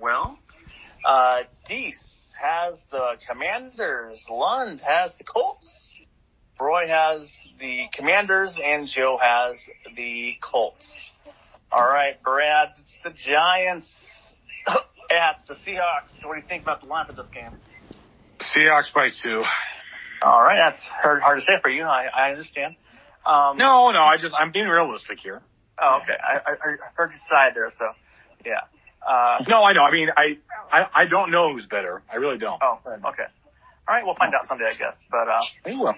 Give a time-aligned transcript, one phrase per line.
[0.00, 0.38] well.
[1.04, 4.24] Uh, Deese has the Commanders.
[4.30, 5.94] Lund has the Colts.
[6.60, 9.56] Roy has the Commanders, and Joe has
[9.96, 11.10] the Colts.
[11.72, 14.34] All right, Brad, it's the Giants
[15.10, 16.26] at the Seahawks.
[16.26, 17.52] What do you think about the line for this game?
[18.40, 19.42] Seahawks by two.
[20.22, 21.84] All right, that's hard, hard to say for you.
[21.84, 22.76] I, I understand.
[23.24, 25.40] Um, No, no, I just I'm being realistic here.
[25.82, 26.12] Oh, okay.
[26.22, 27.86] I, I, I heard your side there, so
[28.44, 28.60] yeah.
[29.06, 29.82] Uh, No, I know.
[29.82, 30.38] I mean, I,
[30.70, 32.02] I I don't know who's better.
[32.12, 32.60] I really don't.
[32.62, 33.24] oh, okay.
[33.88, 35.02] All right, we'll find out someday, I guess.
[35.10, 35.94] But uh, I will.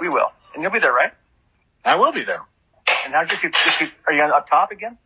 [0.00, 1.12] we will, and you'll be there, right?
[1.84, 2.40] I will be there.
[3.04, 3.52] And how's your your
[4.06, 4.96] Are you on up top again?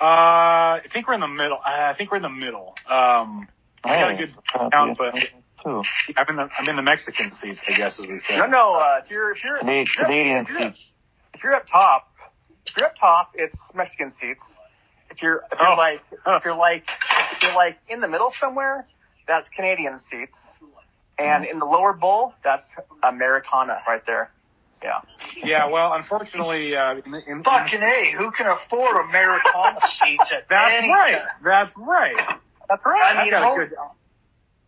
[0.00, 1.58] Uh, I think we're in the middle.
[1.64, 2.74] I think we're in the middle.
[2.88, 3.46] Um,
[3.84, 4.34] I got a good
[4.72, 5.14] count, but
[5.62, 5.82] Two.
[6.16, 8.36] I'm in the I'm in the Mexican seats, I guess, as we say.
[8.36, 8.74] No, no.
[8.76, 10.92] Uh, if you're if you're, Canadian, if you're, Canadian if you're, seats.
[11.34, 12.08] if you're up top,
[12.66, 14.56] if you're up top, it's Mexican seats.
[15.10, 15.74] If you're if you're Oh.
[15.76, 16.84] like if you're like
[17.32, 18.86] if you're like in the middle somewhere,
[19.26, 20.36] that's Canadian seats.
[21.18, 22.64] And in the lower bowl, that's
[23.02, 24.30] Americana right there.
[24.82, 25.00] Yeah.
[25.36, 30.74] Yeah, well, unfortunately, uh, in, in, Fucking A, who can afford Americana seats at that's
[30.78, 31.18] any right.
[31.18, 31.26] time?
[31.44, 32.38] That's right.
[32.66, 33.02] That's right.
[33.02, 33.72] I I've mean, got a hold- good.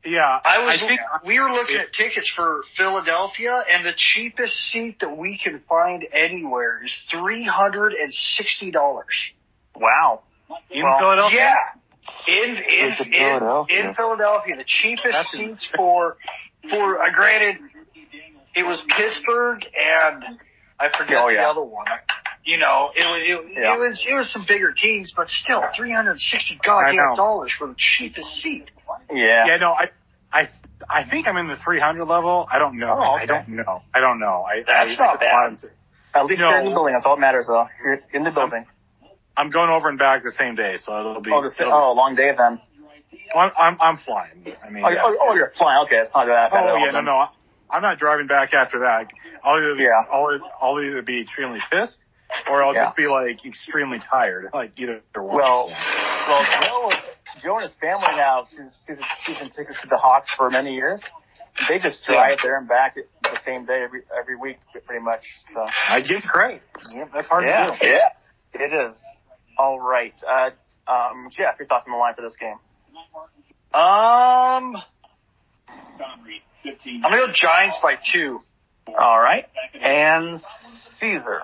[0.05, 0.81] Yeah, I was.
[0.87, 5.61] think we were looking at tickets for Philadelphia, and the cheapest seat that we can
[5.69, 9.15] find anywhere is three hundred and sixty dollars.
[9.77, 10.23] Wow.
[10.71, 11.39] In well, Philadelphia.
[11.41, 12.57] Yeah, in in
[12.93, 14.57] It's in in, Philadelphia.
[14.57, 15.71] the cheapest That's seats insane.
[15.77, 16.17] for
[16.71, 17.03] for.
[17.03, 17.57] Uh, granted,
[18.55, 20.25] it was Pittsburgh and
[20.79, 21.87] I forget Oh, the other one.
[22.45, 23.75] You know, it was it, Yeah.
[23.75, 26.97] it was it was some bigger teams, but still three hundred and sixty I know.
[26.97, 28.71] goddamn dollars for the cheapest seat.
[29.13, 29.45] Yeah.
[29.47, 29.89] Yeah, no, I,
[30.33, 30.49] I,
[30.91, 32.47] I think I'm in the 300 level.
[32.51, 32.97] I don't know.
[32.99, 33.23] Oh, okay.
[33.25, 33.83] I don't know.
[33.95, 34.45] I don't know.
[34.49, 35.59] I, That's I, not bad.
[36.15, 36.49] At least No.
[36.51, 36.95] you're in the building.
[36.95, 37.67] That's all that matters, though.
[37.85, 38.65] You're in the building.
[38.67, 38.82] I'm
[39.51, 41.31] going over and back the same day, so it'll be.
[41.33, 42.61] Oh, the, it'll- oh, long day then.
[43.35, 44.45] I'm, I'm, I'm flying.
[44.65, 45.03] I mean, Oh, yeah.
[45.05, 45.85] oh, oh, you're flying.
[45.85, 46.65] Okay, it's not that bad.
[46.65, 47.27] Oh, at Oh all yeah, no, no.
[47.71, 49.09] I'm not driving back after that.
[49.43, 49.89] I'll either, Yeah.
[50.13, 52.05] I'll, I'll either be extremely pissed,
[52.51, 52.85] or I'll Yeah.
[52.85, 54.51] just be like extremely tired.
[54.53, 55.37] Like either one.
[55.37, 55.69] Well,
[56.27, 56.91] well, Joe,
[57.43, 61.03] Joe and his family have season, season, season tickets to the Hawks for many years.
[61.69, 64.57] They just drive there and back the same day every every week,
[64.87, 65.21] pretty much.
[65.55, 66.63] So I give credit.
[66.95, 67.89] Yeah, that's hard yeah, to do.
[67.91, 68.09] yeah,
[68.55, 68.99] it is.
[69.59, 70.51] All right, uh,
[70.87, 72.57] um, Jeff, your thoughts on the line for this game?
[73.75, 74.77] Um,
[75.95, 78.41] I'm gonna go Giants by two.
[78.99, 79.47] All right,
[79.81, 80.39] and
[80.99, 81.43] Caesar.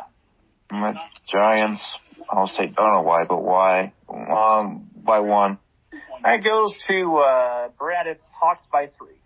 [0.70, 1.98] I'm at Giants.
[2.28, 3.92] I'll say, I don't know why, but why?
[4.08, 5.58] Um, by one.
[6.22, 8.06] That goes to uh, Brad.
[8.06, 9.16] It's Hawks by three.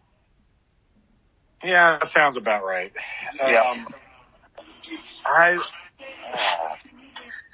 [1.64, 2.92] Yeah, that sounds about right.
[3.38, 3.60] Yeah.
[3.60, 3.86] Um,
[5.24, 5.58] I.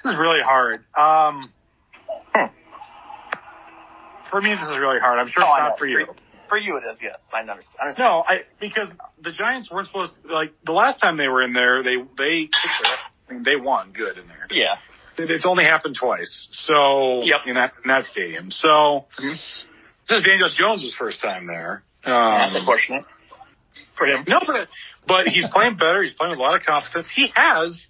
[0.03, 0.75] this is really hard.
[0.97, 1.53] Um,
[2.33, 2.45] Hmm.
[4.29, 5.19] for me, this is really hard.
[5.19, 6.05] I'm sure Oh, it's not for you.
[6.47, 6.99] For you, it is.
[7.01, 7.77] Yes, I understand.
[7.79, 8.09] I understand.
[8.09, 8.87] No, I because
[9.21, 12.49] the Giants weren't supposed to, like the last time they were in there, they they
[13.29, 14.47] I mean, they won good in there.
[14.49, 14.75] Yeah.
[15.17, 17.41] It's only happened twice, so Yep.
[17.47, 18.49] in that in that stadium.
[18.51, 19.65] So Mhm.
[20.07, 21.83] this is Daniel Jones' first time there.
[22.05, 23.05] Um, That's unfortunate
[23.95, 24.23] for him.
[24.27, 24.69] No, but
[25.05, 26.01] but he's playing better.
[26.01, 27.11] He's playing with a lot of confidence.
[27.11, 27.85] He has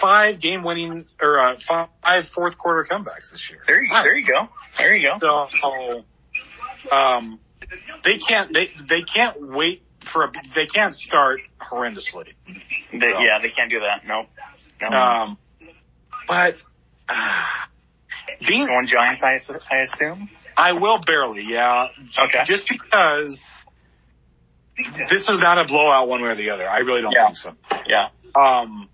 [0.00, 3.60] five game winning or uh, five fourth quarter comebacks this year.
[3.66, 4.48] There you, there you go.
[4.78, 5.48] There you go.
[5.60, 7.40] So, um,
[8.04, 9.82] they can't they they can't wait
[10.12, 12.26] for a they can't start horrendously.
[12.92, 14.02] They, yeah, they can't do that.
[14.06, 14.26] Nope.
[14.80, 14.88] No.
[14.96, 15.38] Um,
[16.26, 16.54] but
[17.08, 17.44] uh,
[18.46, 19.38] being One Giants, I,
[19.74, 20.28] I assume.
[20.56, 21.86] I will barely, yeah.
[22.26, 22.40] Okay.
[22.44, 23.40] Just because
[25.08, 26.68] this is not a blowout one way or the other.
[26.68, 27.26] I really don't Yeah.
[27.26, 27.52] think so.
[27.86, 28.08] Yeah.
[28.34, 28.88] Um,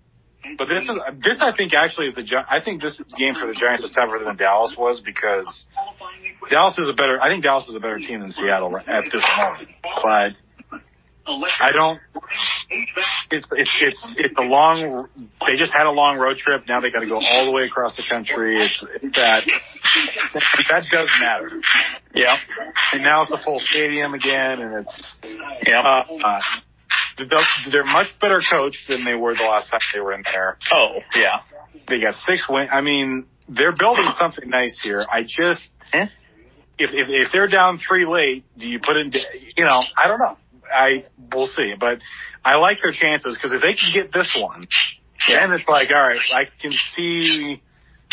[0.57, 3.47] but this is this I think actually is the Gi- I think this game for
[3.47, 5.65] the Giants is tougher than Dallas was because
[6.49, 9.05] Dallas is a better I think Dallas is a better team than Seattle right- at
[9.11, 9.69] this moment.
[9.83, 10.33] But
[11.27, 11.99] I don't.
[13.29, 15.07] It's it's it's it's a long.
[15.45, 16.63] They just had a long road trip.
[16.67, 18.63] Now they got to go all the way across the country.
[18.65, 19.43] It's, it's that
[20.71, 21.51] that does matter.
[22.15, 22.35] Yeah.
[22.93, 25.15] And now it's a full stadium again, and it's
[25.67, 25.81] Yeah.
[25.81, 26.39] uh, uh,
[27.29, 30.57] they're they're much better coached than they were the last time they were in there.
[30.71, 31.39] oh, yeah.
[31.87, 32.67] They got six win.
[32.71, 35.05] I mean, they're building something nice here.
[35.11, 36.05] I just Eh?
[36.77, 39.11] if if if they're down three late, do you put in?
[39.57, 40.37] You know, I don't know.
[40.71, 41.99] I we'll see, but
[42.45, 44.67] I like their chances because if they can get this one,
[45.27, 47.61] then it's like all right, I can see.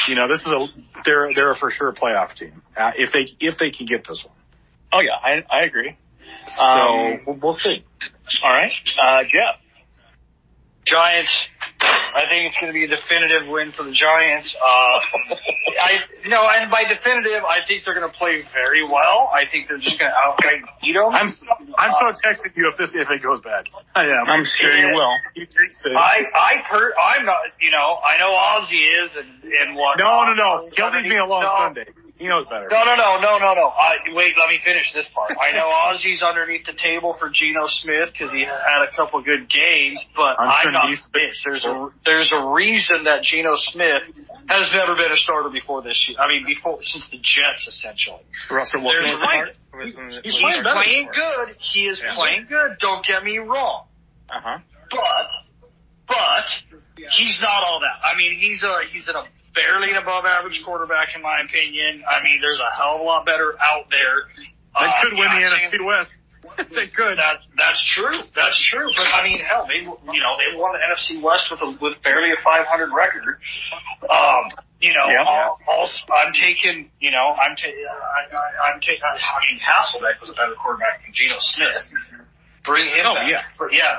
[0.09, 0.67] You know, this is a
[1.05, 4.23] they're they're a for sure playoff team uh, if they if they can get this
[4.25, 4.37] one.
[4.93, 5.17] Oh, yeah.
[5.23, 5.97] I, I agree.
[6.46, 7.84] So Um, we'll, we'll see.
[8.43, 8.73] All right.
[9.00, 9.61] Uh, Jeff.
[10.84, 11.34] Giants.
[11.82, 14.56] I think it's going to be a definitive win for the Giants.
[14.56, 14.64] Uh,
[15.82, 19.28] I no, and by definitive, I think they're going to play very well.
[19.34, 21.11] I think they're just going to outright beat them.
[21.12, 21.34] I'm
[21.76, 23.67] I'm so texting you if this if it goes bad.
[23.94, 24.25] I am.
[24.26, 25.12] I'm sure you will.
[25.34, 25.96] You jinxed it.
[25.96, 29.99] I I per I'm not you know I know Ozzy is and and what.
[29.99, 30.70] no, no, no.
[30.76, 31.87] He'll leave me alone no, Sunday.
[32.19, 32.67] He knows better.
[32.71, 33.69] No, no, no, no, no, no.
[33.69, 35.33] I, wait, let me finish this part.
[35.39, 39.51] I know Ozzy's underneath the table for Geno Smith because he had a couple good
[39.51, 41.07] games, but I'm I'm, not he's-
[41.45, 44.03] There's a there's a reason that Geno Smith
[44.49, 46.17] has never been a starter before this year.
[46.19, 48.23] I mean, before since the Jets essentially.
[48.51, 49.49] Russell Wilson There's was a part.
[49.49, 49.61] reason.
[49.77, 51.45] Was in the, He's He's playing playing before.
[51.47, 51.57] good.
[51.75, 52.15] He is Yeah.
[52.17, 52.79] playing good.
[52.81, 53.85] Don't get me wrong.
[54.31, 54.59] Uh huh.
[54.91, 55.29] But,
[56.09, 56.45] but
[56.97, 58.01] he's not all that.
[58.07, 59.25] I mean, he's a he's an, a
[59.56, 62.05] barely an above average quarterback in my opinion.
[62.08, 64.29] I mean, there's a hell of a lot better out there.
[64.37, 64.53] They
[64.87, 66.12] Uh, could win the NFC West.
[66.76, 67.19] they could.
[67.19, 68.17] That's that's true.
[68.37, 68.88] That's true.
[68.97, 72.00] But I mean, hell, they you know they won the NFC West with a with
[72.05, 73.41] barely a 500 record.
[74.08, 74.44] Um,
[74.81, 75.25] you know, Yeah.
[75.25, 76.91] I'll, I'll, I'm taking.
[77.00, 79.02] You know, I'm ta- I, I, I'm taking.
[79.02, 79.17] I
[79.50, 81.76] mean, Hasselbeck was a better quarterback than Geno Smith.
[82.64, 83.29] Bring him Oh, back.
[83.31, 83.43] yeah.
[83.73, 83.97] Yeah.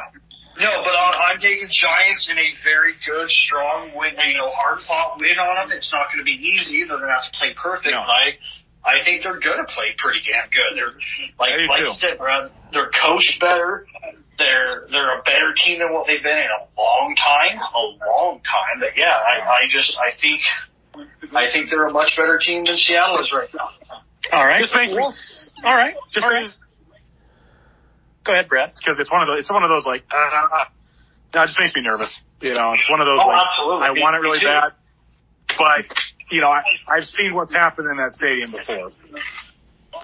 [0.59, 4.13] No, but I- I'm taking Giants in a very good, strong win.
[4.17, 5.77] You know, hard fought win on them.
[5.77, 6.79] It's not going to be easy.
[6.85, 7.91] They're going to have to play perfect.
[7.93, 8.03] No.
[8.05, 8.37] But I,
[8.99, 10.75] I think they're going to play pretty damn good.
[10.75, 10.93] They're
[11.39, 11.85] like I do like too.
[11.87, 12.51] you said, Brad.
[12.73, 13.85] They're coached better.
[14.39, 17.57] They're they're a better team than what they've been in a long time.
[17.59, 18.79] A long time.
[18.79, 20.41] But yeah, I, I just I think
[21.35, 23.69] I think they're a much better team than Seattle is right now.
[24.31, 24.61] All right.
[24.61, 25.13] Just make me- Well,
[25.65, 25.95] all right.
[26.11, 26.49] Just all right.
[28.27, 28.75] Go ahead, Brett.
[28.75, 29.39] because it's one of those.
[29.39, 30.03] It's one of those like.
[30.11, 30.65] Uh,
[31.33, 32.13] no, it just makes me nervous.
[32.41, 33.47] You know, it's one of those Oh, like.
[33.47, 33.87] absolutely.
[33.87, 34.73] I Me- want it really bad,
[35.57, 35.85] but
[36.29, 38.91] you know, I, I've seen what's happened in that stadium before.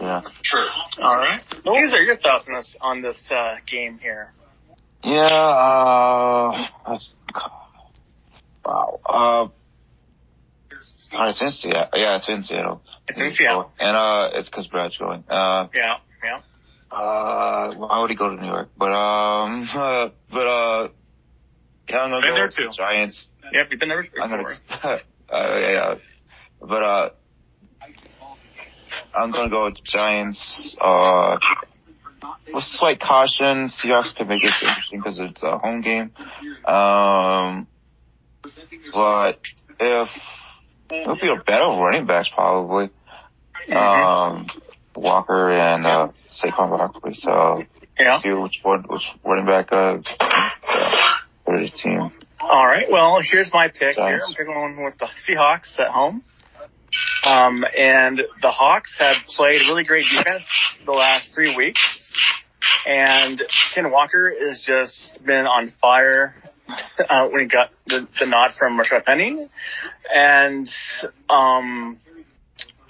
[0.01, 0.21] Yeah.
[0.43, 0.67] True.
[1.03, 1.37] All right.
[1.63, 4.31] These are your thoughts on this on this uh, game here.
[5.03, 6.67] Yeah, uh,
[8.65, 8.99] wow.
[9.05, 9.47] Uh,
[11.13, 11.89] oh, it's in Seattle.
[11.93, 12.81] Yeah, it's in Seattle.
[13.07, 13.69] It's in Seattle.
[13.79, 15.23] And, uh, it's cause Brad's going.
[15.29, 15.95] Uh, Yeah.
[16.23, 16.39] Yeah.
[16.94, 18.69] Uh, why would he go to New York?
[18.78, 20.88] But, um, uh, but, uh,
[21.90, 22.69] yeah, I'm gonna Been go there too.
[22.75, 23.28] Giants.
[23.51, 23.68] Yep.
[23.72, 24.56] You've been there I'm before.
[24.81, 24.98] gonna,
[25.30, 25.95] uh, yeah,
[26.62, 27.10] but, uh,
[29.16, 31.38] I'm gonna go with Giants, uh,
[32.54, 33.69] with slight caution.
[33.69, 36.12] Seahawks could make it interesting because it's a home game.
[36.66, 37.68] Um,
[38.94, 39.40] but
[39.80, 40.10] if
[40.92, 42.90] it'll be a battle of running backs probably.
[43.74, 44.48] Um,
[44.95, 46.10] Walker and uh,
[46.41, 47.13] Saquon Barkley.
[47.15, 47.63] So
[48.00, 48.19] Yeah.
[48.21, 49.97] see which one, which running back uh,
[51.45, 52.12] for the team.
[52.41, 52.89] All right.
[52.91, 54.21] Well, here's my pick here.
[54.25, 56.24] I'm picking one with the Seahawks at home.
[57.25, 60.44] Um, and the Hawks have played really great defense
[60.85, 62.13] the last three weeks.
[62.85, 63.41] And
[63.74, 66.35] Ken Walker has just been on fire
[67.09, 69.47] uh, when he got the, the nod from Rashad Penny.
[70.13, 70.68] And
[71.30, 71.97] um,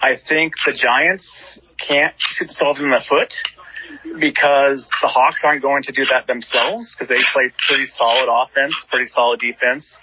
[0.02, 3.32] I think the Giants can't shoot themselves in the foot
[4.18, 8.74] because the Hawks aren't going to do that themselves because they play pretty solid offense,
[8.90, 9.98] pretty solid defense.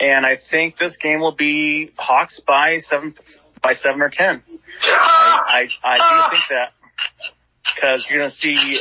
[0.00, 3.14] And I think this game will be Hawks by seven,
[3.62, 4.42] by seven or ten.
[4.82, 5.96] I, I, I
[6.30, 6.72] do think that
[7.74, 8.80] because you're going to see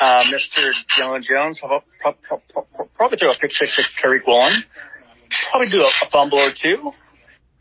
[0.00, 0.72] uh, Mr.
[0.96, 4.52] Jonah Jones prob- prob- prob- prob- probably throw a pick six to Tariq Woolen,
[5.50, 6.92] probably do a, a fumble or two,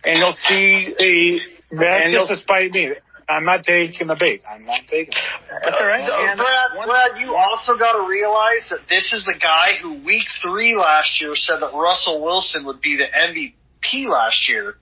[0.05, 1.39] and you'll see a,
[1.75, 2.93] that's And just you'll- to spite me.
[3.29, 4.41] I'm not taking the bait.
[4.49, 5.61] I'm not taking it.
[5.63, 5.99] that's all right.
[5.99, 9.95] And Brad, one- Brad, you also got to realize that this is the guy who
[10.03, 14.77] week three last year said that Russell Wilson would be the MVP last year,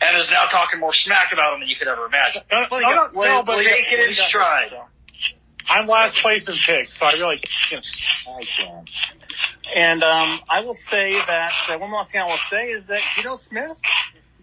[0.00, 2.42] and is now talking more smack about him than you could ever imagine.
[2.50, 4.72] No, Well, no, got- no, no, but take it in stride.
[5.68, 7.84] I'm last place in picks, so I really can't.
[8.26, 8.90] I can't.
[9.76, 13.00] And um, I will say that uh, one last thing I will say is that
[13.16, 13.76] Geno Smith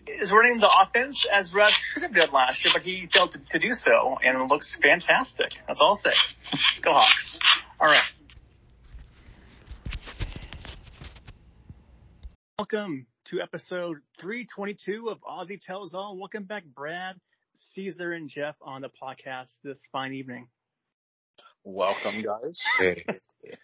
[0.10, 3.40] is running the offense as Russ should have done last year, but he failed to,
[3.52, 5.52] to do so, and it looks fantastic.
[5.68, 6.14] That's all I'll say.
[6.82, 7.40] Go Hawks!
[7.80, 8.04] All right.
[12.58, 16.18] Welcome to episode 322 of Ozzy Tells All.
[16.18, 17.16] Welcome back, Brad,
[17.74, 20.48] Caesar, and Jeff on the podcast this fine evening.
[21.64, 22.58] Welcome, guys.
[22.80, 23.06] Hey,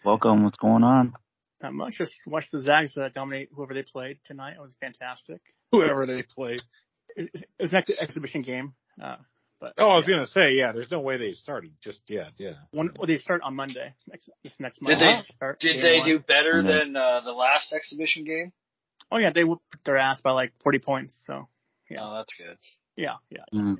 [0.04, 0.44] welcome.
[0.44, 1.14] What's going on?
[1.64, 1.94] Not much.
[1.96, 4.52] Just watch the Zags uh, dominate whoever they played tonight.
[4.58, 5.40] It was fantastic.
[5.72, 6.60] Whoever they played.
[7.16, 8.74] It, it was an ex- exhibition game.
[9.02, 9.16] Uh,
[9.60, 10.16] but Oh, I was yeah.
[10.16, 10.72] gonna say, yeah.
[10.72, 12.32] There's no way they started just yet.
[12.36, 12.52] Yeah.
[12.72, 13.94] One, well, they start on Monday.
[14.06, 14.98] Next, this next Monday.
[14.98, 15.22] Did Monday.
[15.26, 16.06] they- start Did they one.
[16.08, 16.66] do better Mhm.
[16.66, 18.52] than uh, the last exhibition game?
[19.10, 21.22] Oh yeah, they whooped their ass by like 40 points.
[21.26, 21.48] So
[21.88, 22.00] Yeah.
[22.02, 22.58] Oh, that's good.
[22.96, 23.44] yeah, yeah.
[23.54, 23.78] Mm.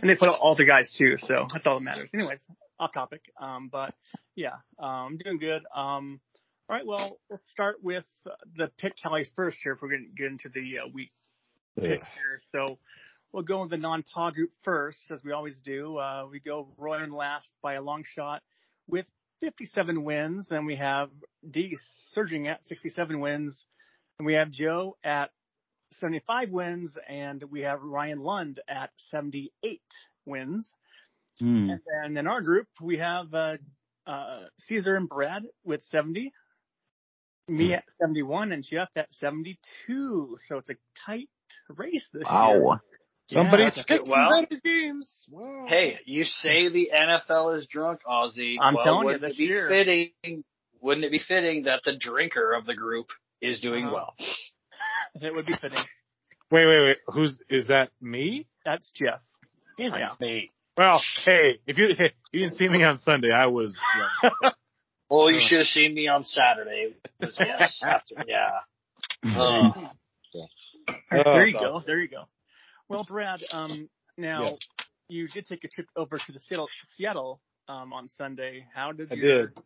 [0.00, 1.16] And they put out all the guys too.
[1.16, 2.10] So that's all that matters.
[2.14, 2.46] Anyways,
[2.78, 3.22] off topic.
[3.40, 3.92] Um, but
[4.36, 5.62] yeah, um, doing good.
[5.74, 6.20] Um,
[6.68, 6.86] all right.
[6.86, 8.06] Well, let's start with
[8.56, 9.72] the pick tally first here.
[9.72, 11.12] If we're going to get into the uh, week
[11.78, 12.40] picks here.
[12.52, 12.78] So
[13.32, 15.98] we'll go with the non-PA group first, as we always do.
[15.98, 18.42] Uh, we go Roy and last by a long shot
[18.88, 19.06] with
[19.40, 21.10] 57 wins, Then we have
[21.48, 21.76] D
[22.12, 23.64] surging at 67 wins,
[24.18, 25.30] and we have Joe at
[26.00, 29.80] 75 wins, and we have Ryan Lund at 78
[30.24, 30.72] wins.
[31.38, 31.70] Hmm.
[31.70, 33.56] And then in our group, we have uh,
[34.06, 36.32] uh, Caesar and Brad with 70,
[37.48, 40.36] me at 71, and Jeff at 72.
[40.48, 40.74] So it's a
[41.06, 41.28] tight
[41.68, 42.60] race this year.
[42.62, 42.80] Wow.
[43.28, 45.10] Somebody Yeah, took okay, well- better games.
[45.30, 45.66] Wow.
[45.68, 48.56] Hey, you say the NFL is drunk, Ozzy.
[48.60, 50.44] I'm well, telling you, wouldn't this it be year- fitting?
[50.80, 53.06] Wouldn't it be fitting that the drinker of the group
[53.40, 53.94] is doing Uh-huh.
[53.94, 54.14] well?
[55.22, 55.78] It would be fitting.
[56.50, 56.96] Wait, wait, wait.
[57.08, 57.90] Who's is that?
[58.00, 58.46] Me?
[58.64, 59.20] That's Jeff.
[59.78, 60.12] Yeah.
[60.20, 60.50] Me.
[60.76, 61.98] Well, hey, if you if
[62.32, 63.76] you didn't see me on Sunday, I was.
[65.10, 65.16] Yeah.
[65.16, 65.46] Well, you Uh.
[65.48, 66.94] should have seen me on Saturday.
[67.20, 68.60] Was- yes, after, yeah.
[69.24, 69.70] Uh,
[71.10, 71.82] there you Oh, go.
[71.86, 72.24] There you go.
[72.88, 74.58] Well, Brad, um, now Yes.
[75.08, 78.66] you did take a trip over to the Seattle, Seattle um, on Sunday.
[78.74, 79.56] How did I your, did.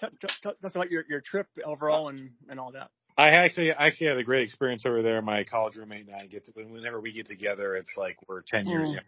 [0.00, 2.90] T- t- t- tell us about your, your trip overall and, and all that.
[3.18, 5.20] I actually actually had a great experience over there.
[5.20, 8.66] My college roommate and I get to whenever we get together, it's like we're ten
[8.66, 8.94] years Mm.
[8.94, 9.04] young.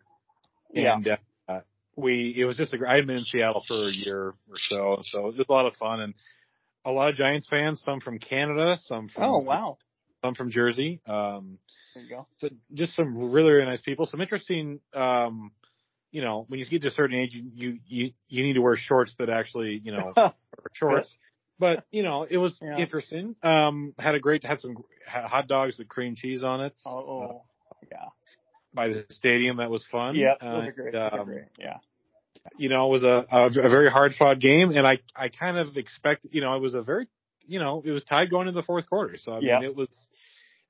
[0.73, 0.95] Yeah.
[0.95, 1.17] And uh,
[1.97, 4.99] we it was just a I had been in Seattle for a year or so,
[5.03, 6.15] so it was just a lot of fun and
[6.85, 9.77] a lot of Giants fans, some from Canada, some from Oh, wow.
[10.25, 11.01] some from Jersey.
[11.07, 11.59] Um,
[11.95, 12.27] There you go.
[12.39, 14.07] so just some really really nice people.
[14.07, 14.81] Some interesting.
[14.95, 15.53] Um,
[16.13, 18.77] you know, when you get to a certain age, you you you, need to wear
[18.77, 20.33] shorts that actually you know are
[20.73, 21.15] shorts.
[21.59, 22.79] But you know, it was Yeah.
[22.79, 23.37] interesting.
[23.43, 27.43] Um, had a great had some hot dogs with cream cheese on it Oh, oh,
[27.91, 28.07] yeah.
[28.75, 29.57] By the stadium.
[29.59, 30.15] That was fun.
[30.17, 30.93] Yeah, those are And, great.
[30.93, 31.45] Those are um, great.
[31.59, 31.79] Yeah.
[32.57, 35.59] You know, it was a, a a very hard fought game, and I I kind
[35.59, 37.07] of expect you know it was a very
[37.47, 39.17] you know it was tied going into the fourth quarter.
[39.19, 39.61] So I Yeah.
[39.61, 40.07] mean it was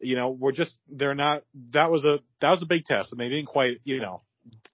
[0.01, 3.21] you know we're just they're not that was a that was a big test, and
[3.21, 4.23] they didn't quite you know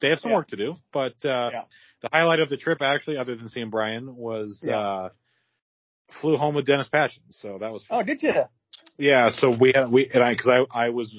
[0.00, 0.36] they have some Yeah.
[0.36, 0.76] work to do.
[0.92, 1.62] But uh Yeah.
[2.00, 4.78] the highlight of the trip actually, other than seeing Brian, was Yeah.
[4.78, 5.08] uh
[6.20, 7.24] flew home with Dennis Patchen.
[7.30, 7.98] So that was fun.
[8.00, 8.32] Oh, did you?
[8.96, 11.14] Yeah, so we had we and I because I I was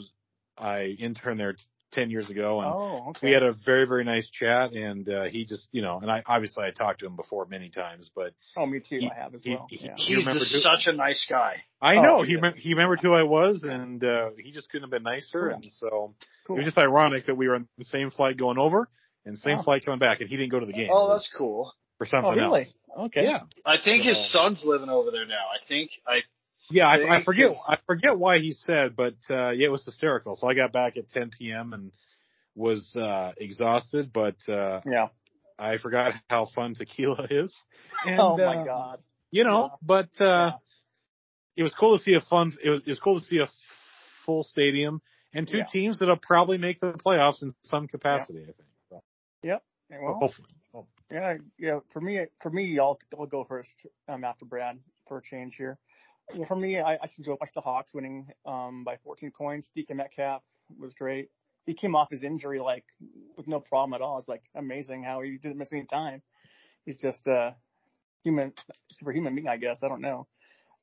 [0.58, 1.56] I interned there
[1.98, 3.27] t- ten years ago, and Oh, okay.
[3.27, 6.24] we had a very very nice chat, and uh, he just you know, and I
[6.25, 9.00] obviously I talked to him before many times, but oh, me too.
[9.00, 9.68] he- I have as well.
[9.70, 9.94] he- yeah.
[9.98, 11.63] he- he's remembered the- who- such a nice guy.
[11.82, 14.84] I Oh, know he he he remembered who I was, and uh, he just couldn't
[14.89, 15.56] have been nicer, Cool.
[15.56, 16.13] and so
[16.46, 16.56] Cool.
[16.56, 18.89] it was just ironic that we were on the same flight going over
[19.25, 19.63] and same Oh.
[19.63, 20.89] flight coming back, and he didn't go to the game.
[20.92, 21.74] Oh, that's cool.
[21.98, 22.62] for oh, something really?
[22.62, 22.74] else.
[23.08, 23.24] Okay.
[23.24, 25.46] Yeah, I think his son's living over there now.
[25.54, 26.22] I think I
[26.70, 26.88] yeah.
[26.88, 27.52] I, I forget.
[27.68, 30.36] I forget why he said, but uh, yeah, it was hysterical.
[30.36, 31.74] So I got back at 10 p.m.
[31.74, 31.92] and
[32.56, 35.08] was uh, exhausted, but uh, Yeah.
[35.60, 37.56] I forgot how fun tequila is.
[38.06, 39.00] And, oh my uh, God.
[39.32, 39.78] You know, Yeah.
[39.82, 40.52] but uh, Yeah.
[41.58, 42.54] it was cool to see a fun.
[42.64, 43.48] It was it was cool to see a
[44.26, 45.02] full stadium
[45.34, 45.66] and two Yeah.
[45.66, 48.44] teams that'll probably make the playoffs in some capacity.
[48.44, 48.70] I think.
[48.90, 49.02] So,
[49.90, 50.48] Well, hopefully.
[51.12, 51.80] Yeah, yeah.
[51.94, 55.78] For me, for me, I'll I'll go first um, after Brad for a change here.
[56.34, 59.70] Yeah, for me, I, I enjoyed watching the Hawks winning um, by 14 points.
[59.76, 60.42] DK Metcalf
[60.78, 61.30] was great.
[61.66, 62.86] He came off his injury like
[63.36, 64.18] with no problem at all.
[64.20, 66.22] It's like amazing how he didn't miss any time.
[66.86, 67.56] He's just a
[68.24, 68.54] human,
[68.92, 69.80] superhuman being, I guess.
[69.84, 70.28] I don't know,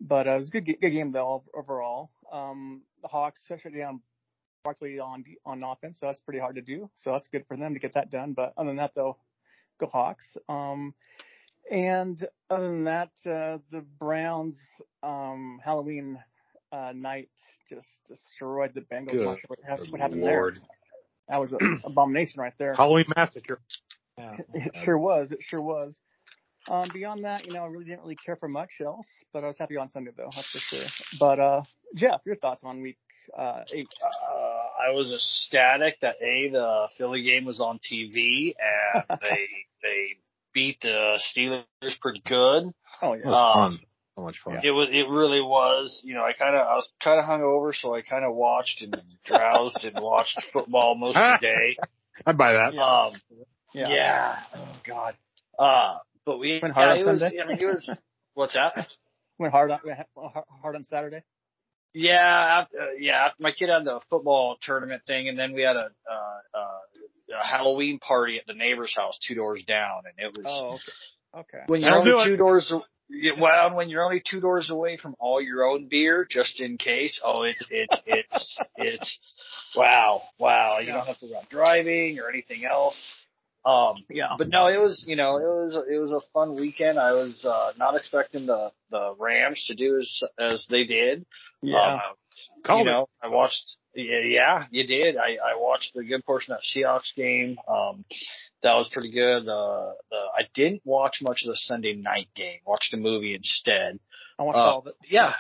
[0.00, 2.10] but uh, it was a good good game though overall.
[2.30, 4.00] Um, the Hawks shut down
[4.64, 6.90] Barkley on on offense, so that's pretty hard to do.
[6.94, 8.32] So that's good for them to get that done.
[8.32, 9.18] But other than that, though,
[9.78, 10.36] go Hawks.
[10.48, 10.94] Um,
[11.70, 14.58] and other than that, uh, the Browns
[15.02, 16.18] um, Halloween
[16.72, 17.30] uh, night
[17.68, 19.12] just destroyed the Bengals.
[19.12, 20.54] Good Not sure what, hap- what happened there.
[21.28, 22.74] That was an abomination right there.
[22.74, 23.60] Halloween massacre.
[24.18, 24.36] Yeah.
[24.52, 25.32] It sure was.
[25.32, 26.00] It sure was.
[26.68, 29.48] Um, beyond that, you know, I really didn't really care for much else, but I
[29.48, 30.86] was happy on Sunday though, that's for sure.
[31.18, 31.62] But uh,
[31.94, 32.96] Jeff, your thoughts on week
[33.36, 33.88] uh, eight?
[34.02, 39.46] uh, I was ecstatic that a the Philly game was on TV and they
[39.82, 40.16] they
[40.54, 41.64] beat the Steelers
[42.00, 42.72] pretty good.
[43.02, 43.26] Oh yeah.
[43.26, 43.80] was Um.
[44.16, 44.60] So much fun.
[44.62, 46.00] It was it really was.
[46.04, 48.80] You know, I kind of I was kind of hungover, so I kind of watched
[48.80, 48.96] and
[49.26, 51.76] drowsed and watched football most of the day.
[52.24, 52.78] I buy that.
[52.78, 53.14] Um,
[53.72, 53.88] Yeah.
[53.88, 54.36] yeah.
[54.54, 55.14] Oh God.
[55.58, 57.20] Uh, but we Went hard yeah, on it was.
[57.20, 57.40] Sunday?
[57.40, 57.90] I mean, it was.
[58.34, 58.86] What's that?
[59.38, 61.22] Went hard on went hard- hard on Saturday.
[61.92, 62.12] Yeah,
[62.62, 63.26] after, uh, yeah.
[63.26, 66.78] After my kid had the football tournament thing, and then we had a, uh, uh,
[67.30, 71.46] a Halloween party at the neighbor's house two doors down, and it was Oh, okay.
[71.56, 71.64] Okay.
[71.66, 72.28] when you're That'll do only it.
[72.32, 72.70] two doors.
[72.72, 76.60] a- yeah, Well, when you're only two doors away from all your own beer, just
[76.60, 77.20] in case.
[77.24, 79.18] Oh, it's it's it's it's
[79.76, 80.78] wow, wow.
[80.78, 82.96] You don't have to run driving or anything else.
[83.66, 84.34] Um, Yeah.
[84.36, 86.98] but no, it was you know it was it was a fun weekend.
[86.98, 91.24] I was uh, not expecting the the Rams to do as as they did.
[91.62, 91.78] Yeah.
[91.78, 91.98] Uh,
[92.64, 92.92] Called you it.
[92.92, 93.62] know, I watched.
[93.94, 95.16] Yeah, yeah, you did.
[95.16, 97.56] I I watched a good portion of that Seahawks game.
[97.68, 98.04] Um,
[98.62, 99.48] that was pretty good.
[99.48, 102.58] Uh, the I didn't watch much of the Sunday night game.
[102.66, 103.98] Watched a movie instead.
[104.38, 104.94] I watched uh, all of it.
[105.08, 105.32] Yeah,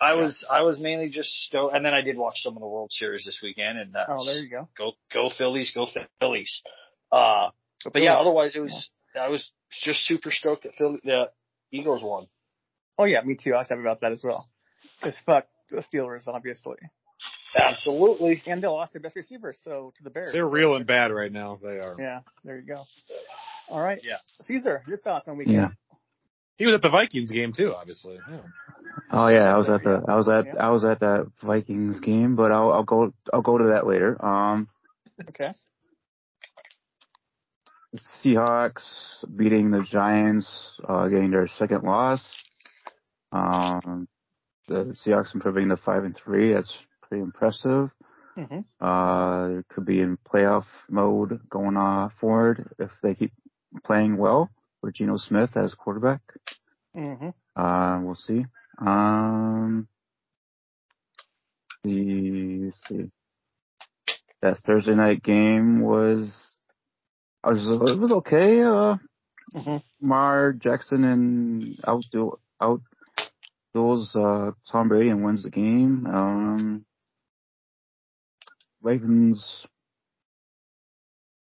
[0.00, 2.68] I was I was mainly just stoked, and then I did watch some of the
[2.68, 4.68] World Series this weekend, and that's Oh, there you go.
[4.76, 5.86] go go Phillies, go
[6.20, 6.62] Phillies.
[7.10, 7.48] Uh,
[7.90, 9.46] but yeah, otherwise it was I was
[9.84, 11.24] just super stoked that Philly, the
[11.70, 12.26] Eagles won.
[12.98, 13.54] Oh yeah, me too.
[13.54, 14.46] I was happy about that as well.
[15.02, 16.76] Cause fuck the Steelers, obviously,
[17.58, 18.42] Absolutely.
[18.46, 20.32] and they lost their best receiver, so to the Bears.
[20.32, 21.58] They're real and bad right now.
[21.62, 21.96] They are.
[21.98, 22.84] Yeah, there you go.
[23.68, 24.00] All right.
[24.02, 24.16] Yeah.
[24.42, 25.56] Caesar, your thoughts on weekend?
[25.56, 25.68] Yeah.
[26.56, 28.18] He was at the Vikings game too, obviously.
[28.30, 28.38] Yeah.
[29.10, 30.54] Oh yeah, I was at the I was at Yeah.
[30.60, 34.22] I was at that Vikings game, but I'll I'll go I'll go to that later.
[34.24, 34.68] Um,
[35.28, 35.52] Okay.
[37.96, 42.22] Seahawks beating the Giants, uh, getting their second loss.
[43.32, 44.08] Um,
[44.68, 46.52] the Seahawks improving to five and three.
[46.52, 47.90] That's pretty impressive.
[48.36, 53.32] hmm Uh, could be in playoff mode going uh, forward if they keep
[53.84, 54.50] playing well
[54.82, 56.20] with Geno Smith as quarterback.
[56.94, 58.44] hmm Uh, we'll see.
[58.78, 59.86] Um,
[61.84, 63.10] the, let's see.
[64.40, 66.32] That Thursday night game was,
[67.44, 68.62] I was, it was okay.
[68.62, 68.96] Uh,
[69.54, 72.80] hmm Mar Jackson and outdo, out
[73.74, 76.06] duels, uh, Tom Brady and wins the game.
[76.06, 76.84] Um,
[78.82, 79.66] Ravens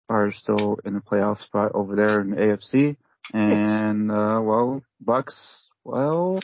[0.09, 2.95] are still in the playoff spot over there in the AFC.
[3.33, 6.39] And, uh, well, Bucks, well,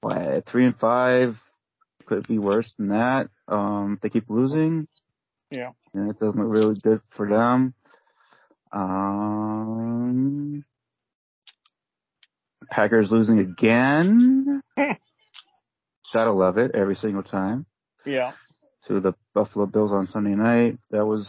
[0.00, 1.36] what, three and five
[2.06, 3.28] could be worse than that.
[3.48, 4.88] Um, they keep losing.
[5.50, 5.70] Yeah.
[5.92, 7.74] And it doesn't look really good for them.
[8.74, 10.64] Um,
[12.70, 14.60] Packers losing again.
[16.12, 17.66] Gotta love it every single time.
[18.04, 18.32] Yeah.
[18.86, 20.78] To the Buffalo Bills on Sunday night.
[20.90, 21.28] That was,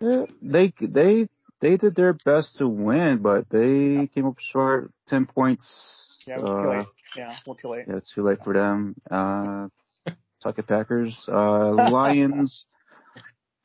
[0.00, 1.28] they, they,
[1.60, 6.02] they did their best to win, but they came up short, 10 points.
[6.26, 6.38] Yeah.
[6.38, 6.86] It was too Uh, late.
[7.16, 7.36] Yeah.
[7.46, 7.84] Well, too late.
[7.88, 8.94] yeah, it's too late for them.
[9.10, 9.68] Uh,
[10.40, 11.24] suck it Packers.
[11.28, 12.64] Uh, Lions.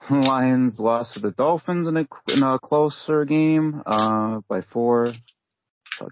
[0.09, 5.13] Lions lost to the Dolphins in a, in a closer game, uh, by four.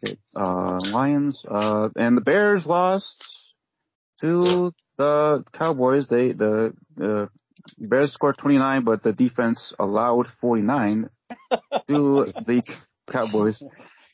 [0.03, 0.19] It.
[0.35, 1.43] Uh, Lions.
[1.47, 3.23] Uh, and the Bears lost
[4.21, 6.07] to the Cowboys.
[6.07, 7.29] They, the, the
[7.77, 11.09] Bears scored 29, but the defense allowed 49
[11.87, 12.63] to the
[13.11, 13.61] Cowboys.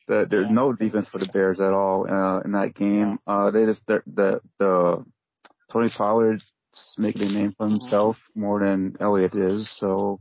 [0.07, 3.19] The, there's no defense for the Bears at all uh, in that game.
[3.27, 5.05] Uh, they just the the, the
[5.69, 6.45] Tony Pollard's
[6.97, 9.69] making a name for himself more than Elliott is.
[9.79, 10.19] So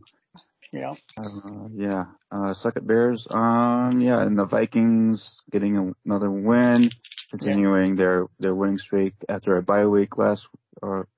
[0.72, 0.94] Yeah.
[1.16, 3.26] uh, yeah, uh, suck it Bears.
[3.30, 6.90] Um, yeah, and the Vikings getting another win,
[7.30, 10.46] continuing their their winning streak after a bye week last
[10.82, 11.08] or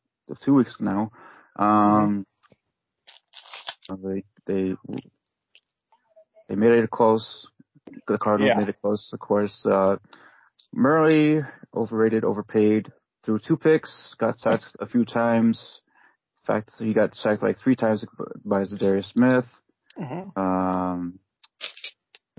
[0.44, 1.10] two weeks now.
[1.56, 2.26] Um,
[4.02, 4.74] they they
[6.48, 7.48] they made it close.
[8.06, 8.60] The Cardinals Yeah.
[8.60, 9.64] made it close, of course.
[9.64, 9.96] Uh,
[10.72, 11.42] Murray
[11.74, 12.92] overrated, overpaid.
[13.28, 15.82] Threw two picks, got sacked a few times.
[16.38, 18.02] In fact, he got sacked like three times
[18.42, 19.44] by Za'Darius Smith.
[19.98, 21.18] hmm Um,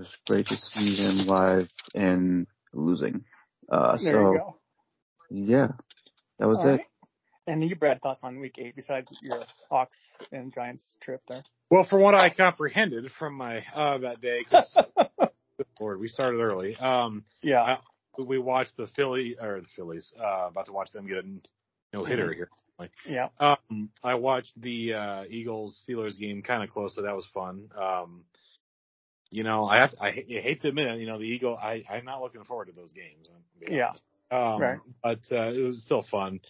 [0.00, 3.24] was great to see him live and losing.
[3.70, 4.56] Uh, There so you go.
[5.30, 5.68] yeah,
[6.40, 6.70] that was All it.
[6.78, 6.86] right.
[7.46, 10.00] And you, Brad, thoughts on week eight besides your Hawks
[10.32, 11.44] and Giants trip there?
[11.70, 14.76] Well, from what I comprehended from my uh that day, 'cause,
[15.56, 16.76] good Lord, we started early.
[16.76, 17.76] Um, yeah.
[18.18, 20.12] We watched the Philly or the Phillies.
[20.18, 21.24] Uh, about to watch them get a
[21.92, 22.50] no hitter here.
[23.06, 23.28] Yeah.
[23.38, 27.68] Um, I watched the uh, Eagles Steelers game kind of close, so that was fun.
[27.76, 28.24] Um,
[29.30, 30.98] you know, I have I, I hate to admit it.
[30.98, 31.56] You know, the Eagle.
[31.56, 33.28] I I'm not looking forward to those games.
[33.68, 33.92] Yeah.
[34.30, 34.78] Um, Right.
[35.02, 36.40] But uh, it was still fun.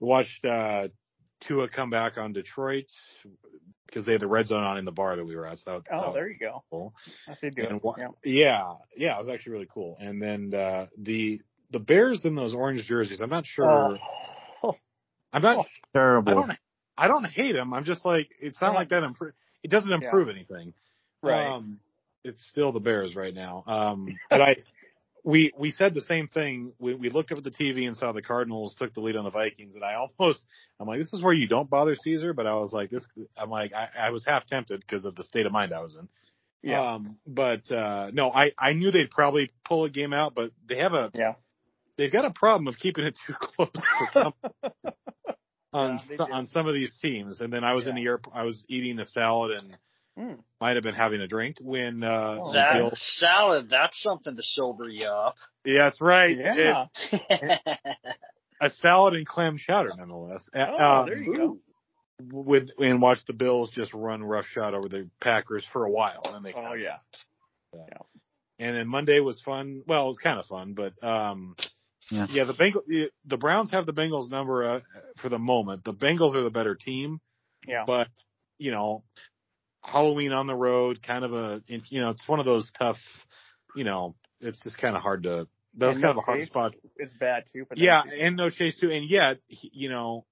[0.00, 0.88] We watched uh,
[1.40, 2.86] Tua come back on Detroit
[3.86, 5.58] because they had the red zone on in the bar that we were at.
[5.58, 6.64] So that, that Oh, was there you go.
[6.70, 6.94] cool.
[7.42, 7.48] Do.
[7.56, 8.08] And Yeah.
[8.24, 8.64] yeah,
[8.96, 9.96] yeah, it was actually really cool.
[10.00, 13.20] And then uh, the the Bears in those orange jerseys.
[13.20, 13.98] I'm not sure.
[14.62, 14.74] Oh.
[15.32, 15.58] I'm not.
[15.58, 16.34] I Terrible.
[16.34, 16.52] don't.
[16.96, 17.74] I don't hate them.
[17.74, 18.78] I'm just like it's not Yeah.
[18.78, 19.02] like that.
[19.02, 20.72] Impro- it doesn't improve anything.
[21.22, 21.52] Right.
[21.54, 21.80] Um,
[22.24, 23.62] it's still the Bears right now.
[23.66, 24.56] Um, but I,
[25.26, 26.72] we we said the same thing.
[26.78, 29.24] We we looked up at the TV and saw the Cardinals took the lead on
[29.24, 30.44] the Vikings, and I almost
[30.80, 32.32] I'm like, this is where you don't bother Caesar.
[32.32, 33.04] But I was like, this.
[33.36, 35.96] I'm like, I, I was half tempted because of the state of mind I was
[35.96, 36.08] in.
[36.62, 36.94] yeah.
[36.94, 40.78] Um, but uh, no, I I knew they'd probably pull a game out, but they
[40.78, 41.34] have a yeah.
[41.98, 43.70] they've got a problem of keeping it too close
[44.12, 44.32] some,
[45.72, 46.32] on Yeah, they so- do.
[46.32, 47.40] on some of these teams.
[47.40, 48.36] And then I was in the airport.
[48.36, 49.76] I was eating a salad and
[50.18, 50.38] Mm.
[50.60, 52.98] might have been having a drink when uh, Oh, the that Bills.
[53.18, 55.34] salad, that's something to sober you up.
[55.64, 56.36] Yeah, that's right.
[56.36, 56.86] Yeah.
[57.12, 57.60] It-
[58.60, 60.48] a salad and clam chowder, nonetheless.
[60.54, 61.58] Uh, Oh, um, there you go.
[62.32, 66.42] With and watch the Bills just run roughshod over the Packers for a while, and
[66.42, 66.96] they Oh yeah.
[67.74, 67.98] Yeah.
[68.58, 69.82] And then Monday was fun.
[69.86, 71.56] Well, it was kind of fun, but um,
[72.10, 72.26] Yeah.
[72.46, 74.80] the Bengals, the, the Browns have the Bengals number uh,
[75.20, 75.84] for the moment.
[75.84, 77.20] The Bengals are the better team,
[77.68, 77.84] Yeah.
[77.86, 78.08] but
[78.58, 79.04] you know,
[79.86, 82.98] Halloween on the road, kind of a you know, it's one of those tough.
[83.74, 85.48] You know, it's just kind of hard to.
[85.78, 86.74] That was And kind no of a hard spot.
[86.96, 87.64] It's bad too.
[87.66, 90.24] For Yeah, and no chase too, and yet you know,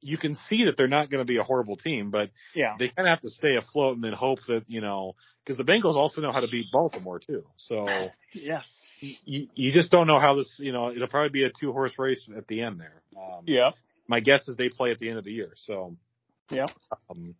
[0.00, 2.76] you can see that they're not going to be a horrible team, but yeah.
[2.78, 5.14] they kind of have to stay afloat and then hope that you know
[5.44, 7.44] because the Bengals also know how to beat Baltimore too.
[7.56, 7.86] So
[8.34, 8.66] Yes.
[9.00, 11.92] you, you just don't know how this, you know, it'll probably be a two horse
[11.98, 13.02] race at the end there.
[13.16, 13.70] Um, Yeah.
[14.06, 15.52] My guess is they play at the end of the year.
[15.66, 15.96] So,
[16.50, 16.66] Yeah.
[17.10, 17.34] um,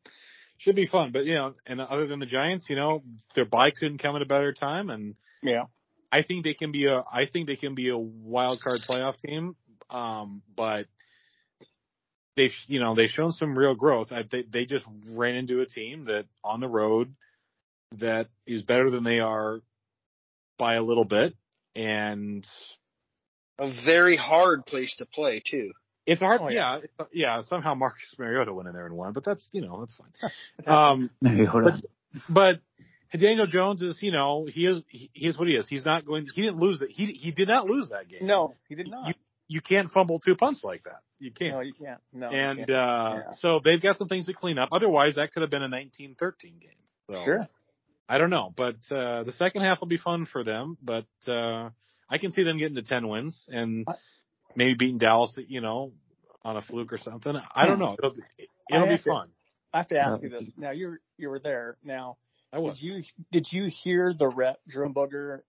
[0.64, 1.12] should be fun.
[1.12, 3.02] But, you know, and other than the Giants, you know,
[3.34, 4.90] their bye couldn't come at a better time.
[4.90, 5.64] And Yeah.
[6.10, 9.18] I think they can be a, I think they can be a wild card playoff
[9.18, 9.56] team.
[9.90, 10.86] Um, but
[12.36, 14.10] they've, you know, they've shown some real growth.
[14.10, 17.14] I, they, they just ran into a team that on the road
[17.98, 19.60] that is better than they are
[20.58, 21.34] by a little bit.
[21.76, 22.46] And
[23.58, 25.72] A very hard place to play too.
[26.06, 26.86] It's hard, Oh, yeah, yeah.
[26.98, 27.42] yeah, yeah.
[27.42, 30.30] Somehow Marcus Mariota went in there and won, but that's you know that's fine.
[30.66, 31.82] Um, Mariota.
[32.28, 32.60] but
[33.16, 35.68] Daniel Jones is you know he is he, he is what he is.
[35.68, 36.26] He's not going.
[36.34, 36.90] He didn't lose that.
[36.90, 38.26] He he did not lose that game.
[38.26, 39.08] No, he did not.
[39.08, 39.14] You
[39.46, 41.00] you can't fumble two punts like that.
[41.18, 41.54] You can't.
[41.54, 42.00] no, you can't.
[42.12, 42.28] No.
[42.28, 42.70] and can't.
[42.70, 43.30] uh Yeah.
[43.38, 44.70] so they've got some things to clean up.
[44.72, 46.16] Otherwise, that could have been a 19-13
[46.60, 46.70] game.
[47.10, 47.48] So, sure.
[48.08, 50.76] I don't know, but uh the second half will be fun for them.
[50.82, 51.70] But uh
[52.10, 53.94] I can see them getting to ten wins and I-
[54.56, 55.92] maybe beating Dallas, you know,
[56.44, 57.34] on a fluke or something.
[57.54, 57.96] I don't know.
[57.98, 58.22] It'll be,
[58.70, 59.28] it'll be have to- fun.
[59.72, 60.52] I have to ask you this.
[60.56, 61.76] Now you you were there.
[61.82, 62.16] Now
[62.52, 62.78] I was.
[62.78, 65.42] did you did you hear the rep Jerome Boger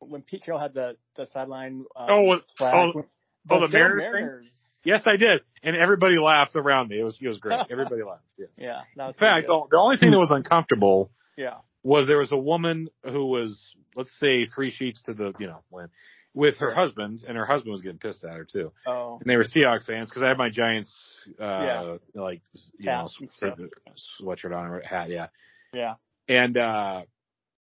[0.00, 1.84] when Pete Carroll had the the sideline?
[1.96, 3.04] Um, Oh, was- flag, oh, when-
[3.48, 4.44] oh, the Seattle Mariners?
[4.84, 6.98] Yes, I did, and everybody laughed around me.
[7.00, 7.58] It was it was great.
[7.70, 8.22] Everybody laughed.
[8.38, 8.48] Yes.
[8.58, 8.80] Yeah.
[8.96, 11.56] That was In fact, the, the only thing that was uncomfortable yeah.
[11.82, 15.60] was there was a woman who was let's say three sheets to the you know
[15.70, 15.88] when
[16.34, 18.72] with her husband, and her husband was getting pissed at her too.
[18.86, 19.18] Oh.
[19.20, 20.94] and they were Seahawks fans because I had my Giants,
[21.40, 22.20] uh, Yeah.
[22.20, 22.42] like
[22.78, 25.28] you Hat know, sw- sweatshirt on or hat, yeah.
[25.72, 25.94] Yeah.
[26.28, 27.02] And uh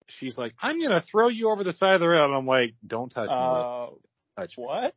[0.08, 2.74] she's like, "I'm gonna throw you over the side of the rail," and I'm like,
[2.86, 3.86] "Don't touch me, Uh,
[4.36, 4.94] touch me." what?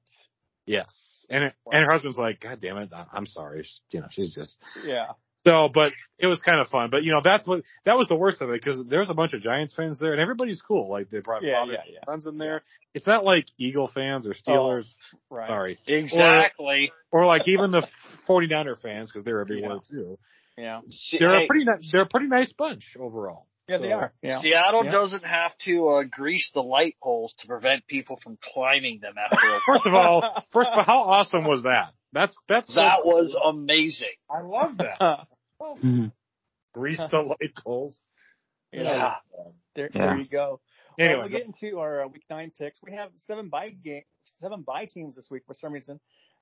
[0.66, 4.08] Yes, and it, and her husband's like, "God damn it, I'm sorry." She- You know,
[4.10, 5.12] she's just Yeah.
[5.46, 6.90] So, but it was kind of fun.
[6.90, 9.34] But you know, that's what that was the worst of it because there's a bunch
[9.34, 10.90] of Giants fans there, and everybody's cool.
[10.90, 12.00] Like they brought Yeah, father yeah, yeah.
[12.06, 12.64] sons in there.
[12.94, 14.86] It's not like Eagle fans or Steelers.
[15.30, 15.48] Right.
[15.48, 16.92] Sorry, Exactly.
[17.12, 17.88] or like even the
[18.28, 20.18] 49er fans because they're everywhere too.
[20.58, 20.82] Yeah.
[21.20, 21.90] They're hey, a pretty nice.
[21.92, 23.48] They're a pretty nice bunch overall.
[23.68, 24.14] Yeah, they are.
[24.22, 24.42] Yeah.
[24.42, 24.92] Seattle Yeah.
[24.92, 29.56] doesn't have to uh, grease the light poles to prevent people from climbing them after
[29.56, 31.92] a First of all, first of all, how awesome was that?
[32.14, 34.16] That's that's That was amazing.
[34.30, 35.28] I love that.
[35.62, 36.12] Mhm.
[36.74, 37.98] Grease the light poles.
[38.72, 39.16] yeah.
[39.76, 40.06] There, Yeah.
[40.08, 40.60] there you go.
[40.98, 42.82] Anyway, well, we'll get into our uh, week nine picks.
[42.82, 44.04] We have seven bye game,
[44.38, 46.00] seven bye teams this week for some reason.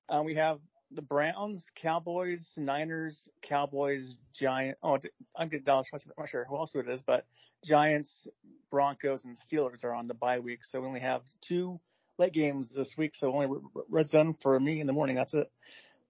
[0.09, 0.59] Um, we have
[0.91, 4.77] the Browns, Cowboys, Niners, Cowboys, Giant.
[4.83, 4.97] Oh,
[5.35, 5.87] I'm getting Dallas.
[5.93, 7.25] I'm not sure who else it is, but
[7.63, 8.27] Giants,
[8.69, 10.63] Broncos, and Steelers are on the bye week.
[10.63, 11.79] So we only have two
[12.19, 13.15] late games this week.
[13.15, 15.15] So only r- red zone for me in the morning.
[15.15, 15.51] That's it.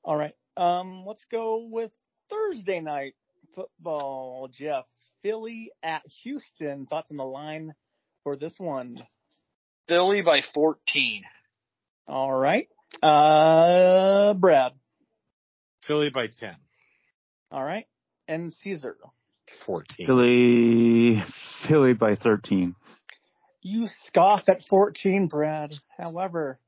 [0.04, 0.36] All right.
[0.58, 1.92] Um, let's go with
[2.34, 3.14] Thursday night
[3.56, 4.50] football.
[4.52, 4.86] Jeff,
[5.22, 6.86] Philly at Houston.
[6.86, 7.74] Thoughts on the line
[8.24, 8.98] for this one?
[9.88, 11.24] Philly by 14.
[12.08, 12.68] All right.
[13.02, 14.74] Uh, Brad.
[15.86, 16.56] Philly by 10,
[17.52, 17.86] All right.
[18.28, 18.96] And Caesar.
[19.66, 20.06] 14.
[20.06, 21.22] Philly,
[21.68, 22.76] Philly by 13.
[23.62, 25.74] You scoff at 14, Brad.
[25.98, 26.60] However,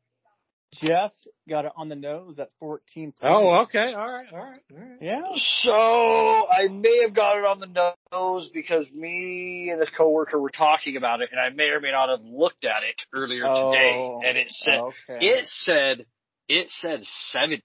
[0.81, 1.11] Jeff
[1.49, 3.17] got it on the nose at 14 points.
[3.23, 3.93] Oh, okay.
[3.93, 4.27] All right.
[4.31, 4.61] All right.
[4.71, 4.97] All right.
[5.01, 5.21] Yeah.
[5.61, 10.49] So I may have got it on the nose because me and this coworker were
[10.49, 13.71] talking about it, and I may or may not have looked at it earlier Oh,
[13.71, 15.25] today, and it said okay.
[15.25, 16.05] it said
[16.47, 17.61] it said 17.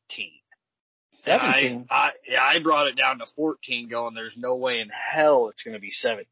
[1.26, 1.86] And I, 17.
[1.90, 5.62] I, yeah, I brought it down to 14 going, there's no way in hell it's
[5.62, 6.26] going to be 17.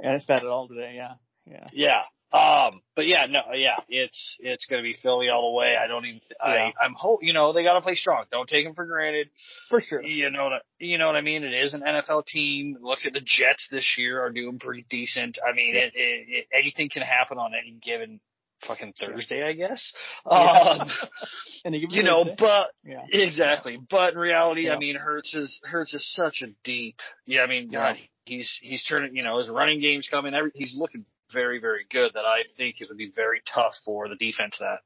[0.00, 0.94] And it's said at all today.
[0.96, 1.14] Yeah.
[1.46, 1.66] Yeah.
[1.72, 2.02] Yeah.
[2.34, 5.76] Um, but yeah, no, yeah, it's, it's going to be Philly all the way.
[5.76, 6.70] I don't even, th- Yeah.
[6.80, 8.24] I, I'm hope, you know, they got to play strong.
[8.32, 9.28] Don't take them for granted.
[9.70, 10.02] For sure.
[10.02, 11.44] You know what, I, you know what I mean?
[11.44, 12.76] It is an NFL team.
[12.82, 15.38] Look at the Jets this year are doing pretty decent.
[15.46, 18.18] I mean, it, it, it, anything can happen on any given
[18.66, 19.92] fucking Thursday, I guess.
[20.28, 20.88] Um,
[21.64, 23.04] And you know, but yeah.
[23.10, 23.78] Exactly.
[23.90, 24.74] But in reality, Yeah.
[24.74, 26.96] I mean, Hurts is Hurts is such a deep.
[27.26, 27.92] Yeah, I mean, Yeah.
[27.92, 29.14] God, He's he's turning.
[29.14, 30.32] You know, his running game's coming.
[30.34, 32.12] Every, he's looking very very good.
[32.14, 34.78] That I think it would be very tough for the defense that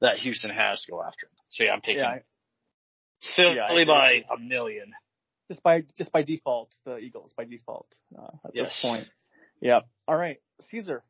[0.00, 1.32] that Houston has to go after him.
[1.50, 2.22] So yeah, I'm taking Yeah, I-
[3.36, 4.92] Philly yeah, by a million.
[5.48, 7.86] just by just by default, the Eagles by default
[8.18, 9.08] uh, at this point.
[9.60, 9.80] Yeah.
[10.08, 11.02] All right, Caesar.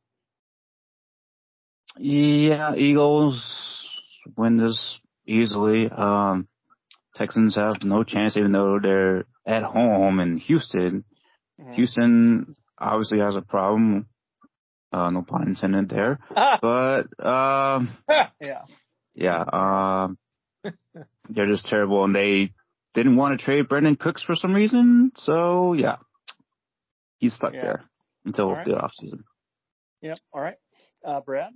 [1.96, 3.86] Yeah, Eagles
[4.36, 5.88] win this easily.
[5.90, 6.48] Um,
[7.14, 11.04] Texans have no chance, even though they're at home in Houston.
[11.60, 11.74] Mhm.
[11.74, 14.06] Houston obviously has a problem.
[14.92, 16.18] Uh, no pun intended there.
[16.36, 17.90] Ah, But um,
[18.40, 18.62] yeah.
[19.14, 20.18] yeah, um,
[21.28, 22.52] they're just terrible, and they
[22.94, 25.12] didn't want to trade Brandin Cooks for some reason.
[25.16, 25.96] So yeah,
[27.18, 27.62] he's stuck Yeah.
[27.62, 27.84] there
[28.24, 28.66] until All right.
[28.66, 29.22] the offseason.
[30.02, 30.18] Yep.
[30.32, 30.56] All right.
[31.04, 31.52] Uh, Brad.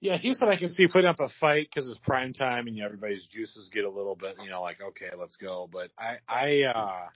[0.00, 2.82] Yeah, Houston, I can see putting up a fight because it's prime time and you
[2.82, 5.68] know, everybody's juices get a little bit, you know, like okay, let's go.
[5.72, 7.06] But I, I, uh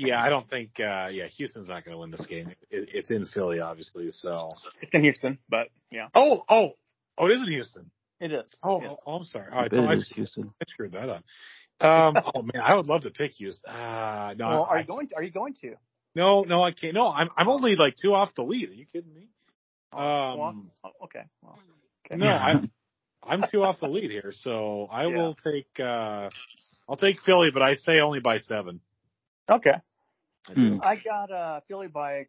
[0.00, 2.48] yeah, I don't think, uh yeah, Houston's not going to win this game.
[2.70, 4.10] It, it's in Philly, obviously.
[4.10, 6.70] So, It's in Houston, but yeah, oh, oh,
[7.18, 7.90] oh, it is in Houston.
[8.20, 8.54] it is.
[8.64, 8.90] Oh, Yes.
[8.92, 9.46] oh, oh, I'm sorry.
[9.52, 10.52] Oh, I, It I, is Houston.
[10.60, 11.24] I screwed that up.
[11.80, 13.72] Um, oh man, I would love to pick Houston.
[13.72, 15.08] Uh, no, Well, are you going?
[15.08, 15.74] To, are you going to?
[16.14, 16.94] no, no, I can't.
[16.94, 18.68] No, I'm, I'm only like two off the lead.
[18.68, 19.28] Are you kidding me?
[19.92, 21.22] Oh, Um, well, oh, okay.
[21.42, 21.58] Well,
[22.06, 22.16] okay.
[22.20, 22.70] No, I'm
[23.22, 25.16] I'm two off the lead here, so I Yeah.
[25.16, 26.28] will take uh
[26.88, 28.80] I'll take Philly, but I say only by seven.
[29.50, 29.72] Okay.
[30.48, 30.74] I do.
[30.74, 30.78] Hmm.
[30.82, 32.26] I got uh Philly by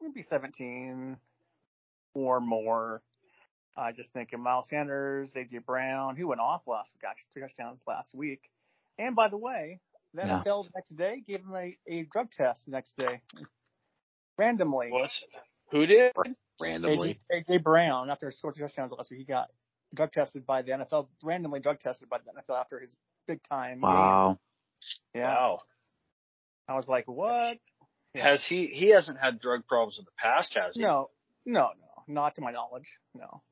[0.00, 1.16] maybe 17
[2.14, 3.02] or more.
[3.76, 7.82] I just thinking Miles Sanders, AJ Brown, who went off last week, actually three touchdowns
[7.88, 8.40] last week.
[8.98, 9.80] And by the way,
[10.12, 10.42] then Yeah.
[10.44, 13.20] NFL the next day gave him a, a drug test the next day.
[14.38, 14.90] Randomly.
[14.90, 15.10] What?
[15.70, 16.12] Who did?
[16.60, 17.18] Randomly.
[17.32, 19.48] AJ, AJ Brown, after he scored two touchdowns last week, he got
[19.94, 22.94] drug tested by the NFL, randomly drug tested by the NFL after his
[23.26, 24.38] big time Wow.
[25.14, 25.22] game.
[25.22, 25.34] Yeah.
[25.34, 25.60] Wow.
[26.68, 27.58] I was like, what?
[28.14, 28.30] Yeah.
[28.30, 28.70] Has he?
[28.72, 30.82] He hasn't had drug problems in the past, has he?
[30.82, 31.10] No,
[31.44, 32.98] no, no, not to my knowledge.
[33.14, 33.42] No,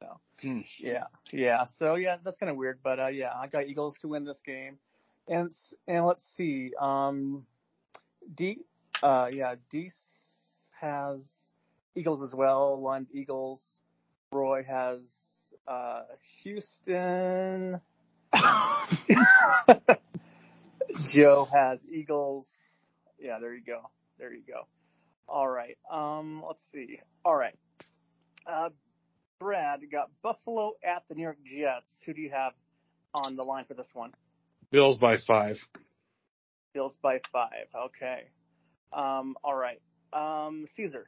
[0.00, 0.20] no.
[0.40, 0.60] Hmm.
[0.78, 1.64] Yeah, yeah.
[1.64, 4.42] So yeah, that's kind of weird, but uh, yeah, I got Eagles to win this
[4.44, 4.78] game,
[5.28, 5.52] and
[5.86, 6.72] and let's see.
[6.80, 7.46] Um,
[8.34, 8.58] D,
[9.02, 11.30] uh, yeah, Deese has
[11.94, 12.80] Eagles as well.
[12.82, 13.82] Lund Eagles.
[14.32, 15.06] Roy has
[15.68, 16.02] uh,
[16.42, 17.80] Houston.
[21.12, 22.48] Joe has Eagles.
[23.18, 23.90] Yeah, there you go.
[24.18, 24.66] There you go.
[25.28, 25.78] All right.
[25.90, 26.98] Um, let's see.
[27.24, 27.54] All right.
[28.46, 28.70] Uh,
[29.38, 31.90] Brad you got Buffalo at the New York Jets.
[32.06, 32.52] Who do you have
[33.14, 34.12] on the line for this one?
[34.70, 35.56] Bills by five.
[36.74, 37.66] Bills by five.
[37.86, 38.28] Okay.
[38.92, 39.80] Um, all right.
[40.12, 41.06] Um, Caesar.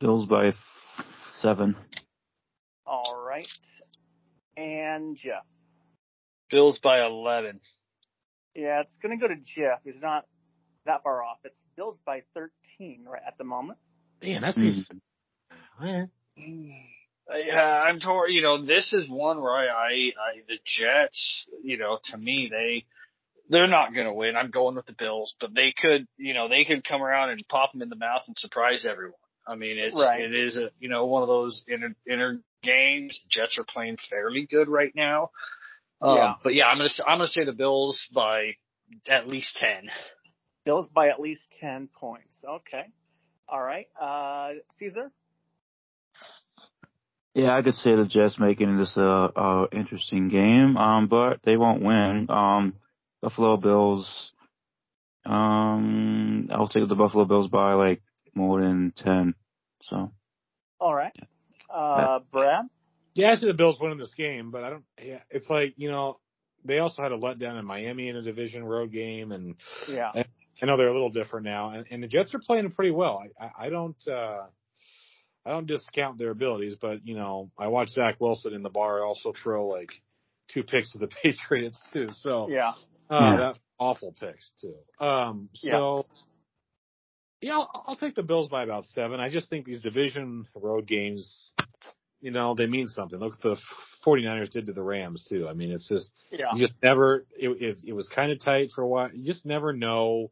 [0.00, 0.54] Bills by f-
[1.40, 1.76] seven.
[2.86, 3.46] All right.
[4.56, 5.44] And Jeff.
[6.50, 7.60] Bills by eleven.
[8.54, 9.80] Yeah, it's gonna go to Jeff.
[9.84, 10.26] He's not
[10.86, 11.38] that far off.
[11.44, 13.78] It's Bills by thirteen right at the moment.
[14.22, 14.60] Man, that Hmm.
[14.60, 14.86] seems
[15.80, 16.08] Alright.
[16.36, 18.32] Yeah, I'm torn.
[18.32, 21.46] You know, this is one where I, I, I, the Jets.
[21.62, 22.84] You know, to me, they,
[23.48, 24.36] they're not going to win.
[24.36, 27.46] I'm going with the Bills, but they could, you know, they could come around and
[27.48, 29.14] pop them in the mouth and surprise everyone.
[29.46, 30.20] I mean, it's, Right.
[30.22, 33.18] it is a, you know, one of those inner, inner games.
[33.30, 35.30] Jets are playing fairly good right now.
[36.00, 36.34] Um, Yeah.
[36.42, 38.52] But yeah, I'm gonna, s- I'm gonna say the Bills by
[39.08, 39.90] at least ten.
[40.64, 42.44] Bills by at least ten points.
[42.46, 42.84] Okay.
[43.48, 43.88] All right.
[44.00, 45.10] Uh, Caesar.
[47.34, 51.56] Yeah, I could say the Jets making this a, a interesting game, um, but they
[51.56, 52.26] won't win.
[52.28, 52.74] Um,
[53.22, 54.32] Buffalo Bills.
[55.24, 58.02] Um, I'll take the Buffalo Bills by like
[58.34, 59.34] more than ten.
[59.82, 60.10] So
[60.80, 61.12] All right.
[61.72, 62.64] Uh, Brad.
[63.14, 65.90] Yeah, I see the Bills winning this game, but I don't yeah, it's like, you
[65.90, 66.18] know,
[66.64, 69.56] they also had a letdown in Miami in a division road game and
[69.88, 70.12] Yeah.
[70.62, 73.22] I know they're a little different now, and, and the Jets are playing pretty well.
[73.40, 74.42] I, I, I don't, uh,
[75.46, 79.02] I don't discount their abilities, but you know, I watched Zach Wilson in the bar
[79.02, 79.88] also throw like
[80.48, 82.08] two picks to the Patriots too.
[82.12, 82.72] So, Yeah.
[83.08, 83.36] uh, Yeah.
[83.38, 84.74] that awful picks too.
[85.02, 86.06] Um, so,
[87.40, 89.18] yeah, I'll, I'll take the Bills by about seven.
[89.18, 91.52] I just think these division road games,
[92.20, 93.18] you know, they mean something.
[93.18, 93.62] Look what the
[94.06, 95.46] 49ers did to the Rams too.
[95.48, 96.46] I mean, it's just, Yeah.
[96.54, 97.26] you just never.
[97.38, 99.10] It, it, it was kind of tight for a while.
[99.12, 100.30] You just never know.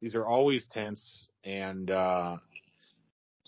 [0.00, 2.36] These are always tense, and uh,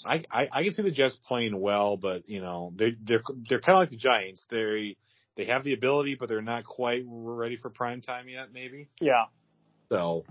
[0.05, 3.61] I, I I can see the Jets playing well, but you know they they're they're
[3.61, 4.45] kind of like the Giants.
[4.51, 4.97] They
[5.37, 8.53] they have the ability, but they're not quite ready for prime time yet.
[8.53, 9.25] Maybe Yeah.
[9.91, 10.25] so,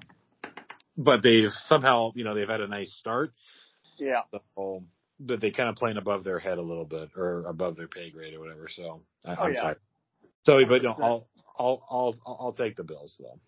[0.96, 3.32] but they've somehow you know they've had a nice start.
[3.98, 4.22] Yeah.
[4.56, 4.84] So,
[5.22, 8.10] but they kind of playing above their head a little bit, or above their pay
[8.12, 8.68] grade, or whatever.
[8.68, 9.62] So I, Oh, I'm yeah.
[9.62, 9.80] tired.
[10.46, 13.40] So, but no, I'll I'll I'll I'll take the Bills though.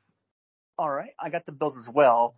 [0.77, 1.11] All right.
[1.19, 2.35] I got the Bills as well.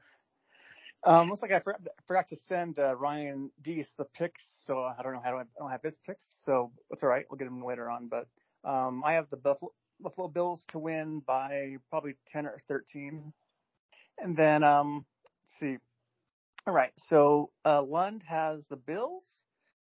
[1.03, 5.03] Um, looks like I forgot, forgot to send uh, Ryan Deese the picks, so I
[5.03, 7.25] don't know how to, I don't have his picks, so that's all right.
[7.29, 8.09] We'll get them later on.
[8.09, 8.27] But
[8.67, 13.31] um, I have the Buffalo, Buffalo Bills to win by probably 10 or 13.
[14.17, 15.05] And then, um,
[15.43, 15.77] let's see.
[16.67, 19.23] All right, so uh, Lund has the Bills,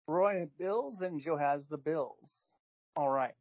[0.08, 2.30] Roy Bills, and Joe has the Bills.
[2.96, 3.34] All right.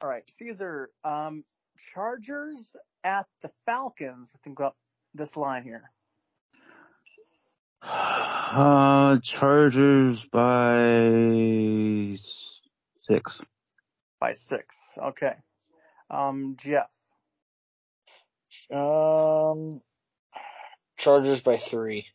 [0.00, 1.44] All right, Caesar, um,
[1.92, 4.30] Chargers at the Falcons.
[4.42, 4.76] Think about
[5.14, 5.90] this line here.
[7.82, 12.16] Uh, Chargers by
[12.96, 13.40] six.
[14.20, 14.74] By six.
[14.98, 15.34] Okay.
[16.10, 16.88] Um, Jeff.
[18.74, 19.82] Um,
[20.98, 22.06] Chargers by three.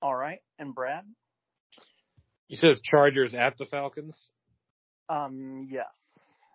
[0.00, 0.40] All right.
[0.58, 1.04] And Brad?
[2.46, 4.16] He says Chargers at the Falcons.
[5.08, 5.86] Um, yes.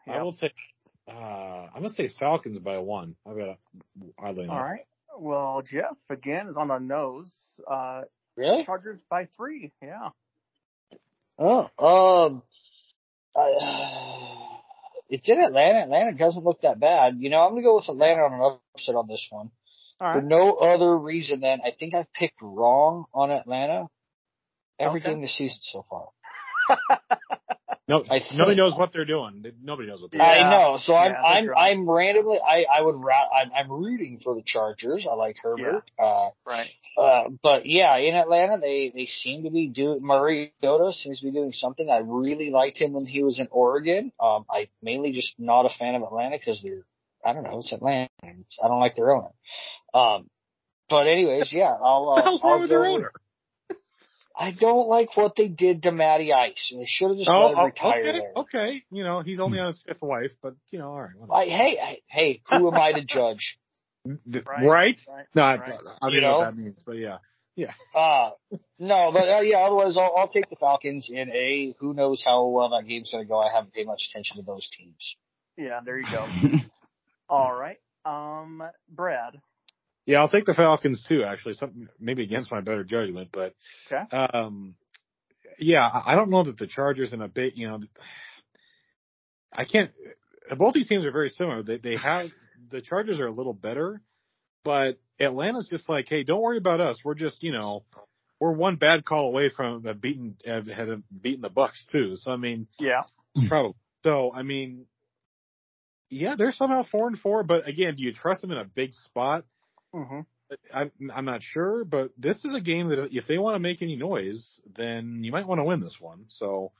[0.08, 0.54] I will take.
[1.08, 3.16] Uh, I'm gonna say Falcons by one.
[3.28, 3.58] I've got
[4.18, 4.56] oddly enough.
[4.56, 4.86] All right.
[5.18, 7.32] Well, Jeff again is on the nose.
[7.70, 8.04] Uh,
[8.36, 8.66] Really?
[8.66, 9.72] Chargers by three.
[9.82, 10.10] Yeah.
[11.38, 12.44] Oh, um,
[13.36, 14.58] I,
[15.10, 15.84] it's in Atlanta.
[15.84, 17.18] Atlanta doesn't look that bad.
[17.20, 19.52] You know, I'm gonna go with Atlanta on an upset on this one.
[20.00, 23.88] All For no other reason than I think I've picked wrong on Atlanta
[24.80, 25.10] every Okay.
[25.10, 26.08] game this season so far.
[27.86, 29.44] No, I nobody knows what they're doing.
[29.62, 30.32] Nobody knows what they're doing.
[30.32, 30.78] I know.
[30.78, 31.72] So I'm I'm that's right.
[31.72, 35.06] I'm randomly I I would ra- I'm, I'm rooting for the Chargers.
[35.10, 35.84] I like Herbert.
[36.00, 36.70] Uh, Right.
[36.98, 41.32] uh, but yeah, in Atlanta they they seem to be doing Mariota seems to be
[41.34, 41.90] doing something.
[41.90, 44.14] I really liked him when he was in Oregon.
[44.18, 46.86] Um, I mainly just not a fan of Atlanta because they're
[47.26, 48.10] I don't know it's Atlanta.
[48.24, 49.30] I don't like their owner.
[49.94, 50.30] Um,
[50.90, 53.12] but anyways, yeah, I'll uh, What I'll wrong with their owner?
[54.36, 56.74] I don't like what they did to Matty Ice.
[56.76, 58.32] They should have just Oh, let him oh, retire okay, there.
[58.38, 58.84] okay.
[58.92, 61.12] You know, he's only on his fifth wife, but you know, all right.
[61.32, 63.58] I, hey, hey, hey, who am I to judge?
[64.06, 64.44] Right.
[64.46, 64.98] right?
[65.08, 65.26] Right.
[65.34, 65.74] No, I- right.
[66.02, 66.38] I don't You know know?
[66.40, 67.20] what that means, but yeah.
[67.96, 68.32] Uh,
[68.80, 72.48] no, but uh, yeah, otherwise I'll, I'll take the Falcons in a, who knows how
[72.48, 73.40] well that game's going to go.
[73.40, 75.16] I haven't paid much attention to those teams.
[75.56, 75.80] Yeah.
[75.86, 76.28] There you go.
[77.34, 77.78] All right.
[78.06, 79.40] Um, Brad.
[80.06, 81.54] Yeah, I'll take the Falcons too, actually.
[81.54, 83.56] Something maybe against my better judgment, but
[83.92, 84.04] Okay.
[84.16, 84.76] um
[85.60, 87.80] yeah, I don't know that the Chargers and a bit, you know,
[89.52, 89.92] I can't
[90.58, 91.64] both these teams are very similar.
[91.64, 92.30] They they have
[92.70, 94.02] the Chargers are a little better,
[94.64, 97.00] but Atlanta's just like, hey, don't worry about us.
[97.04, 97.84] We're just, you know,
[98.40, 102.16] we're one bad call away from the beating had had beaten the Bucks too.
[102.18, 103.04] So I mean, Yeah.
[103.48, 103.76] probably.
[104.04, 104.86] So I mean,
[106.14, 108.94] yeah, they're somehow four and four, but again, do you trust them in a big
[108.94, 109.46] spot?
[109.94, 110.22] hmm
[110.74, 113.82] I'm I'm not sure, but this is a game that if they want to make
[113.82, 116.26] any noise, then you might want to win this one.
[116.28, 116.72] So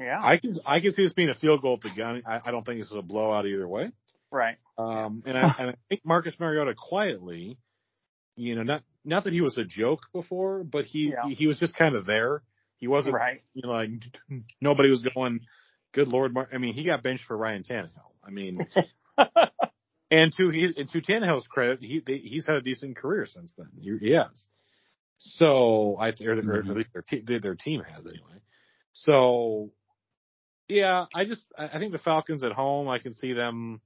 [0.00, 0.18] Yeah.
[0.22, 2.22] I can I can see this being a field goal at the gun.
[2.26, 3.90] I, I don't think this is a blowout either way.
[4.30, 4.56] right.
[4.78, 7.58] Um, and I, and I think Marcus Mariota quietly,
[8.36, 11.28] you know, not not that he was a joke before, but he Yeah.
[11.28, 12.42] he, he was just kind of there.
[12.78, 13.42] He wasn't Right.
[13.52, 13.90] you know like
[14.60, 15.40] nobody was going.
[15.92, 16.48] Good Lord, Mar-.
[16.52, 18.12] I mean, he got benched for Ryan Tannehill.
[18.28, 18.66] I mean,
[20.10, 23.54] and to his and to Tannehill's credit, he they, he's had a decent career since
[23.56, 23.68] then.
[23.80, 24.46] He, he has.
[25.18, 28.40] So I or, or at least their te- their team has anyway.
[28.92, 29.72] So
[30.68, 33.80] yeah, I just I I think the Falcons at home, I can see them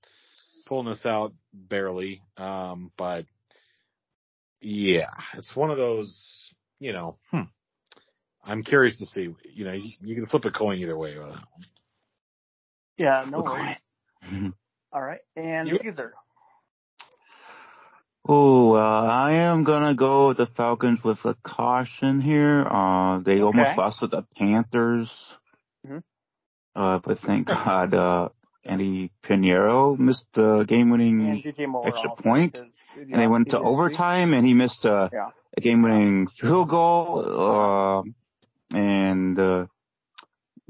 [0.67, 2.23] pulling this out barely.
[2.37, 3.25] Um, but
[4.61, 6.51] yeah, it's one of those,
[6.81, 7.43] you know, hmm.
[8.45, 11.29] I'm curious to see, you know, you, you can flip a coin either way with
[11.29, 11.65] that one.
[12.99, 13.25] Yeah.
[13.29, 13.77] No worries.
[14.25, 14.53] Mhm.
[14.93, 15.21] All right.
[15.37, 16.15] And Caesar.
[18.29, 22.65] Oh, uh, I am gonna go with the Falcons with a caution here.
[22.67, 23.43] Uh, they Okay.
[23.43, 25.11] almost lost to the Panthers.
[25.87, 26.03] Mhm.
[26.77, 28.29] Uh, but thank God, uh,
[28.65, 31.89] Andy Piñeiro missed the game-winning, And DJ Moore.
[31.89, 32.57] extra point,
[32.97, 35.31] and they went to overtime, and he missed a, Yeah.
[35.57, 37.19] a game-winning field goal.
[37.27, 38.03] Uh,
[38.77, 39.67] and uh,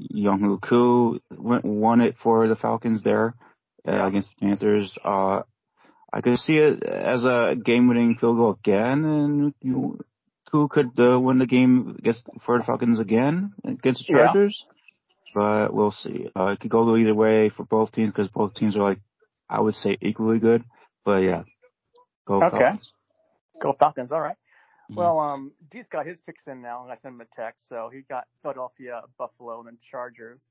[0.09, 3.35] Young Koo went, won it for the Falcons there
[3.87, 4.97] uh, against the Panthers.
[5.03, 5.41] Uh,
[6.11, 9.99] I could see it as a game-winning field goal again, and you,
[10.51, 14.25] Koo could uh, win the game against for the Falcons again against the Yeah.
[14.25, 14.65] Chargers.
[15.33, 16.27] But we'll see.
[16.35, 18.99] Uh, it could go either way for both teams because both teams are like,
[19.49, 20.63] I would say equally good.
[21.03, 21.43] But yeah,
[22.27, 22.49] go Okay.
[22.57, 22.91] Falcons.
[23.59, 24.11] Go Falcons.
[24.11, 24.37] All right.
[24.91, 24.95] Mhm.
[24.97, 27.67] Well, um, Dee's got his picks in now, and I sent him a text.
[27.67, 30.49] So he got Philadelphia, Buffalo, and then Chargers.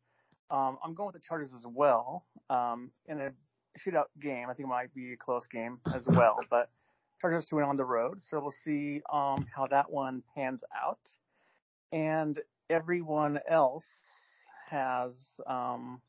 [0.50, 2.24] Um, I'm going with the Chargers as well.
[2.50, 3.32] Um, in a
[3.78, 6.38] shootout game, I think it might be a close game as well.
[6.50, 6.70] But
[7.20, 11.00] Chargers to win on the road, so we'll see um how that one pans out.
[11.92, 12.38] And
[12.70, 13.86] everyone else
[14.70, 16.00] has um.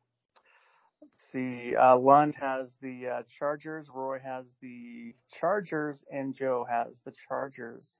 [1.02, 1.76] Let's see.
[1.76, 3.90] Uh, Lund has the uh, Chargers.
[3.94, 8.00] Roy has the Chargers, and Joe has the Chargers.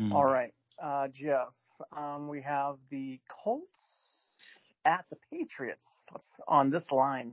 [0.00, 0.12] Mm.
[0.12, 1.48] All right, uh, Jeff.
[1.96, 4.36] Um, we have the Colts
[4.84, 5.86] at the Patriots.
[6.10, 7.32] What's on this line?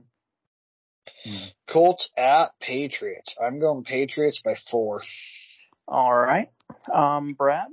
[1.68, 3.36] Colts at Patriots.
[3.42, 5.02] I'm going Patriots by four.
[5.86, 6.50] All right,
[6.92, 7.68] um, Brad.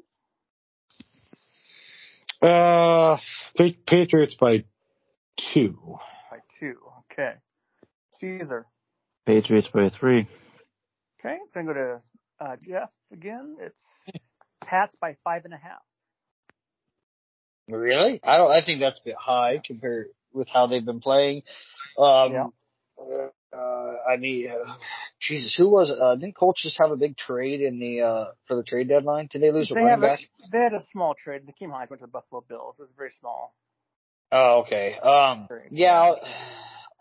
[2.42, 3.18] Uh,
[3.88, 4.64] Patriots by
[5.54, 5.98] two.
[6.30, 6.76] By two.
[7.12, 7.34] Okay.
[8.20, 8.66] Caesar.
[9.26, 10.28] Patriots by three.
[11.20, 12.02] Okay, it's gonna go to
[12.40, 13.58] uh, Jeff again.
[13.60, 13.82] It's
[14.68, 15.82] Pats by five and a half.
[17.70, 18.20] Really?
[18.24, 18.52] I don't.
[18.52, 21.44] I think that's a bit high compared with how they've been playing.
[21.98, 22.48] Um, Yeah.
[23.54, 24.74] uh, I mean, uh,
[25.22, 25.90] Jesus, who was?
[25.90, 29.28] Uh, didn't Colts just have a big trade in the uh for the trade deadline?
[29.32, 30.20] Did they lose a running have a, back?
[30.52, 31.44] they had a small trade.
[31.44, 32.76] Nyheim Hines went to the Buffalo Bills.
[32.78, 33.56] It was very small.
[34.32, 34.98] Oh, okay.
[35.00, 36.20] Um, yeah, I'll,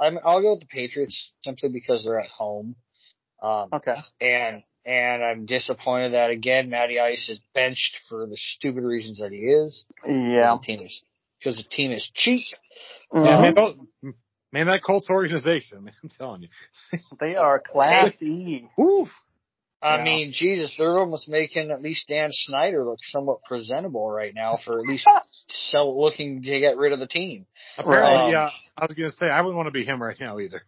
[0.00, 0.18] I'm.
[0.24, 2.76] I'll go with the Patriots simply because they're at home.
[3.42, 3.96] Um, Okay.
[4.20, 9.32] and and I'm disappointed that again Matty Ice is benched for the stupid reasons that
[9.32, 9.84] he is.
[10.06, 10.56] Yeah.
[10.56, 11.02] Because the team is
[11.38, 12.44] because the team is cheap.
[13.12, 13.42] Yeah, Mhm.
[13.42, 14.14] man, those-
[14.52, 16.48] man, that Colts organization, man, I'm telling you.
[17.20, 18.68] They are class E.
[18.78, 19.08] Woo.
[19.82, 20.04] I Yeah.
[20.04, 24.78] mean, Jesus, they're almost making at least Dan Snyder look somewhat presentable right now for
[24.80, 25.06] at least
[25.70, 27.46] sell looking to get rid of the team.
[27.76, 28.30] Apparently, Right.
[28.30, 28.50] yeah.
[28.76, 30.62] I was gonna say I wouldn't want to be him right now either.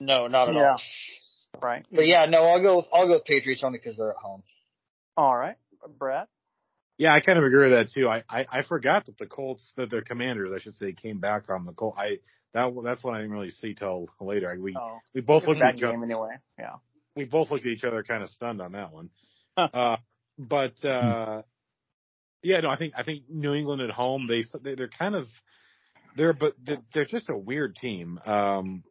[0.00, 0.72] No, not at Yeah.
[0.72, 0.80] all.
[1.62, 1.84] Right.
[1.90, 4.42] But yeah, no, I'll go with I'll go with Patriots only because they're at home.
[5.16, 5.56] All right.
[5.98, 6.26] Brad.
[6.98, 8.08] yeah, I kind of agree with that too.
[8.08, 11.44] I, I I forgot that the Colts, that their commanders, I should say, came back
[11.48, 11.94] on the Colt.
[11.98, 12.18] I
[12.54, 14.56] that that's what I didn't really see till later.
[14.60, 15.94] We Oh, we both looked at each other.
[16.02, 16.36] anyway.
[16.58, 16.76] Yeah.
[17.16, 19.10] we both looked at each other kind of stunned on that one.
[19.56, 19.96] uh,
[20.38, 21.42] but uh,
[22.42, 25.26] yeah, no, I think I think New England at home they they- they're kind of
[26.16, 28.18] they're but they're, they're just a weird team.
[28.26, 28.82] Um,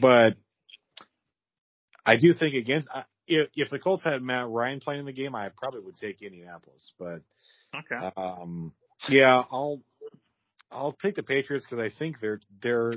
[0.00, 0.36] but
[2.04, 5.34] I do think against I- if if the Colts had Matt Ryan playing the game,
[5.34, 6.92] I probably would take Indianapolis.
[6.98, 7.22] But
[7.74, 8.10] Okay.
[8.16, 8.72] um,
[9.08, 9.80] yeah, I'll
[10.70, 12.92] I'll take the Patriots because I think they're they're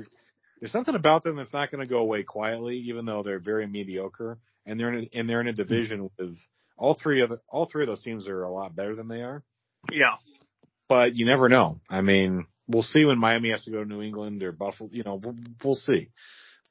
[0.60, 3.66] there's something about them that's not going to go away quietly, even though they're very
[3.66, 6.36] mediocre and they're in a, and they're in a division with
[6.78, 9.22] all three of the, all three of those teams are a lot better than they
[9.22, 9.42] are.
[9.90, 10.14] Yeah.
[10.88, 11.80] But you never know.
[11.88, 14.88] I mean, we'll see when Miami has to go to New England or Buffalo.
[14.92, 16.08] You know, we'll, we'll see.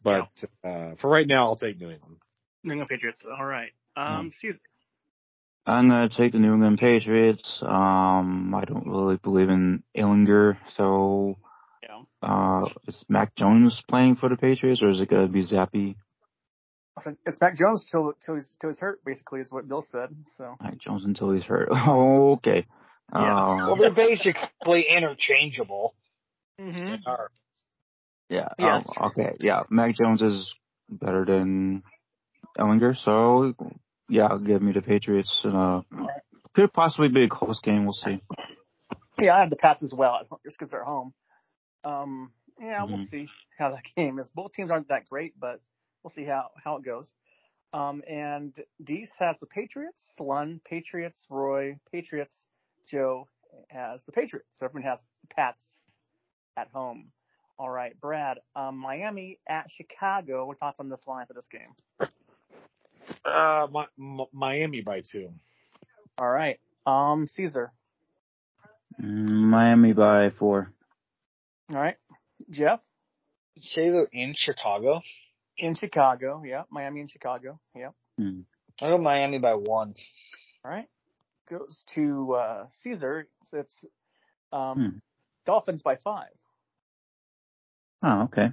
[0.04, 0.30] But
[0.64, 2.18] uh, for right now, I'll take New England.
[2.66, 3.22] New England Patriots.
[3.26, 3.72] All right.
[3.96, 4.60] Um, Caesar.
[5.68, 7.60] I'm gonna take the New England Patriots.
[7.64, 11.38] Um, I don't really believe in Ehlinger, so
[11.82, 12.02] Yeah.
[12.22, 15.96] uh, is Mac Jones playing for the Patriots, or is it gonna be Zappe?
[17.02, 19.04] So It's Mac Jones till till he's till he's hurt.
[19.06, 20.10] Basically, is what Bill said.
[20.28, 20.56] So.
[20.62, 21.70] Mac Jones until he's hurt.
[21.88, 22.66] okay.
[23.14, 23.34] Yeah.
[23.34, 25.94] Well, Um, they're basically interchangeable.
[26.60, 26.96] Mm-hmm.
[28.30, 28.48] Yeah.
[28.58, 28.86] Yes.
[28.98, 29.36] um, okay.
[29.40, 29.62] Yeah.
[29.70, 30.54] Mac Jones is
[30.90, 31.84] better than
[32.58, 33.54] Ehlinger, so
[34.10, 35.42] yeah, give me the Patriots.
[35.44, 35.82] Uh,
[36.54, 37.84] could possibly be a close game.
[37.84, 38.22] We'll see.
[39.20, 41.14] Yeah, I have the Pats as well, just because they're home.
[41.84, 43.10] Um, yeah, we'll Mhm.
[43.10, 43.28] see
[43.58, 44.30] how that game is.
[44.30, 45.62] Both teams aren't that great, but
[46.04, 47.12] we'll see how how it goes.
[47.74, 52.46] Um, and Deese has the Patriots, Lund Patriots, Roy Patriots,
[52.88, 53.28] Joe
[53.70, 54.48] has the Patriots.
[54.58, 55.64] So everyone has the Pats
[56.56, 57.12] at home.
[57.58, 58.40] All right, Brad.
[58.56, 60.46] Um, Miami at Chicago.
[60.46, 61.74] What thoughts on this line for this game?
[63.24, 65.30] Uh, Mi- Mi- Miami by two.
[66.18, 67.72] All right, um, Caesar.
[69.00, 70.72] Miami by four.
[71.74, 71.98] All right,
[72.50, 72.80] Jeff
[73.62, 75.02] Say they're in Chicago.
[75.58, 76.44] in Chicago.
[76.46, 77.60] Yeah, Miami in Chicago.
[77.76, 77.92] Yeah.
[78.18, 78.42] Hmm.
[78.82, 79.96] I'll go Miami by one.
[80.64, 80.88] All right.
[81.50, 83.28] Goes to uh, Caesar.
[83.46, 83.86] So it's
[84.52, 84.98] um, Hmm.
[85.46, 86.32] Dolphins by five.
[88.04, 88.50] Oh, okay.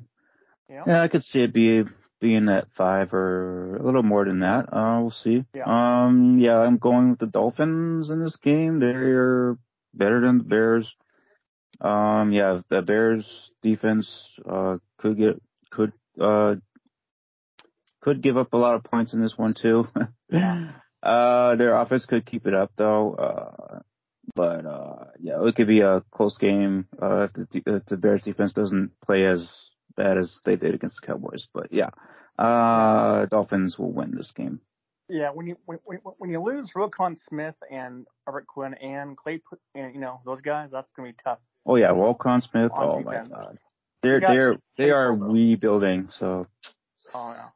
[0.70, 0.84] Yeah.
[0.86, 1.82] Yeah, I could see it be
[2.22, 4.72] being at five or a little more than that.
[4.72, 5.44] Uh, we'll see.
[5.52, 5.64] Yeah.
[5.66, 8.78] Um, yeah, I'm going with the Dolphins in this game.
[8.78, 9.58] They're
[9.92, 10.94] better than the Bears.
[11.80, 13.26] Um, yeah, the Bears
[13.60, 16.54] defense uh could get could uh
[18.00, 19.88] could give up a lot of points in this one too.
[20.30, 20.70] yeah.
[21.02, 23.14] uh, their offense could keep it up though.
[23.14, 23.78] Uh,
[24.36, 28.22] but uh, yeah, it could be a close game uh, if, the, if the Bears
[28.22, 31.46] defense doesn't play as bad as they did against the Cowboys.
[31.52, 31.90] But yeah,
[32.38, 34.60] uh, Dolphins will win this game.
[35.08, 35.30] Yeah.
[35.30, 39.40] When you when, when, when you lose Roquan Smith and Robert Quinn and Clay,
[39.74, 41.38] and you know those guys, that's gonna be tough.
[41.66, 42.72] Oh yeah, Roquan Smith.
[42.72, 43.18] On Oh my.
[43.18, 43.58] God,
[44.02, 45.32] they're You they're they are Claypool, though.
[45.32, 46.08] rebuilding.
[46.18, 46.46] So
[47.14, 47.48] Oh yeah.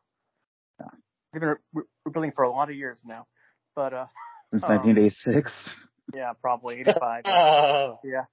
[0.81, 0.87] Yeah.
[1.33, 3.27] They've been re- rebuilding for a lot of years now,
[3.75, 4.07] but uh,
[4.53, 5.75] since Um, 1986.
[6.15, 7.27] yeah, probably eighty-five.
[7.27, 8.25] Uh, yeah.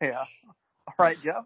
[0.00, 0.24] Yeah.
[0.86, 1.44] All right, Jeff.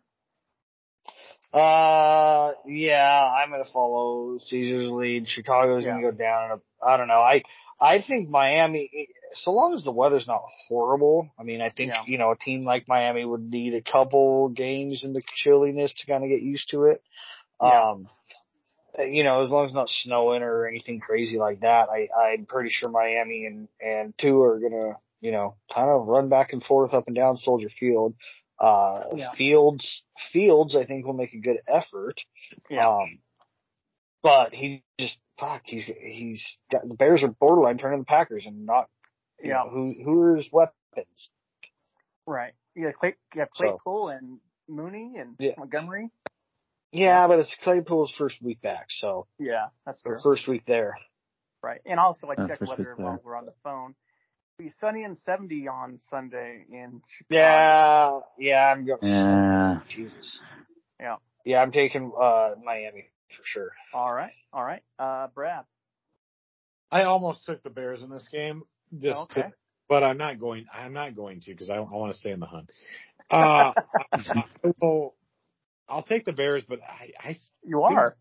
[1.53, 5.28] Uh, yeah, I'm gonna follow Caesar's lead.
[5.28, 5.90] Chicago's Yeah.
[5.92, 7.20] gonna go down in a I don't know.
[7.20, 7.42] I
[7.80, 11.30] I think Miami, so long as the weather's not horrible.
[11.38, 12.03] I mean, I think Yeah.
[12.07, 16.07] you know a team like Miami would need a couple games in the chilliness to
[16.07, 17.03] kind of get used to it.
[17.62, 17.90] Yeah.
[17.90, 18.09] Um,
[18.99, 22.47] you know, as long as it's not snowing or anything crazy like that, I I'm
[22.47, 26.62] pretty sure Miami and and Tua are gonna you know kind of run back and
[26.62, 28.14] forth up and down Soldier Field.
[28.59, 29.32] Uh, Yeah.
[29.34, 30.02] Fields
[30.32, 32.20] Fields I think will make a good effort.
[32.70, 32.88] Yeah.
[32.88, 33.18] Um,
[34.22, 35.62] but he just fuck.
[35.64, 38.88] He's he's got the Bears are borderline turning the Packers and not.
[39.40, 39.64] You Yeah.
[39.64, 41.30] know, who who are his weapons?
[42.26, 42.54] Right.
[42.74, 45.52] Yeah, Clay, yeah, So- Claypool and Mooney and Yeah.
[45.59, 46.11] Montgomery.
[46.92, 50.22] Yeah, but it's Claypool's first week back, so Yeah, that's or true.
[50.22, 50.96] first week there.
[51.62, 51.80] Right.
[51.84, 53.94] And also, like, Yeah, check first weather while we're on the phone.
[54.59, 58.24] It'll be sunny and 70 on Sunday in Chicago.
[58.38, 58.98] Yeah, yeah, I'm going.
[59.02, 59.80] Yeah.
[59.88, 60.40] Jesus.
[60.98, 61.16] Yeah.
[61.44, 63.04] Yeah, I'm taking uh Miami
[63.36, 63.70] for sure.
[63.92, 64.32] All right.
[64.54, 64.82] All right.
[64.98, 65.64] Uh, Brad.
[66.90, 68.62] I almost took the Bears in this game,
[68.98, 69.42] just Okay.
[69.42, 69.52] to,
[69.90, 70.64] but I'm not going.
[70.72, 72.72] I'm not going to because I, I want to stay in the hunt.
[73.30, 73.36] Uh,
[74.02, 74.14] I,
[74.64, 75.16] I will,
[75.86, 78.16] I'll take the Bears, but I, I You are.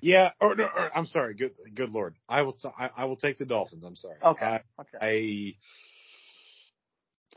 [0.00, 0.30] Yeah.
[0.40, 1.34] Or, no, or I'm sorry.
[1.34, 2.14] Good, good lord.
[2.28, 2.56] I will.
[2.78, 3.84] I, I will take the Dolphins.
[3.84, 4.16] I'm sorry.
[4.24, 4.46] Okay.
[4.46, 4.98] I, okay.
[5.00, 5.54] I,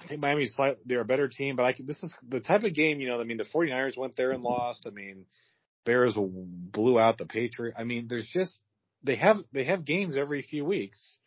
[0.03, 2.63] I think Miami's slight, they're a better team, but I can, this is the type
[2.63, 4.87] of game, you know, I mean, the 49ers went there and lost.
[4.87, 5.25] I mean,
[5.85, 7.75] Bears blew out the Patriot.
[7.77, 8.59] I mean, there's just,
[9.03, 11.17] they have, they have games every few weeks.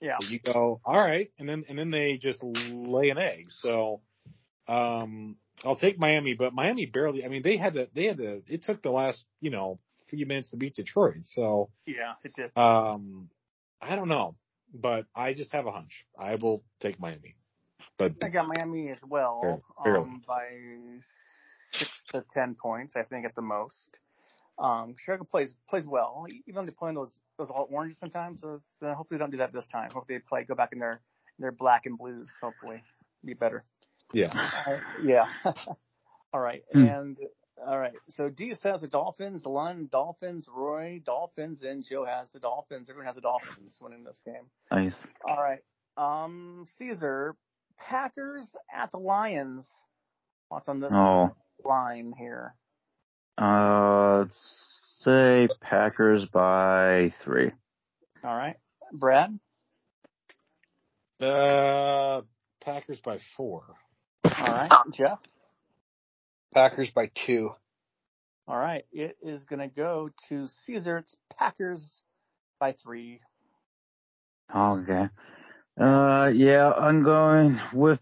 [0.00, 0.18] yeah.
[0.28, 1.30] You go, all right.
[1.38, 3.46] And then, and then they just lay an egg.
[3.50, 4.00] So,
[4.66, 8.42] um, I'll take Miami, but Miami barely, I mean, they had to, they had to,
[8.48, 9.78] it took the last, you know,
[10.14, 11.22] few minutes to beat Detroit.
[11.24, 12.50] So, Yeah, it did.
[12.56, 13.28] um,
[13.80, 14.36] I don't know,
[14.72, 16.06] but I just have a hunch.
[16.18, 17.36] I will take Miami.
[17.98, 20.00] But I got Miami as well, Fairly- fairly.
[20.00, 20.44] um, by
[21.78, 24.00] six to ten points, I think at the most.
[24.58, 28.40] Um, Chicago plays plays well, even though they play in those those all oranges sometimes.
[28.40, 29.90] So, it's, uh, hopefully they don't do that this time.
[29.90, 31.00] Hopefully they play go back in their
[31.38, 32.30] their black and blues.
[32.40, 32.82] Hopefully,
[33.24, 33.64] be better.
[34.12, 34.28] yeah,
[34.66, 35.26] Uh, yeah.
[36.32, 36.84] all right, Hmm.
[36.84, 37.16] and
[37.66, 37.92] all right.
[38.10, 42.88] So D says the Dolphins, Lund Dolphins, Roy Dolphins, and Joe has the Dolphins.
[42.90, 44.44] Everyone has the Dolphins winning this game.
[44.70, 44.94] Nice.
[45.26, 45.60] All right.
[45.96, 47.36] Um, Caesar,
[47.78, 49.70] Packers at the Lions.
[50.48, 51.30] What's on this Oh.
[51.64, 52.54] line here?
[53.38, 57.50] Uh, let's say Packers by three.
[58.24, 58.56] All right.
[58.92, 59.38] Brad?
[61.20, 62.22] uh,
[62.62, 63.62] Packers by four.
[64.24, 64.70] All right.
[64.92, 65.18] Jeff?
[66.54, 67.50] Packers by two.
[68.46, 68.84] All right.
[68.92, 70.98] It is going to go to Caesar.
[70.98, 72.00] It's Packers
[72.60, 73.20] by three.
[74.54, 75.08] Okay.
[75.80, 78.00] Uh, yeah, I'm going with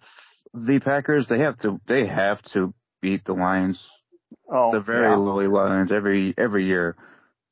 [0.53, 1.26] the Packers.
[1.28, 1.80] They have to.
[1.86, 3.88] They have to beat the Lions.
[4.53, 5.16] Oh, the very yeah.
[5.16, 6.96] lowly Lions every every year.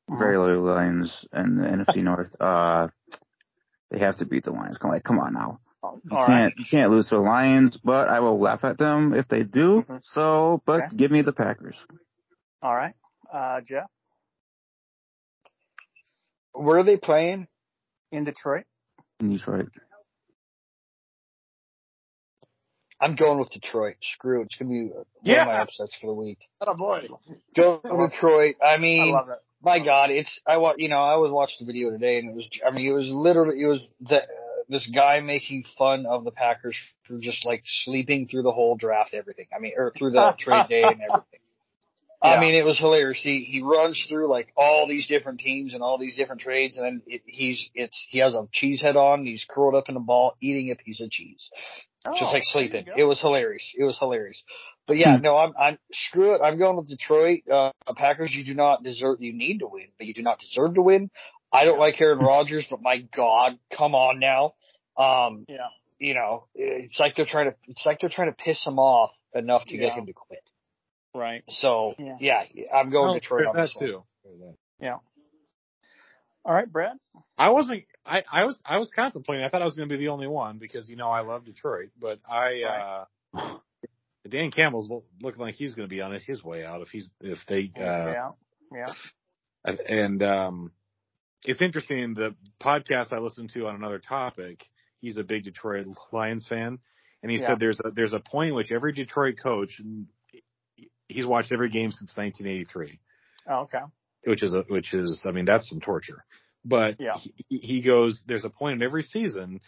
[0.09, 0.45] Very Uh-huh.
[0.45, 2.35] lowly Lions in the NFC North.
[2.39, 2.89] Uh,
[3.89, 4.77] they have to beat the Lions.
[4.77, 5.59] Come like, come on now.
[5.91, 6.27] All You right.
[6.27, 9.43] can't you can't lose to the Lions, but I will laugh at them if they
[9.43, 9.83] do.
[9.87, 9.99] Mhm.
[10.03, 10.95] So, but Okay.
[10.95, 11.77] give me the Packers.
[12.61, 12.93] All right.
[13.31, 13.89] Uh, Jeff?
[16.53, 17.47] Where are they playing?
[18.11, 18.65] In Detroit?
[19.19, 19.69] in Detroit.
[22.99, 23.95] I'm going with Detroit.
[24.01, 24.45] Screw it.
[24.45, 25.41] It's gonna be one Yeah.
[25.41, 26.37] of my upsets for the week.
[26.61, 27.07] Oh boy.
[27.55, 28.55] Go Detroit.
[28.63, 29.39] I I mean, love it.
[29.63, 32.35] my God, it's I wa You know, I was watching the video today, and it
[32.35, 32.47] was.
[32.65, 33.61] I mean, it was literally.
[33.61, 34.21] It was the
[34.71, 39.13] this guy making fun of the Packers for just like sleeping through the whole draft,
[39.13, 39.45] everything.
[39.55, 41.39] I mean, or through the trade day and everything.
[42.23, 43.19] I mean, it was hilarious.
[43.21, 46.85] He he runs through like all these different teams and all these different trades, and
[46.85, 49.25] then it, he's it's he has a cheese head on.
[49.25, 51.49] He's curled up in a ball, eating a piece of cheese,
[52.05, 52.85] Oh, just like sleeping.
[52.95, 53.63] It was hilarious.
[53.75, 54.41] It was hilarious.
[54.85, 55.23] But yeah, Hmm.
[55.23, 56.41] no, I'm I'm screw it.
[56.43, 57.41] I'm going with Detroit.
[57.51, 58.31] Uh, Packers.
[58.33, 59.19] You do not deserve.
[59.19, 61.09] You need to win, but you do not deserve to win.
[61.51, 64.53] I don't like Aaron Rodgers, but my God, come on now.
[65.01, 65.67] Um, Yeah.
[65.99, 67.55] you know, it's like they're trying to.
[67.67, 69.89] It's like they're trying to piss him off enough to Yeah.
[69.89, 70.43] get him to quit.
[71.13, 71.43] Right.
[71.49, 72.17] So Yeah.
[72.19, 72.43] yeah,
[72.73, 73.85] I'm going Oh, Detroit on that this one.
[73.85, 74.03] too.
[74.23, 74.55] There's that.
[74.79, 74.97] Yeah.
[76.43, 76.97] All right, Brad?
[77.37, 77.83] I wasn't.
[78.05, 78.61] I, I was.
[78.65, 79.45] I was contemplating.
[79.45, 81.45] I thought I was going to be the only one because you know I love
[81.45, 82.63] Detroit, but I.
[82.63, 83.05] uh
[84.29, 86.89] Dan Campbell's lo- looking like he's going to be on it his way out if
[86.89, 87.71] he's if they.
[87.75, 88.31] uh yeah.
[88.73, 89.75] Yeah.
[89.87, 90.71] And um
[91.43, 92.13] it's interesting.
[92.13, 94.63] The podcast I listened to on another topic.
[95.01, 96.79] He's a big Detroit Lions fan,
[97.23, 97.47] and he Yeah.
[97.47, 99.79] said there's a there's a point in which every Detroit coach.
[99.79, 100.07] and
[101.07, 102.99] He's watched every game since 1983
[103.47, 103.81] Oh, okay.
[104.23, 106.23] which is a, which is I mean that's some torture.
[106.63, 107.15] But Yeah.
[107.17, 109.59] he, he goes there's a point in every season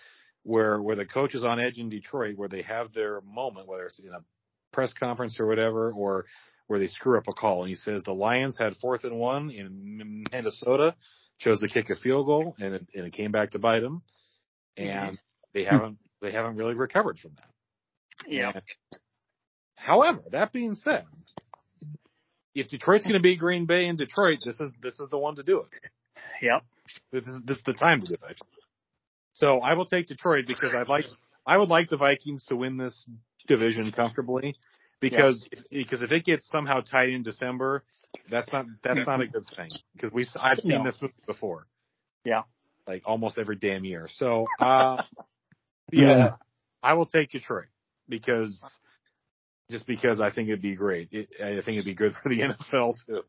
[0.43, 3.87] where where the coach is on edge in Detroit where they have their moment whether
[3.87, 4.23] it's in a
[4.71, 6.25] press conference or whatever or
[6.67, 9.49] where they screw up a call and he says the Lions had fourth and one
[9.51, 10.95] in Minnesota
[11.39, 14.01] chose to kick a field goal, and it, and it came back to bite them,
[14.77, 15.07] Mm-hmm.
[15.07, 15.17] and
[15.53, 17.49] they haven't they haven't really recovered from that.
[18.27, 18.51] Yeah.
[18.55, 18.63] And-
[19.75, 21.05] however, that being said,
[22.55, 25.35] if Detroit's going to be Green Bay in Detroit, this is this is the one
[25.35, 25.67] to do it.
[26.41, 26.63] Yep.
[27.11, 28.39] This is this is the time to do it.
[29.33, 31.05] So I will take Detroit because I'd like
[31.45, 33.05] I would like the Vikings to win this
[33.47, 34.55] division comfortably
[34.99, 37.83] because because if it gets somehow tight in December,
[38.29, 40.91] that's not that's not a good thing because we've I've seen No.
[40.91, 41.65] this before.
[42.23, 42.43] Yeah.
[42.87, 44.09] Like almost every damn year.
[44.17, 45.03] So uh
[45.91, 46.35] yeah, Yeah.
[46.81, 47.67] I will take Detroit
[48.09, 48.63] because
[49.71, 51.09] just because I think it'd be great.
[51.11, 53.21] It, I think it'd be good for the NFL too.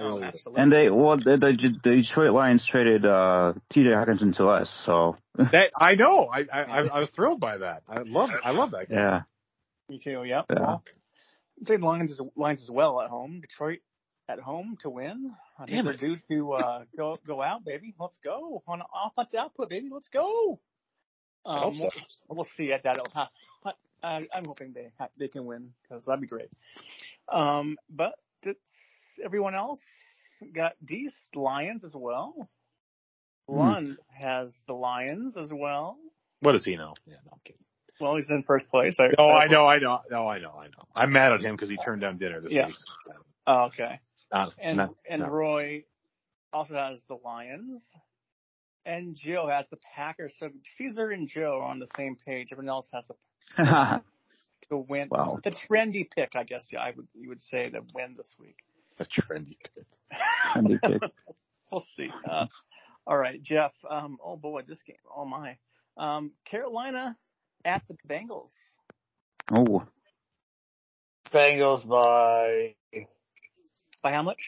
[0.00, 0.62] Oh, absolutely.
[0.62, 5.16] And they, well, the, the, the Detroit Lions traded, uh, TJ Hockenson to us, so,
[5.36, 6.30] That I know.
[6.32, 7.82] I, I I I was thrilled by that.
[7.86, 8.36] I love it.
[8.42, 8.88] I love that.
[8.88, 8.94] Guy.
[8.94, 9.22] yeah.
[9.90, 10.24] Me too.
[10.24, 10.46] Yep.
[10.48, 10.60] Yeah.
[10.60, 10.82] Well,
[11.66, 13.40] played Lions as, Lions as well at home.
[13.42, 13.80] Detroit
[14.28, 15.32] at home to win.
[15.58, 17.94] I think Damn they're due to uh, go go out, baby.
[17.98, 19.88] Let's go on offense output, baby.
[19.92, 20.58] Let's go.
[21.44, 21.82] I hope Um, so.
[22.28, 22.98] we'll, we'll see at that.
[23.12, 23.26] Huh.
[23.64, 26.48] But, uh, I'm hoping they they can win because that'd be great.
[27.28, 28.58] Um, but it's,
[29.24, 29.80] everyone else
[30.54, 32.48] got these Lions as well.
[33.48, 33.58] Hmm.
[33.58, 35.98] Lund has the Lions as well.
[36.40, 36.94] What does he know?
[37.06, 37.62] Yeah, no, I'm kidding.
[38.00, 38.96] Well, he's in first place.
[38.98, 40.88] I, No, I know, I know, no, I know, I know.
[40.94, 42.66] I'm mad at him because he turned down dinner this Yeah.
[42.66, 42.76] week.
[43.46, 44.00] Oh, okay.
[44.32, 45.28] Not, And not, and no.
[45.28, 45.84] Roy
[46.52, 47.84] also has the Lions,
[48.86, 50.34] and Joe has the Packers.
[50.38, 52.48] So Caesar and Joe are on the same page.
[52.52, 53.14] Everyone else has the
[54.70, 55.08] to win.
[55.10, 55.38] Wow.
[55.44, 56.66] The trendy pick, I guess.
[56.72, 58.56] Yeah, I would you would say to win this week.
[58.98, 59.56] a trendy.
[59.74, 59.86] pick.
[60.54, 61.10] Trendy pick.
[61.70, 62.10] we'll see.
[62.28, 62.46] Uh,
[63.06, 63.72] all right, Jeff.
[63.88, 64.96] Um, oh boy, this game.
[65.14, 65.56] Oh my.
[65.96, 67.16] Um, Carolina
[67.64, 68.52] at the Bengals.
[69.54, 69.82] Oh,
[71.32, 72.74] Bengals by
[74.02, 74.40] By how much?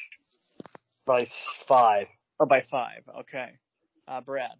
[1.07, 1.27] by
[1.69, 2.07] five.
[2.41, 3.03] Oh, by five.
[3.21, 3.51] Okay.
[4.09, 4.51] Uh, Brad.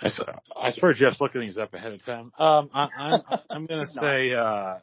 [0.00, 2.32] I swear Jeff's looking these up ahead of time.
[2.38, 4.74] Um, I, I'm, I'm gonna say, uh,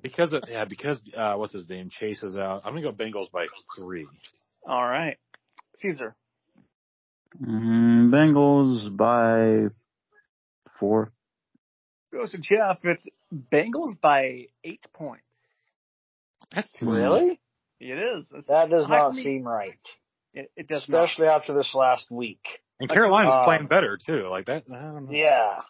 [0.00, 1.90] because of, yeah, because, uh, what's his name?
[1.90, 2.62] Chase is out.
[2.64, 3.46] I'm gonna go Bengals by
[3.76, 4.06] three.
[4.66, 5.16] All right.
[5.76, 6.14] Caesar.
[7.42, 9.74] mm, Bengals by
[10.78, 11.10] four.
[12.12, 12.78] Goes to Jeff.
[12.84, 13.08] It's
[13.52, 15.24] Bengals by eight points.
[16.54, 17.40] That's Really?
[17.80, 18.30] It is.
[18.34, 19.22] It's, That does not for me.
[19.24, 19.78] seem right.
[20.34, 21.40] It, it does Especially not.
[21.40, 22.44] after this last week.
[22.78, 24.26] And Carolina's Um, playing better too.
[24.28, 24.64] Like that.
[24.72, 25.12] I don't know.
[25.12, 25.60] Yeah.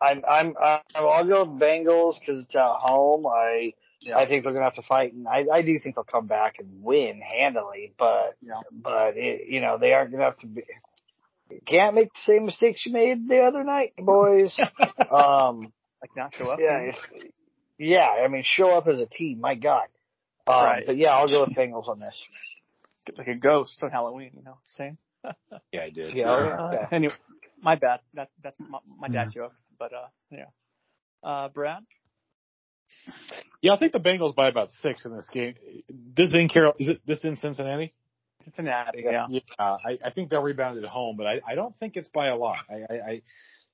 [0.00, 3.26] I'm, I'm, I- I'll go with Bengals because it's at home.
[3.26, 4.16] I, Yeah.
[4.18, 6.56] I think they're gonna have to fight, and I, I do think they'll come back
[6.58, 7.92] and win handily.
[7.98, 8.60] But, Yeah.
[8.70, 10.62] but it, you know, they aren't gonna have to be.
[11.66, 14.56] Can't make the same mistakes you made the other night, boys.
[15.10, 16.58] um, Like not show up.
[16.60, 16.92] yeah,
[17.78, 18.06] yeah.
[18.08, 19.40] I mean, show up as a team.
[19.40, 19.86] My God.
[20.46, 20.82] Um, Right.
[20.86, 22.22] But yeah, I'll go with Bengals on this.
[23.16, 24.30] like a ghost on Halloween.
[24.34, 24.98] You know what I'm saying?
[25.72, 26.14] Yeah, I did.
[26.14, 26.30] Yeah.
[26.30, 26.88] Uh, yeah.
[26.92, 27.14] Anyway,
[27.60, 28.00] my bad.
[28.14, 29.52] That that's my, my dad joke.
[29.78, 30.44] But uh, yeah.
[31.22, 31.82] Uh, Brad.
[33.60, 35.54] Yeah, I think the Bengals by about six in this game.
[36.16, 36.74] This in Carol.
[36.78, 37.92] Is it this in Cincinnati?
[38.44, 39.02] Cincinnati.
[39.04, 39.26] Yeah.
[39.28, 42.28] Yeah, I, I think they'll rebound at home, but I, I don't think it's by
[42.28, 42.58] a lot.
[42.70, 43.22] I, I, I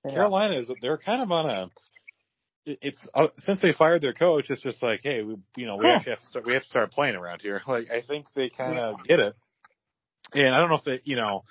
[0.07, 0.13] Yeah.
[0.13, 1.71] Carolina is they're kind of on a.
[2.67, 5.77] it- It's uh, since they fired their coach, it's just like, hey, we you know
[5.77, 7.61] we actually have to start we have to start playing around here.
[7.67, 9.35] Like I think they kind of get it,
[10.35, 11.45] and I don't know if they you know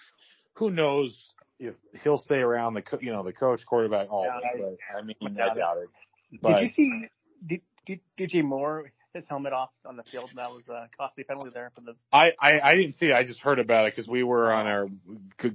[0.54, 4.40] who knows if he'll stay around the co- you know the coach quarterback all Yeah,
[4.58, 5.84] but I mean I I doubt it.
[5.84, 6.42] it.
[6.42, 7.08] But Did you see
[7.46, 10.30] did, did, DJ Moore his helmet off on the field?
[10.36, 11.96] That was a costly penalty there for the.
[12.14, 13.14] I, I, I didn't see it.
[13.14, 14.88] I just heard about it because we were on our,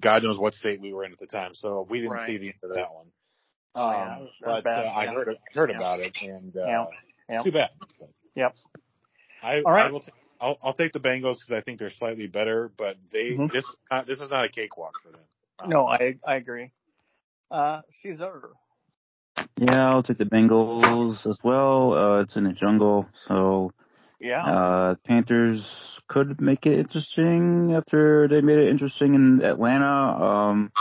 [0.00, 1.52] God knows what state we were in at the time.
[1.54, 2.26] So we didn't Right.
[2.26, 3.06] see the end of that one.
[3.76, 5.12] Oh, yeah, Um, that was- that but uh, I Yeah.
[5.14, 5.76] heard, I heard Yeah.
[5.76, 6.86] about it and, uh, Yeah.
[7.28, 7.42] Yeah.
[7.42, 7.70] too bad.
[8.00, 8.56] But Yep.
[9.42, 9.86] I, All right.
[9.86, 12.96] I will t- I'll, I'll take the Bengals because I think they're slightly better, but
[13.10, 13.50] they, Mhm.
[13.52, 15.24] this, uh, this is not a cakewalk for them.
[15.58, 16.72] Um, No, I I agree.
[17.50, 18.50] Uh, Caesar.
[19.58, 21.92] Yeah, I'll take the Bengals as well.
[21.94, 23.72] Uh, it's in the jungle, so
[24.20, 24.44] Yeah.
[24.44, 29.86] uh, Panthers could make it interesting after they made it interesting in Atlanta.
[30.22, 30.72] Um,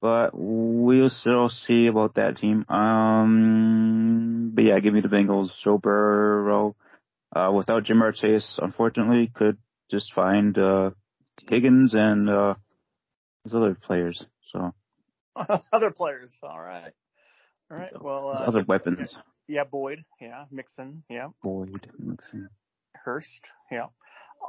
[0.00, 2.64] but we'll still see about that team.
[2.68, 5.50] Um, but yeah, give me the Bengals.
[5.62, 6.76] Joe Burrow,
[7.34, 9.58] uh, without Ja'Marr Chase, unfortunately, could
[9.90, 10.90] just find uh,
[11.48, 12.54] Higgins and uh,
[13.44, 14.24] his other players.
[14.52, 14.72] So
[15.72, 16.32] Other players.
[16.42, 16.92] All right.
[17.70, 18.02] All right.
[18.02, 18.30] Well.
[18.30, 19.16] Uh, other weapons.
[19.48, 20.04] Yeah, Boyd.
[20.20, 21.04] Yeah, Mixon.
[21.08, 22.48] Yeah, Boyd, Mixon.
[22.94, 23.48] Hurst.
[23.70, 23.86] Yeah.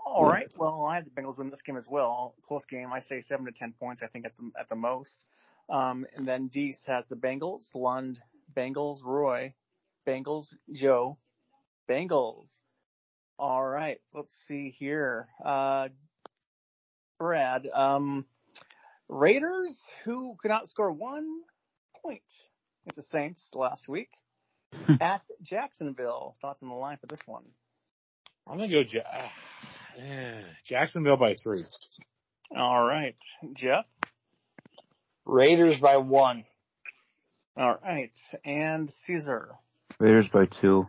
[0.06, 0.32] All Yeah.
[0.32, 0.54] right.
[0.58, 2.36] Well, I had the Bengals win this game as well.
[2.48, 2.91] Close game.
[2.93, 4.02] I say seven to ten points.
[4.04, 5.24] I think at the at the most.
[5.70, 7.64] Um, and then Deese has the Bengals.
[7.76, 8.20] Lund,
[8.56, 9.04] Bengals.
[9.04, 9.54] Roy,
[10.08, 10.54] Bengals.
[10.72, 11.18] Joe,
[11.89, 12.50] Bengals.
[13.39, 14.00] All right.
[14.14, 15.28] Let's see here.
[15.43, 15.89] Uh,
[17.20, 17.68] Brad.
[17.68, 18.26] Um,
[19.10, 21.41] Raiders, who could not score one
[22.02, 22.22] point
[22.86, 24.10] against the Saints last week
[25.02, 26.36] at Jacksonville.
[26.41, 27.43] Thoughts on the line for this one?
[28.45, 29.02] I'm gonna go ja-
[30.66, 31.64] Jacksonville by three.
[32.56, 33.16] All right,
[33.56, 33.86] Jeff.
[35.26, 36.45] Raiders by one.
[37.58, 38.12] All right,
[38.45, 39.50] and Caesar.
[40.00, 40.88] Raiders by two.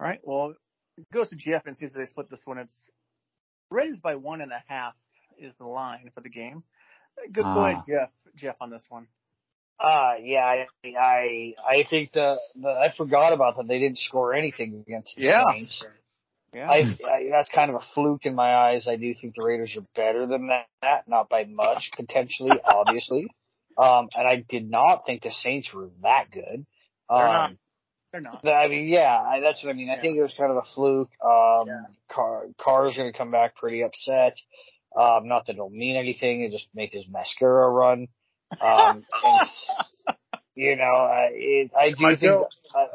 [0.00, 0.54] All right, well,
[0.96, 1.98] it goes to Jeff and Caesar.
[1.98, 2.58] They split this one.
[2.58, 2.90] It's
[3.70, 4.94] Raiders by one and a half
[5.38, 6.62] is the line for the game.
[7.32, 7.84] Good go ahead, Ah.
[7.86, 8.10] Jeff.
[8.36, 9.06] Jeff on this one.
[9.80, 10.66] Uh, yeah, I,
[10.98, 13.68] I, I think the, the, I forgot about that.
[13.68, 15.42] They didn't score anything against the Yeah.
[15.54, 15.84] Saints.
[16.54, 16.68] Yeah.
[16.68, 18.86] I, I, that's kind of a fluke in my eyes.
[18.88, 23.28] I do think the Raiders are better than that, not by much, potentially, obviously.
[23.76, 26.66] Um, and I did not think the Saints were that good.
[27.10, 27.58] Um,
[28.12, 28.42] They're not.
[28.42, 28.64] They're not.
[28.64, 29.90] I mean, yeah, I, that's what I mean.
[29.90, 30.00] I Yeah.
[30.00, 31.10] think it was kind of a fluke.
[31.22, 31.82] Um, Yeah.
[32.10, 34.36] Carr, Carr's going to come back pretty upset.
[34.98, 36.42] Um, not that it'll mean anything.
[36.42, 38.08] It just make his mascara run.
[38.60, 39.48] Um, and,
[40.54, 42.42] you know, I, it, I do think.
[42.74, 42.86] I,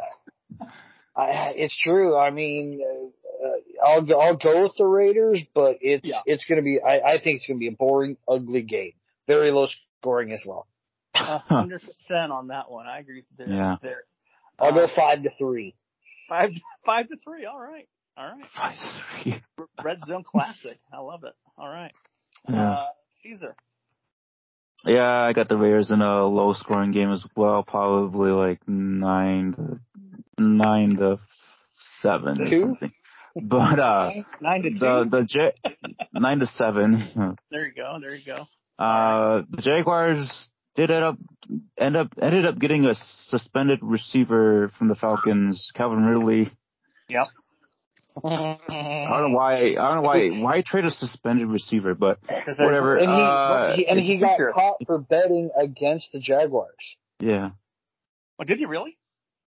[1.16, 2.18] I, it's true.
[2.18, 6.22] I mean, uh, uh, I'll go, I'll go with the Raiders, but it's, Yeah.
[6.26, 8.94] it's going to be, I, I think it's going to be a boring, ugly game.
[9.28, 9.68] Very low
[10.02, 10.68] scoring as well.
[11.16, 12.88] Hundred percent on that one.
[12.88, 13.56] I agree with there.
[13.56, 13.76] Yeah.
[13.82, 14.04] There.
[14.60, 15.76] I'll go Uh, five to three.
[16.28, 16.50] five
[16.86, 17.46] five to three.
[17.46, 17.88] All right.
[18.18, 18.44] All right.
[18.58, 18.74] By
[19.24, 19.42] three.
[19.84, 20.78] Red Zone Classic.
[20.92, 21.34] I love it.
[21.58, 21.92] All right.
[22.50, 22.72] Yeah.
[22.72, 22.86] Uh,
[23.22, 23.56] Caesar.
[24.86, 29.54] Yeah, I got the Raiders in a low scoring game as well, probably like nine
[29.54, 29.80] to
[30.38, 31.20] nine to
[32.02, 32.62] seven or Two?
[32.68, 32.92] something.
[33.42, 34.12] But uh
[34.42, 34.78] Nine to two.
[34.80, 35.54] the the J
[36.14, 37.36] nine to seven.
[37.52, 37.98] there you go.
[38.00, 38.46] There you go.
[38.84, 41.18] Uh the Jaguars did end up
[41.78, 42.94] end up ended up getting a
[43.30, 46.52] suspended receiver from the Falcons, Calvin Ridley.
[47.10, 47.28] Yep.
[48.24, 48.30] I
[49.10, 52.20] don't know why I don't know why why trade a suspended receiver, but
[52.60, 52.94] whatever.
[52.96, 54.54] And he, uh, he and he got secret.
[54.54, 56.76] caught for betting against the Jaguars.
[57.20, 57.50] yeah.
[58.40, 58.98] Oh, did he really?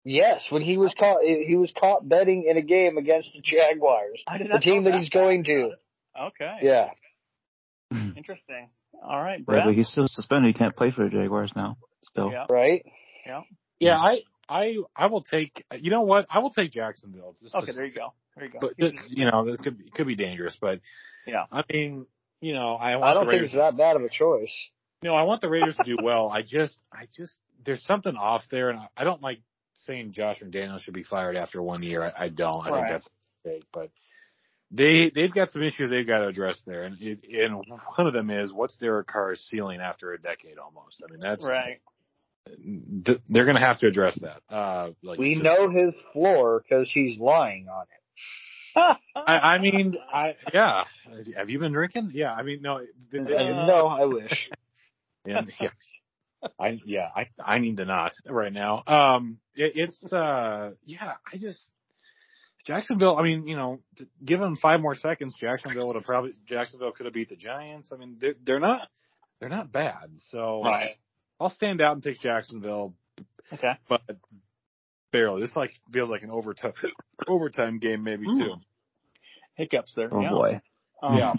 [0.05, 4.21] Yes, when he was caught, he was caught betting in a game against the Jaguars,
[4.27, 5.73] I the team know that he's going to.
[6.19, 6.57] Okay.
[6.63, 6.89] Yeah,
[7.93, 8.11] hmm.
[8.17, 8.69] Interesting.
[9.03, 10.55] All right, Yeah, but he's still suspended.
[10.55, 11.77] He can't play for the Jaguars now.
[12.03, 12.31] Still.
[12.33, 12.47] Yeah.
[12.51, 12.85] right.
[13.27, 13.43] Yeah.
[13.79, 15.65] Yeah, I, I, I will take.
[15.79, 16.27] You know what?
[16.31, 17.35] I will take Jacksonville.
[17.43, 17.73] Just to- Okay.
[17.73, 18.13] There you go.
[18.37, 18.59] There you go.
[18.61, 18.73] but
[19.09, 20.57] you know, this could be, it could be dangerous.
[20.61, 20.81] But
[21.27, 21.45] Yeah.
[21.51, 22.07] I mean,
[22.41, 24.55] you know, I want I don't think it's that bad of a choice.
[25.03, 26.29] No, I want the Raiders to do well.
[26.29, 29.41] I just, I just, there's something off there, and I, I don't like
[29.87, 32.03] saying Josh McDaniels should be fired after one year.
[32.03, 32.67] I, I don't.
[32.67, 32.77] I Right.
[32.79, 33.65] think that's a mistake.
[33.73, 33.91] But
[34.71, 37.57] they, they've got some issues they've got to address there, and it, and
[37.97, 41.03] one of them is what's Derek Carr's ceiling after a decade almost.
[41.07, 41.81] I mean, that's Right.
[43.05, 44.43] th- They're going to have to address that.
[44.55, 47.97] Uh, like We just- know his floor because he's lying on it.
[48.77, 48.97] I,
[49.55, 50.85] I mean, I yeah.
[51.37, 52.13] Have you been drinking?
[52.15, 52.33] Yeah.
[52.33, 52.79] I mean, no.
[53.11, 54.49] th- th- Uh, no, I wish.
[55.25, 55.71] And yeah,
[56.59, 58.83] I yeah, I I need to not right now.
[58.87, 61.71] Um, it, it's uh, yeah, I just
[62.67, 63.17] Jacksonville.
[63.19, 66.93] I mean, you know, to give them five more seconds, Jacksonville would have probably Jacksonville
[66.93, 67.93] could have beat the Giants.
[67.93, 68.89] I mean, they're, they're not
[69.39, 70.11] they're not bad.
[70.31, 70.97] So Right.
[71.39, 72.95] I'll stand out and take Jacksonville,
[73.53, 73.73] Okay.
[73.89, 74.03] but
[75.11, 75.41] barely.
[75.41, 76.75] This like feels like an overtime
[77.29, 78.55] overtime game maybe too.
[79.55, 80.09] Hiccups there.
[80.13, 80.31] Oh yeah.
[80.31, 80.61] boy.
[81.03, 81.35] Um, yeah.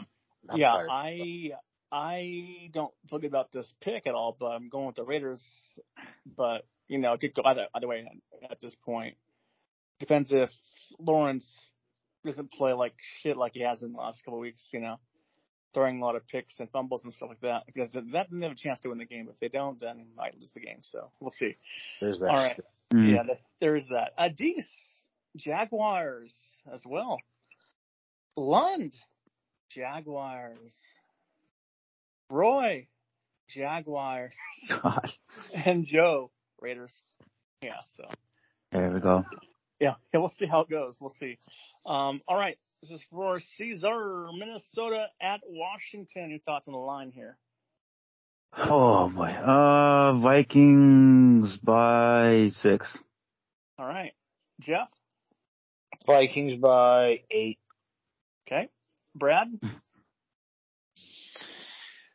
[0.50, 0.90] I'm yeah, tired.
[0.90, 1.50] I
[1.92, 5.44] I don't feel good about this pick at all, but I'm going with the Raiders.
[6.36, 8.06] But you know, it could go either either way
[8.52, 9.16] at this point.
[10.02, 10.50] Depends if
[11.00, 11.50] Lawrence
[12.26, 14.68] doesn't play like shit like he has in the last couple of weeks.
[14.74, 15.00] You know,
[15.74, 17.64] throwing a lot of picks and fumbles and stuff like that.
[17.66, 19.30] Because that then they have a chance to win the game.
[19.32, 20.80] If they don't, then might lose the game.
[20.82, 21.56] So we'll see.
[22.02, 22.30] There's that.
[22.30, 22.60] All right.
[22.94, 23.16] Mm.
[23.16, 24.12] Yeah, there is that.
[24.20, 24.68] Adis,
[25.38, 26.36] Jaguars
[26.74, 27.20] as well.
[28.36, 28.94] Lund,
[29.74, 30.76] Jaguars.
[32.30, 32.88] Roy,
[33.50, 34.34] Jaguars.
[34.68, 35.10] God.
[35.54, 36.32] And Joe,
[36.62, 36.94] Raiders.
[37.62, 38.06] Yeah, so
[38.72, 39.22] There we go.
[39.80, 40.98] yeah, yeah, we'll see how it goes.
[41.02, 41.38] We'll see.
[41.86, 46.30] Um, all right, this is for Caesar, Minnesota at Washington.
[46.32, 47.38] Your thoughts on the line here?
[48.58, 49.30] Oh boy.
[49.30, 52.86] Uh, Vikings by six.
[53.80, 54.12] All right,
[54.60, 54.90] Jeff.
[56.06, 57.60] Vikings by eight.
[58.48, 58.70] Okay,
[59.16, 59.48] Brad.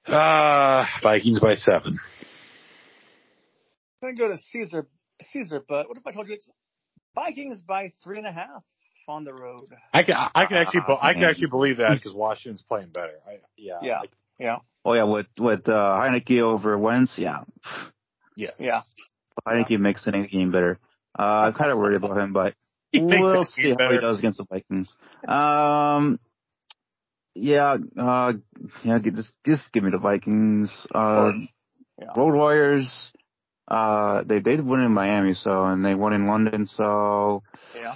[0.06, 1.98] Uh, Vikings by seven.
[4.06, 4.86] I'm gonna go to Caesar,
[5.32, 5.62] Caesar.
[5.68, 6.48] But what if I told you it's
[7.14, 8.62] Vikings by three and a half
[9.08, 9.62] on the road?
[9.92, 11.30] I can I can actually Ah, I can man.
[11.30, 13.14] actually believe that because Washington's playing better.
[13.26, 13.78] I, yeah.
[13.82, 14.00] Yeah.
[14.02, 14.06] I-
[14.38, 17.44] Yeah, Oh yeah, with with uh, Heinicke over Wentz, yeah.
[18.36, 18.54] yes.
[18.60, 18.82] yeah.
[19.46, 20.78] Heinicke makes any game better.
[21.18, 22.54] Uh, I'm kind of worried about him, but
[22.94, 23.94] we'll see how better.
[23.94, 24.88] he does against the Vikings.
[25.26, 26.20] Um,
[27.34, 28.32] Yeah, uh,
[28.84, 30.70] yeah, just, just give me the Vikings.
[30.94, 31.32] Uh,
[31.98, 32.12] Yeah.
[32.14, 33.10] Road Warriors,
[33.68, 37.42] uh, they, they won in Miami, so, and they won in London, so,
[37.74, 37.94] Yeah.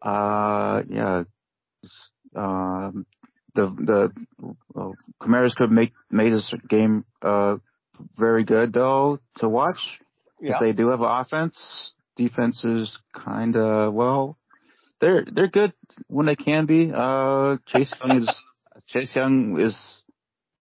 [0.00, 1.24] uh, yeah,
[2.34, 3.06] um,
[3.54, 4.12] the, the,
[4.72, 7.56] well, Commanders could make, make this game, uh,
[8.18, 9.76] very good though to watch.
[10.40, 10.54] Yeah.
[10.54, 14.38] If they do have an offense, defense is kind of well.
[15.00, 15.72] They're they're good
[16.08, 16.90] when they can be.
[16.94, 18.42] Uh, Chase Young is
[18.88, 19.74] Chase Young is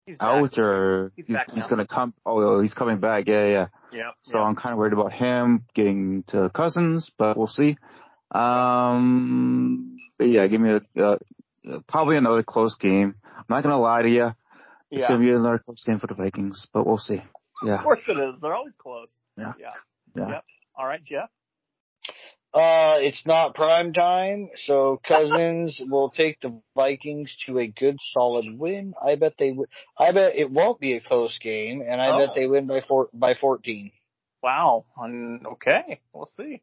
[0.07, 0.29] He's back.
[0.29, 2.13] out or He's he's, he's gonna come.
[2.27, 3.27] Oh, he's coming back.
[3.27, 3.67] Yeah, yeah.
[3.93, 4.11] Yeah.
[4.21, 4.45] So yeah.
[4.45, 7.77] I'm kind of worried about him getting to Cousins, but we'll see.
[8.31, 11.17] Um, but yeah, give me a uh,
[11.89, 13.15] probably another close game.
[13.25, 14.27] I'm not gonna lie to you.
[14.91, 15.09] It's yeah.
[15.09, 17.23] gonna be another close game for the Vikings, but we'll see.
[17.63, 17.77] Yeah.
[17.77, 18.41] Of course it is.
[18.41, 19.11] They're always close.
[19.39, 19.53] Yeah.
[19.59, 19.69] Yeah.
[20.17, 20.29] Yeah.
[20.29, 20.45] Yep.
[20.77, 21.31] All right, Jeff.
[22.55, 28.45] Uh, it's not prime time, so Cousins will take the Vikings to a good solid
[28.57, 28.95] win.
[29.05, 29.69] I bet they would.
[29.99, 32.35] I bet it won't be a close game, and I bet Oh.
[32.37, 33.91] they win by four by fourteen.
[34.41, 34.85] Wow.
[35.01, 36.01] Um, okay.
[36.13, 36.63] We'll see.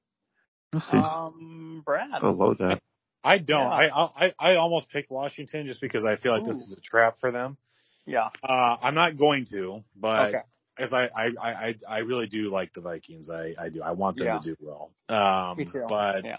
[0.72, 0.98] We'll see.
[0.98, 2.22] Um, Brad.
[2.22, 2.80] Below that.
[3.24, 3.60] I don't.
[3.60, 3.90] Yeah.
[3.94, 7.20] I, I I almost picked Washington just because I feel like this is a trap
[7.20, 7.58] for them.
[8.06, 8.30] Yeah.
[8.42, 10.42] Uh, I'm not going to, but Okay.
[10.78, 13.30] As I, I, I, I- I really do like the Vikings.
[13.30, 13.82] I, I do.
[13.82, 14.40] I want them Yeah.
[14.40, 14.92] to do well.
[15.10, 15.86] Um, Me too.
[15.88, 16.38] but Yeah.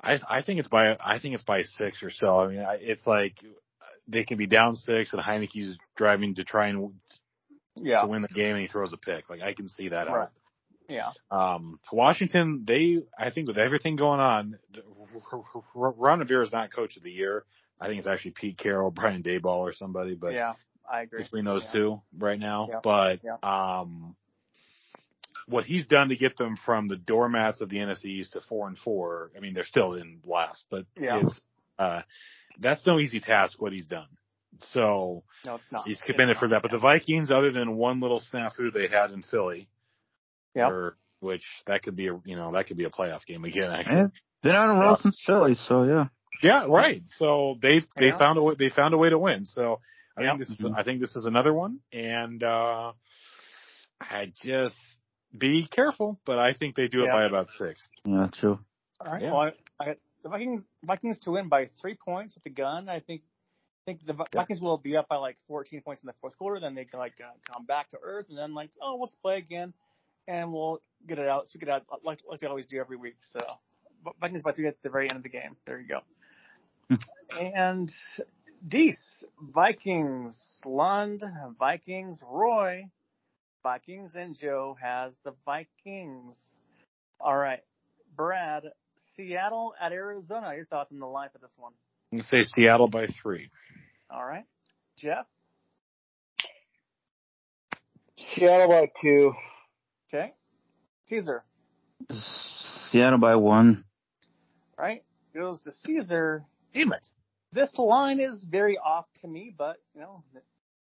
[0.00, 2.40] I, I think it's by, I think it's by six or so.
[2.40, 3.34] I mean, I, it's like
[4.08, 6.92] they can be down six and Heinicke's driving to try and
[7.76, 8.02] Yeah.
[8.02, 9.28] to win the game and he throws a pick.
[9.28, 10.06] Like I can see that.
[10.08, 10.22] Right.
[10.22, 10.30] out.
[10.88, 11.10] Yeah.
[11.32, 14.58] Um, Washington, they, I think with everything going on,
[15.74, 17.44] Ron Rivera is not coach of the year.
[17.80, 20.54] I think it's actually Pete Carroll, Brian Daboll or somebody, but yeah.
[20.90, 21.22] I agree.
[21.22, 21.72] between those Yeah.
[21.72, 22.68] two right now.
[22.70, 22.80] Yeah.
[22.82, 23.36] But Yeah.
[23.42, 24.16] um,
[25.48, 28.66] what he's done to get them from the doormats of the NFC East to four
[28.66, 29.30] and four.
[29.36, 31.20] I mean, they're still in last, but Yeah.
[31.24, 31.40] it's
[31.78, 32.02] uh,
[32.58, 33.60] that's no easy task.
[33.60, 34.08] What he's done.
[34.60, 35.86] So No, it's not.
[35.86, 36.56] he's It's commended for not.
[36.56, 36.62] that.
[36.62, 39.68] But the Vikings, other than one little snafu they had in Philly,
[40.54, 40.70] Yep.
[40.70, 43.70] or which that could be a you know that could be a playoff game again.
[43.70, 44.06] Actually, Yeah.
[44.42, 46.06] Been on a roll since Philly, so yeah.
[46.42, 47.02] yeah, right.
[47.18, 48.18] So they they Yeah.
[48.18, 49.44] found a way, they found a way to win.
[49.44, 49.80] So
[50.16, 50.30] I Yep.
[50.30, 50.78] think this is Mhm.
[50.78, 52.92] I think this is another one, and uh
[54.00, 54.76] I just
[55.36, 57.12] be careful, but I think they do it Yeah.
[57.12, 57.88] by about six.
[58.04, 58.58] Yeah, true.
[59.00, 59.22] All right.
[59.22, 59.32] Yeah.
[59.32, 62.88] Well, I, I got the Vikings Vikings to win by three points at the gun.
[62.88, 63.22] I think
[63.82, 64.40] I think the Vi- Yeah.
[64.40, 66.58] Vikings will be up by like 14 points in the fourth quarter.
[66.60, 69.38] Then they can like uh, come back to earth, and then like oh let's play
[69.38, 69.72] again,
[70.26, 71.48] and we'll get it out.
[71.48, 73.16] So get it out like like they always do every week.
[73.20, 73.40] So
[74.04, 75.56] Vi- Vikings by three at the very end of the game.
[75.66, 76.00] There you go.
[77.38, 77.92] and
[78.66, 81.22] Dees Vikings Lund
[81.58, 82.90] Vikings Roy
[83.66, 86.38] Vikings and Joe has the Vikings.
[87.18, 87.64] All right,
[88.16, 88.62] Brad,
[89.16, 90.54] Seattle at Arizona.
[90.54, 91.72] Your thoughts on the line for this one?
[92.12, 93.50] I'm gonna say Seattle by three.
[94.08, 94.44] All right,
[94.96, 95.26] Jeff.
[98.16, 99.32] Seattle by two.
[100.08, 100.32] Okay,
[101.06, 101.42] Caesar.
[102.12, 103.82] Seattle by one.
[104.78, 105.02] All right,
[105.34, 106.44] goes to Caesar.
[106.72, 107.04] Damn it!
[107.52, 110.22] This line is very off to me, but you know,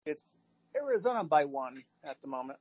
[0.04, 0.36] it's
[0.76, 2.58] Arizona by one at the moment.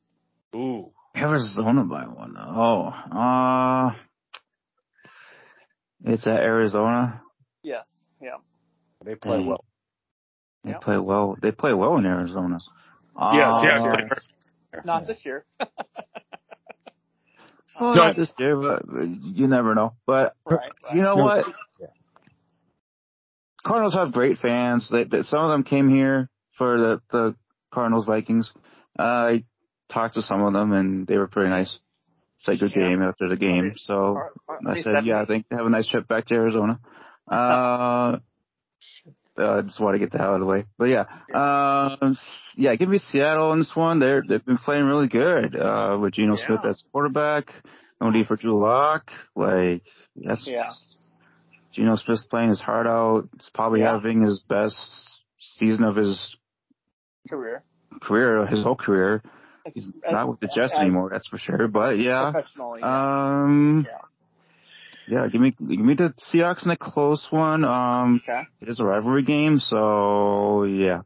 [0.55, 2.35] Ooh, Arizona by one.
[2.37, 3.95] Oh, uh,
[6.05, 7.21] it's at Arizona.
[7.63, 7.89] Yes,
[8.21, 8.37] yeah,
[9.03, 9.47] they play Mm.
[9.47, 9.65] well.
[10.63, 10.79] They Yeah.
[10.79, 11.35] play well.
[11.41, 12.59] They play well in Arizona.
[13.33, 14.07] Yes, yes, Uh,
[14.73, 14.85] yes.
[14.85, 15.45] not this year.
[17.79, 18.05] Well, No.
[18.07, 19.93] not this year, but you never know.
[20.07, 20.95] But right, right.
[20.95, 21.45] you know what?
[21.79, 21.87] Yeah.
[23.65, 24.89] Cardinals have great fans.
[24.91, 27.35] They, they, some of them came here for the, the
[27.73, 28.51] Cardinals Vikings.
[28.97, 29.43] Uh, I
[29.91, 31.79] talked to some of them and they were pretty nice.
[32.39, 32.89] Say good Yeah.
[32.89, 33.73] game after the game.
[33.77, 35.25] So Are- are I they said, yeah, I 70?
[35.33, 36.79] think have a nice trip back to Arizona.
[37.29, 38.17] Uh,
[39.37, 40.65] uh, just want to get that out of the way.
[40.77, 41.03] But yeah,
[41.33, 42.17] um,
[42.55, 43.99] yeah, give me Seattle in this one.
[43.99, 45.55] They're they've been playing really good.
[45.55, 46.45] Uh, with Geno Yeah.
[46.47, 47.51] Smith as quarterback,
[48.01, 49.11] no need for Drew Lock.
[49.35, 49.83] Like
[50.15, 50.69] that's Yeah.
[51.77, 53.29] Geno Smith's playing his heart out.
[53.37, 53.93] He's probably Yeah.
[53.93, 54.75] having his best
[55.37, 56.35] season of his
[57.29, 57.63] career.
[58.01, 59.21] career, his whole career.
[59.63, 61.67] It's, He's not with the Jets anymore, that's for sure.
[61.67, 62.33] But yeah,
[62.81, 63.97] um, Yeah.
[65.07, 67.63] yeah, give me give me the Seahawks in a close one.
[67.63, 68.43] Um, okay.
[68.59, 71.01] it is a rivalry game, so yeah,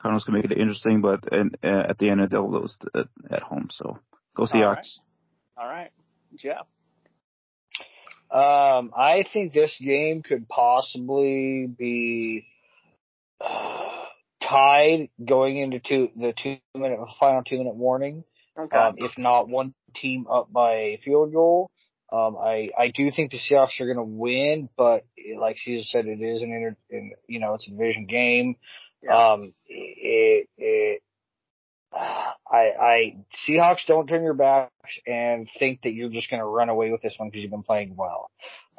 [0.00, 3.42] Cardinals can make it interesting, but and, uh, at the end they'll lose at, at
[3.42, 3.68] home.
[3.70, 3.98] So
[4.34, 4.76] go All Seahawks.
[4.76, 4.86] right.
[5.58, 5.90] All right,
[6.36, 6.66] Jeff.
[8.30, 12.46] Um, I think this game could possibly be
[14.42, 18.24] tied going into two, the two minute final two minute warning.
[18.58, 18.76] Okay.
[18.76, 21.70] Um, if not one team up by a field goal.
[22.12, 25.04] Um, I, I do think the Seahawks are going to win, but
[25.38, 28.56] like Caesar said, it is an inter, in, you know, it's a division game.
[29.02, 29.32] Yeah.
[29.32, 31.02] Um, it, it,
[31.96, 33.16] I, I,
[33.46, 34.72] Seahawks don't turn your backs
[35.06, 37.62] and think that you're just going to run away with this one because you've been
[37.62, 38.30] playing well.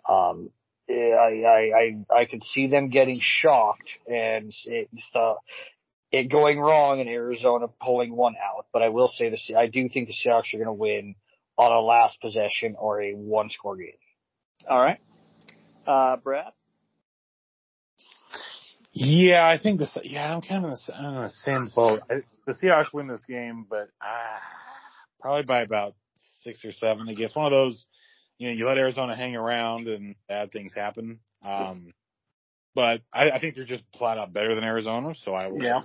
[0.07, 0.51] Um,
[0.89, 1.71] I, I,
[2.13, 5.35] I, I could see them getting shocked and it's the,
[6.11, 8.67] it going wrong in Arizona pulling one out.
[8.71, 11.15] But I will say this, I do think the Seahawks are going to win
[11.57, 13.91] on a last possession or a one score game.
[14.69, 14.99] All right.
[15.85, 16.51] Uh, Brad?
[18.91, 19.95] Yeah, I think this.
[20.03, 21.99] Yeah, I'm kind of in the, I'm in the same boat.
[22.09, 22.15] I,
[22.47, 24.39] the Seahawks win this game, but uh,
[25.19, 27.07] probably by about six or seven.
[27.07, 27.85] I guess one of those.
[28.39, 31.19] You know, you let Arizona hang around and bad things happen.
[31.43, 31.93] Um,
[32.75, 35.63] but I, I think they're just flat out better than Arizona, so I will.
[35.63, 35.81] Yeah.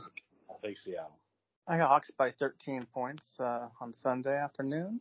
[0.51, 1.19] I'll take Seattle.
[1.67, 5.01] I got Hawks by 13 points uh, on Sunday afternoon.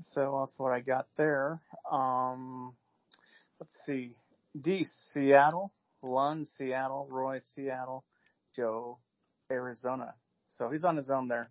[0.00, 1.60] So that's what I got there.
[1.90, 2.74] Um,
[3.58, 4.12] let's see.
[4.60, 5.72] D, Seattle.
[6.02, 7.08] Lund, Seattle.
[7.10, 8.04] Roy, Seattle.
[8.54, 8.98] Joe,
[9.50, 10.14] Arizona.
[10.56, 11.50] So he's on his own there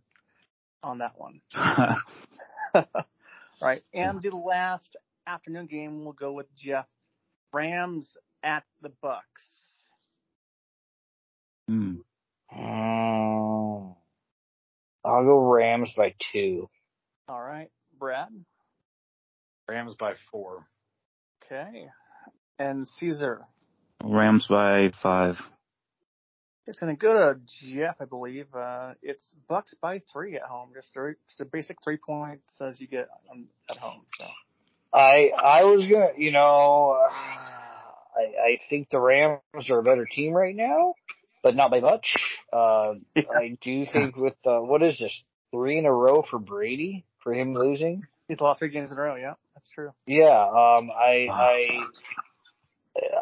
[0.84, 1.41] on that one.
[3.62, 3.84] right.
[3.93, 4.95] And the last
[5.26, 6.86] afternoon game we'll go with Jeff.
[7.52, 9.43] Rams at the Bucks.
[11.68, 11.95] Hmm.
[12.56, 13.95] Um,
[15.04, 16.70] I'll go Rams by two.
[17.28, 17.70] All right.
[17.97, 18.30] Brad.
[19.68, 20.66] Rams by four.
[21.43, 21.88] Okay.
[22.58, 23.41] And Caesar.
[24.04, 25.39] Rams by five.
[26.70, 27.39] It's going to go to
[27.74, 28.45] Jeff, I believe.
[28.53, 30.70] Uh, it's Bucks by three at home.
[30.76, 34.01] Just a, just a basic three points as you get um, at home.
[34.20, 34.26] So.
[34.93, 40.05] I I was gonna, you know, uh, I I think the Rams are a better
[40.05, 40.93] team right now,
[41.41, 42.15] but not by much.
[42.53, 47.03] Uh, I do think with uh, what is this three in a row for Brady
[47.24, 48.03] for him losing?
[48.28, 49.15] He's lost three games in a row.
[49.15, 49.91] Yeah, that's true.
[50.05, 51.67] Yeah, um, I I.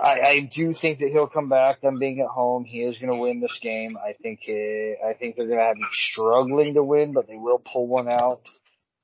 [0.01, 1.81] I, I do think that he'll come back.
[1.81, 3.97] Them being at home, he is going to win this game.
[3.97, 4.41] I think.
[4.47, 7.87] Uh, I think they're going to have him struggling to win, but they will pull
[7.87, 8.41] one out.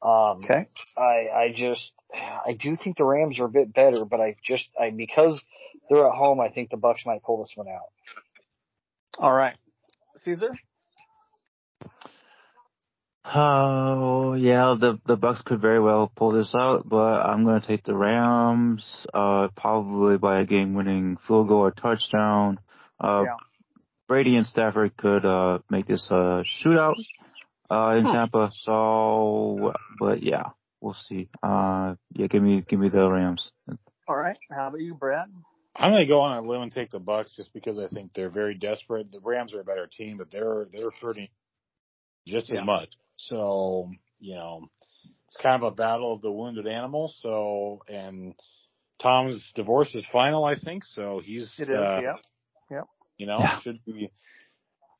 [0.02, 0.68] Um, Okay.
[0.98, 4.70] I I just I do think the Rams are a bit better, but I just
[4.80, 5.42] I because
[5.90, 7.90] they're at home, I think the Bucks might pull this one out.
[9.20, 9.56] All right.
[10.18, 10.50] Caesar.
[13.36, 17.84] Oh yeah, the the Bucks could very well pull this out, but I'm gonna take
[17.84, 22.60] the Rams, uh, probably by a game-winning field goal or touchdown.
[23.00, 23.38] Uh, Yeah.
[24.08, 26.96] Brady and Stafford could uh make this a shootout
[27.72, 28.12] uh in Hmm.
[28.12, 28.52] Tampa.
[28.62, 30.50] So, but yeah,
[30.82, 31.30] we'll see.
[31.42, 33.52] Uh, yeah, give me give me the Rams.
[34.08, 34.38] All right.
[34.52, 35.30] How about you, Brad?
[35.76, 38.12] I'm going to go on a limb and take the Bucks just because I think
[38.14, 39.12] they're very desperate.
[39.12, 41.30] The Rams are a better team, but they're they're hurting
[42.28, 42.60] just Yeah.
[42.60, 42.90] as much.
[43.18, 44.68] So you know,
[45.28, 47.14] it's kind of a battle of the wounded animal.
[47.20, 48.34] So and
[49.02, 50.84] Tom's divorce is final, I think.
[50.86, 51.74] So he's It is.
[51.74, 52.20] uh, yep.
[52.72, 52.88] Yep.
[53.18, 53.60] you know Yeah.
[53.62, 54.12] should be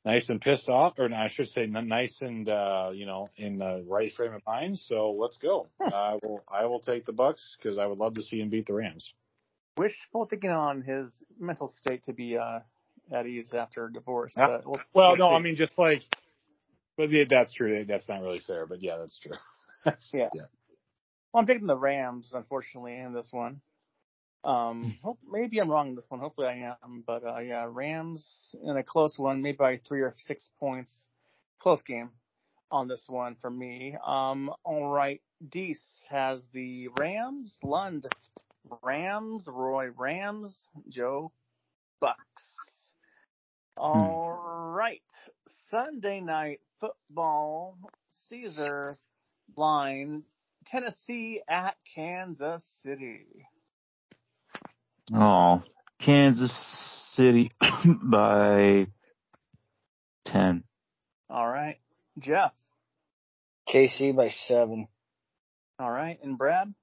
[0.04, 3.84] nice and pissed off, or I should say nice and uh, you know in the
[3.88, 4.78] right frame of mind.
[4.78, 5.68] So let's go.
[5.80, 8.66] I will I will take the Bucks because I would love to see him beat
[8.66, 9.12] the Rams.
[9.76, 12.60] Wishful thinking on his mental state to be uh,
[13.12, 14.32] at ease after a divorce.
[14.36, 15.34] But we'll, Well, we'll no, see.
[15.34, 16.02] I mean just like,
[16.96, 17.84] but yeah, that's true.
[17.84, 19.32] That's not really fair, but yeah, that's true.
[19.84, 20.28] That's- Yeah.
[21.32, 23.60] Well, I'm taking the Rams, unfortunately, in this one.
[24.44, 26.20] Um, hope, maybe I'm wrong in this one.
[26.20, 27.02] Hopefully I am.
[27.06, 31.08] But, uh, yeah, Rams in a close one, maybe by three or six points.
[31.58, 32.10] Close game
[32.70, 33.96] on this one for me.
[34.06, 35.20] Um, all right.
[35.48, 37.58] Deese has the Rams.
[37.64, 38.06] Lund,
[38.82, 39.48] Rams.
[39.50, 40.68] Roy, Rams.
[40.88, 41.32] Joe,
[42.00, 42.18] Bucks.
[43.76, 44.38] All
[44.74, 45.02] right.
[45.70, 47.78] Sunday night football.
[48.28, 48.82] Caesar
[49.56, 50.24] line.
[50.66, 53.26] Tennessee at Kansas City.
[55.14, 55.62] Oh,
[56.00, 56.52] Kansas
[57.14, 57.50] City
[58.02, 58.86] by
[60.24, 60.64] ten.
[61.30, 61.76] All right.
[62.18, 62.52] Jeff.
[63.72, 64.88] KC by seven.
[65.78, 66.18] All right.
[66.22, 66.74] And Brad.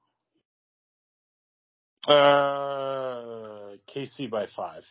[2.08, 4.84] Uh, KC by five.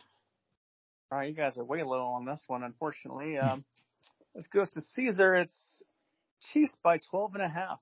[1.11, 1.29] All right.
[1.29, 3.37] You guys are way low on this one, unfortunately.
[3.37, 3.65] Um,
[4.35, 5.35] this goes to Caesar.
[5.35, 5.83] It's
[6.53, 7.79] Chiefs by 12 and a half.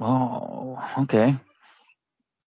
[0.00, 1.34] Oh, okay.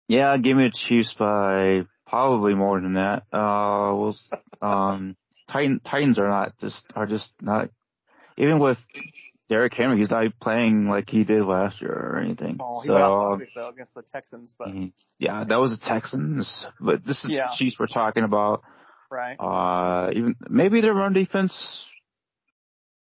[0.09, 3.25] Yeah, give me the Chiefs by probably more than that.
[3.33, 4.17] Uh, we'll,
[4.63, 5.17] um,
[5.51, 7.71] Titan, Titans are not just are just not
[8.39, 8.79] even with
[9.49, 9.99] Derrick Henry.
[9.99, 12.59] He's not playing like he did last year or anything.
[12.61, 14.69] Oh, he so went out last week, though, against the Texans, but,
[15.19, 17.49] yeah, that was the Texans, but this is Yeah.
[17.49, 18.63] the Chiefs we're talking about.
[19.11, 19.37] Right.
[19.37, 21.85] Uh, even maybe their run defense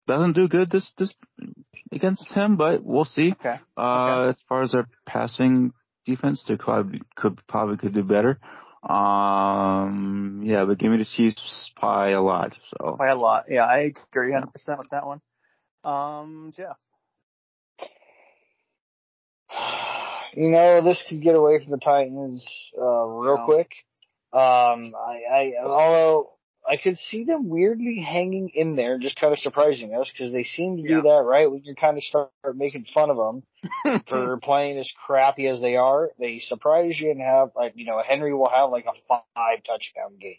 [0.06, 1.14] doesn't do good this this
[1.92, 3.32] against him, but we'll see.
[3.32, 3.56] Okay.
[3.76, 5.72] Uh, as far as their passing
[6.04, 6.44] defense.
[6.46, 8.38] They could could probably could do better.
[8.82, 12.56] Um, yeah, but give me the Chiefs by a lot.
[12.70, 13.44] So By a lot.
[13.48, 15.20] Yeah, I agree 100% with that one.
[15.84, 16.76] Um, Jeff.
[20.34, 22.42] You know, this could get away from the Titans
[22.74, 23.44] uh, real No.
[23.44, 23.70] quick.
[24.32, 26.30] Um, I, I although
[26.68, 30.44] I could see them weirdly hanging in there, just kind of surprising us because they
[30.44, 30.96] seem to Yeah.
[30.96, 31.50] do that, right?
[31.50, 35.76] We can kind of start making fun of them for playing as crappy as they
[35.76, 36.10] are.
[36.18, 40.16] They surprise you and have like you know Henry will have like a five touchdown
[40.20, 40.36] game,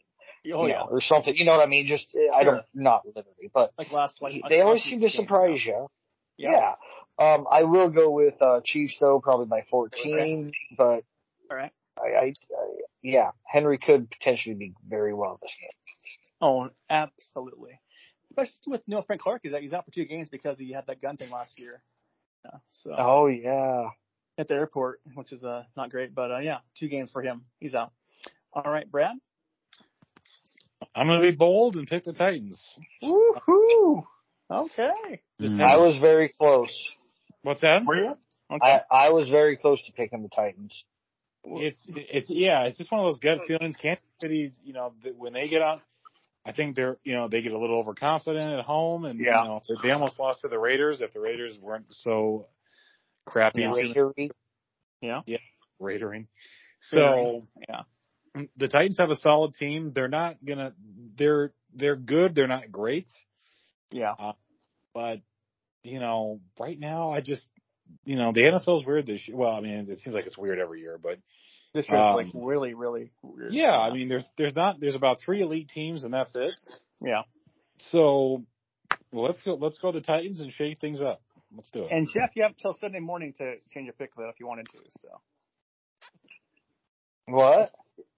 [0.54, 0.80] Oh, you yeah.
[0.80, 1.36] know, or something.
[1.36, 1.86] You know what I mean?
[1.88, 5.88] Just I don't not literally, but Like last, like, they always seem to surprise you.
[6.38, 6.52] Yeah.
[6.52, 6.76] Yeah.
[7.20, 10.52] Um, I will go with uh, Chiefs though, probably by 14.
[10.76, 11.04] But
[11.52, 11.72] All right.
[11.98, 12.34] I, I,
[13.04, 15.70] yeah, Henry could potentially be very well this game.
[16.42, 17.80] Oh, absolutely.
[18.32, 20.88] Especially with Neil Frank Clark, is that he's out for two games because he had
[20.88, 21.84] that gun thing last year.
[22.44, 23.90] Yeah, so Oh yeah.
[24.38, 27.44] at the airport, which is uh not great, but uh yeah, two games for him.
[27.60, 27.92] He's out.
[28.54, 29.16] All right, Brad.
[30.96, 32.62] I'm going to be bold and pick the Titans.
[33.02, 34.04] Woohoo!
[34.52, 35.22] Okay.
[35.42, 35.64] Mm.
[35.64, 36.70] I was very close.
[37.42, 37.84] What's that?
[37.86, 38.18] Were you?
[38.52, 38.82] Okay.
[38.92, 40.84] I, I was very close to picking the Titans.
[41.46, 43.76] It's it's yeah, it's just one of those gut feelings.
[43.82, 45.82] Kansas City, you know, when they get on,
[46.46, 49.44] I think they're you know they get a little overconfident at home, and Yeah.
[49.44, 51.02] you know they almost lost to the Raiders.
[51.02, 52.48] If the Raiders weren't so
[53.26, 54.32] crappy Yeah, Raidery.
[55.02, 55.22] yeah.
[55.80, 56.28] Raidering,
[56.80, 57.82] so Yeah.
[58.36, 59.92] Mm, the Titans have a solid team.
[59.94, 60.74] They're not gonna
[61.18, 62.36] they're they're good.
[62.36, 63.08] They're not great,
[63.92, 64.14] Yeah.
[64.18, 64.34] Uh,
[64.94, 65.20] but
[65.84, 67.48] you know right now I just
[68.06, 69.38] you know the NFL's weird this year.
[69.38, 71.20] Well, I mean it seems like it's weird every year, but
[71.74, 73.54] This year's Um, like really, really weird.
[73.54, 76.54] yeah, I mean there's there's not there's about three elite teams and that's it.
[77.02, 77.24] Yeah.
[77.92, 78.44] So
[79.12, 79.56] well, let's go.
[79.56, 81.22] Let's go to the Titans and shake things up.
[81.56, 81.92] Let's do it.
[81.92, 84.68] And Jeff, you have till Sunday morning to change your pick though if you wanted
[84.70, 84.78] to.
[84.90, 85.10] So
[87.28, 87.72] What?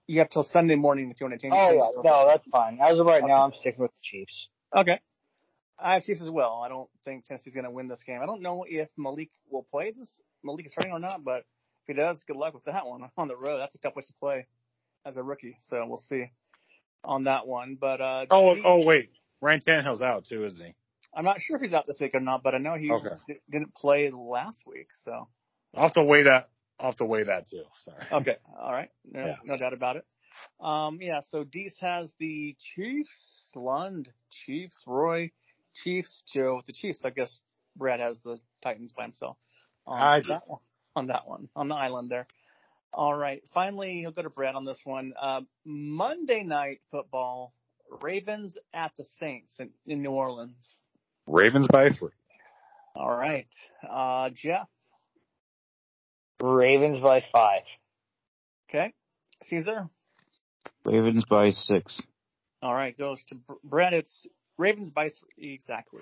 [0.08, 1.54] you have till Sunday morning if you want to change.
[1.56, 1.90] Oh your yeah.
[1.96, 2.04] pick.
[2.06, 2.80] No, that's fine.
[2.82, 4.50] As of right now, I'm sticking with the Chiefs.
[4.76, 5.00] Okay.
[5.80, 6.62] I have Chiefs as well.
[6.66, 8.20] I don't think Tennessee's going to win this game.
[8.22, 10.20] I don't know if Malik will play this.
[10.44, 13.28] Malik is starting or not, but if he does, good luck with that one on
[13.28, 13.60] the road.
[13.60, 14.48] That's a tough place to play
[15.06, 15.58] as a rookie.
[15.60, 16.26] So we'll see
[17.04, 17.78] on that one.
[17.80, 19.10] But uh, Oh, oh wait,
[19.42, 20.74] Ryan Tannehill's out too, isn't he?
[21.14, 23.16] I'm not sure if he's out this week or not, but I know he Okay.
[23.28, 24.88] d- didn't play last week.
[24.94, 25.28] So
[25.76, 26.44] I'll have to weigh that.
[26.80, 27.64] I'll have to weigh that too.
[27.86, 28.22] Sorry.
[28.22, 29.36] okay, all right, no, Yeah.
[29.46, 30.06] no doubt about it.
[30.60, 31.22] Um, yeah.
[31.22, 35.32] So Deese has the Chiefs, Lund, Chiefs, Roy,
[35.84, 37.02] Chiefs, Joe, with the Chiefs.
[37.04, 37.42] I guess
[37.76, 39.38] Brad has the Titans by himself.
[39.88, 40.60] On I that one,
[40.96, 42.28] on that one, on the island there.
[42.94, 43.44] All right.
[43.54, 45.14] Finally, he'll go to Brad on this one.
[45.22, 47.54] Uh, Monday night football,
[48.02, 50.78] Ravens at the Saints in, in New Orleans.
[51.28, 52.12] Ravens by three.
[52.96, 53.48] All right.
[53.88, 54.68] Uh, Jeff.
[56.42, 57.64] Ravens by five.
[58.70, 58.94] Okay.
[59.44, 59.90] Caesar.
[60.86, 62.02] Ravens by six.
[62.62, 62.98] All right.
[62.98, 63.94] Goes to Br- Brad.
[63.94, 64.28] It's
[64.58, 65.54] Ravens by three.
[65.54, 66.02] Exactly.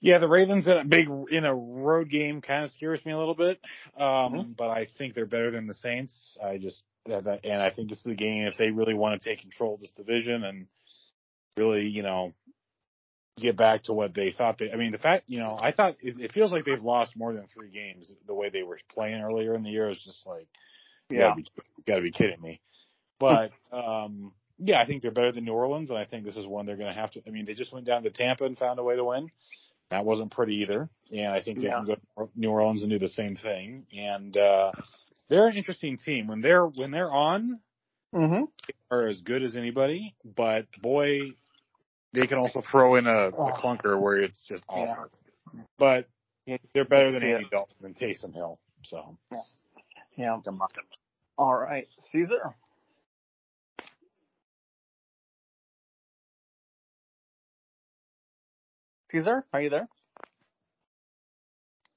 [0.00, 3.18] Yeah, the Ravens in a big in a road game kind of scares me a
[3.18, 3.60] little bit,
[3.96, 4.56] um, Mhm.
[4.56, 6.38] but I think they're better than the Saints.
[6.42, 9.40] I just and I think this is a game if they really want to take
[9.40, 10.66] control of this division and
[11.56, 12.32] really, you know,
[13.36, 14.70] get back to what they thought they.
[14.70, 17.34] I mean, the fact, you know, I thought it, it feels like they've lost more
[17.34, 18.12] than three games.
[18.26, 20.48] The way they were playing earlier in the year is just like,
[21.10, 21.34] Yeah.
[21.36, 21.44] you
[21.86, 22.60] gotta be kidding me.
[23.18, 24.32] But um,
[24.62, 26.76] yeah, I think they're better than New Orleans, and I think this is one they're
[26.76, 27.22] going to have to.
[27.26, 29.30] I mean, they just went down to Tampa and found a way to win.
[29.90, 31.76] That wasn't pretty either, and I think they Yeah.
[31.76, 33.86] can go to New Orleans and do the same thing.
[33.96, 34.72] And uh,
[35.28, 37.60] they're an interesting team when they're when they're on
[38.14, 38.44] Mm-hmm.
[38.90, 41.30] are as good as anybody, but boy,
[42.12, 45.08] they can also throw in a, a clunker where it's just awful.
[45.78, 46.08] But
[46.74, 47.34] they're better than it.
[47.34, 48.58] Andy Dalton and Taysom Hill.
[48.82, 49.38] So Yeah.
[51.38, 51.88] All right.
[51.98, 52.54] Caesar.
[59.10, 59.88] Caesar, are you there?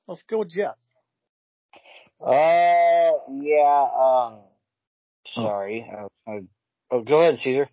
[0.07, 0.75] Let's go with Jeff.
[2.19, 3.87] Uh, yeah.
[3.99, 4.39] Um,
[5.27, 5.89] sorry.
[5.91, 6.39] Uh, uh,
[6.91, 7.69] oh, go ahead, Caesar.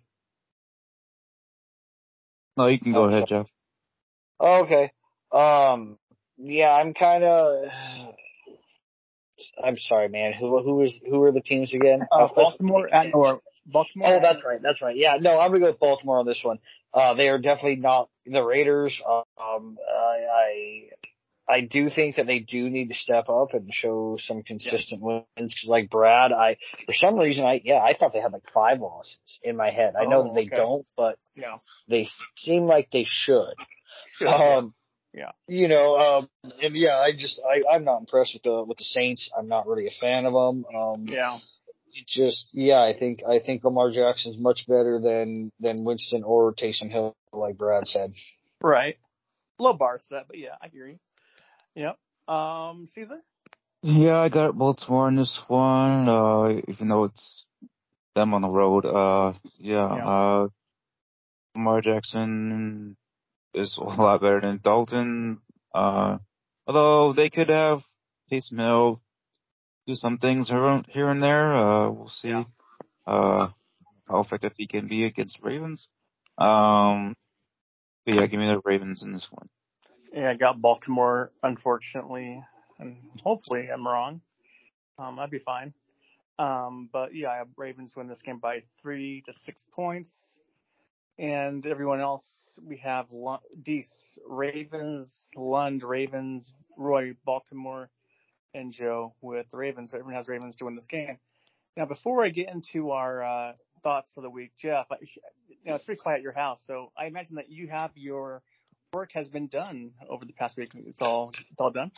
[2.57, 3.47] No, you can go Oh, ahead, Jeff.
[4.39, 4.91] Okay.
[5.31, 5.97] Um,
[6.37, 7.69] yeah, I'm kind of.
[9.63, 10.33] I'm sorry, man.
[10.33, 12.01] Who who is who are the teams again?
[12.11, 13.41] Uh, Baltimore at Nor.
[13.65, 14.17] Baltimore.
[14.17, 14.59] Oh, that's right.
[14.61, 14.95] That's right.
[14.95, 16.59] Yeah, no, I'm gonna go with Baltimore on this one.
[16.93, 18.99] Uh, they are definitely not the Raiders.
[19.41, 20.17] Um, I,
[21.49, 25.01] I, I do think that they do need to step up and show some consistent
[25.01, 25.25] wins.
[25.37, 28.79] 'Cause like Brad, I, for some reason, I, yeah, I thought they had like five
[28.79, 29.95] losses in my head.
[29.99, 30.55] I know Oh, that they okay.
[30.55, 31.57] don't, but Yeah.
[31.87, 32.07] they
[32.37, 33.55] seem like they should.
[34.17, 34.73] Should, Um,
[35.13, 35.31] Yeah.
[35.47, 36.29] You know, um,
[36.63, 39.29] and yeah, I just I I'm not impressed with the with the Saints.
[39.37, 40.65] I'm not really a fan of them.
[40.73, 41.39] Um, Yeah.
[42.07, 46.89] just yeah, I think I think Lamar Jackson's much better than than Winston or Taysom
[46.89, 48.13] Hill, like Brad said.
[48.61, 48.97] Right.
[49.61, 50.97] Low bar set, but yeah, I hear you.
[51.75, 52.33] Yep.
[52.33, 53.19] Um, Caesar?
[53.83, 57.45] Yeah, I got Baltimore in this one, uh, even though it's
[58.15, 58.87] them on the road.
[58.87, 60.05] Uh, yeah, Yeah.
[60.07, 60.47] uh,
[61.55, 62.97] Lamar Jackson
[63.53, 65.41] is a lot better than Dalton.
[65.75, 66.17] Uh,
[66.65, 67.81] although they could have
[68.31, 68.99] Taysom Hill
[69.85, 71.53] do some things here, here and there.
[71.53, 72.45] Uh, we'll see, Yeah.
[73.05, 73.49] uh,
[74.09, 75.87] how effective he can be against Ravens.
[76.39, 77.15] Um,
[78.05, 79.49] but yeah, give me the Ravens in this one.
[80.13, 82.43] Yeah, I got Baltimore, unfortunately,
[82.79, 84.21] and hopefully I'm wrong.
[84.97, 85.73] Um, I'd be fine.
[86.37, 90.39] Um, but yeah, I have Ravens win this game by three to six points.
[91.19, 92.25] And everyone else,
[92.63, 93.05] we have
[93.61, 97.89] Deese, Ravens, Lund, Ravens, Roy, Baltimore,
[98.55, 99.91] and Joe with the Ravens.
[99.91, 101.19] So everyone has Ravens to win this game.
[101.77, 103.53] Now, before I get into our uh,
[103.83, 107.05] thoughts of the week, Jeff, you know, it's pretty quiet at your house, so I
[107.05, 108.41] imagine that you have your
[108.93, 110.71] work has been done over the past week.
[110.75, 111.91] It's all it's all done.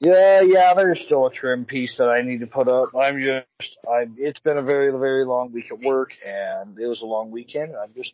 [0.00, 2.90] Yeah, yeah, there's still a trim piece that I need to put up.
[2.94, 7.02] I'm just, I, it's been a very, very long week at work and it was
[7.02, 7.74] a long weekend.
[7.74, 8.12] I'm just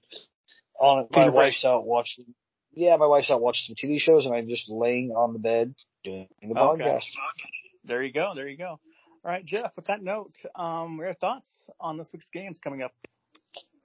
[0.80, 1.06] on.
[1.10, 1.34] My Take a break.
[1.34, 2.24] wife's out watching,
[2.72, 5.74] yeah, my wife's out watching some TV shows and I'm just laying on the bed
[6.04, 6.84] doing the Okay.
[6.84, 7.02] podcast.
[7.84, 8.32] There you go.
[8.34, 8.80] There you go.
[9.24, 9.74] All right, Jeff.
[9.74, 12.92] With that note, um, your thoughts on this week's games coming up?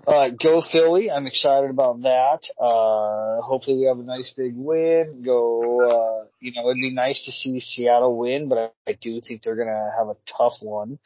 [0.05, 1.09] Uh, go Philly.
[1.09, 2.41] I'm excited about that.
[2.61, 5.21] Uh, hopefully we have a nice big win.
[5.25, 9.21] Go, uh, you know, it'd be nice to see Seattle win, but I, I do
[9.21, 10.99] think they're gonna have a tough one,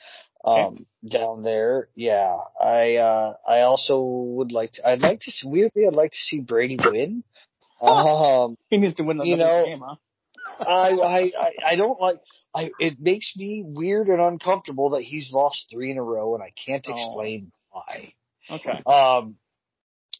[0.43, 1.89] um, down there.
[1.93, 2.35] Yeah.
[2.59, 6.17] I, uh, I also would like to, I'd like to, see, weirdly, I'd like to
[6.17, 7.23] see Brady win.
[7.81, 9.95] Um, He needs to win another You know, game, huh?
[10.59, 12.17] I, I, I, I don't like,
[12.55, 16.43] I, it makes me weird and uncomfortable that he's lost three in a row and
[16.43, 16.91] I can't Oh.
[16.91, 18.13] explain why.
[18.49, 18.83] Okay.
[18.85, 19.37] Um,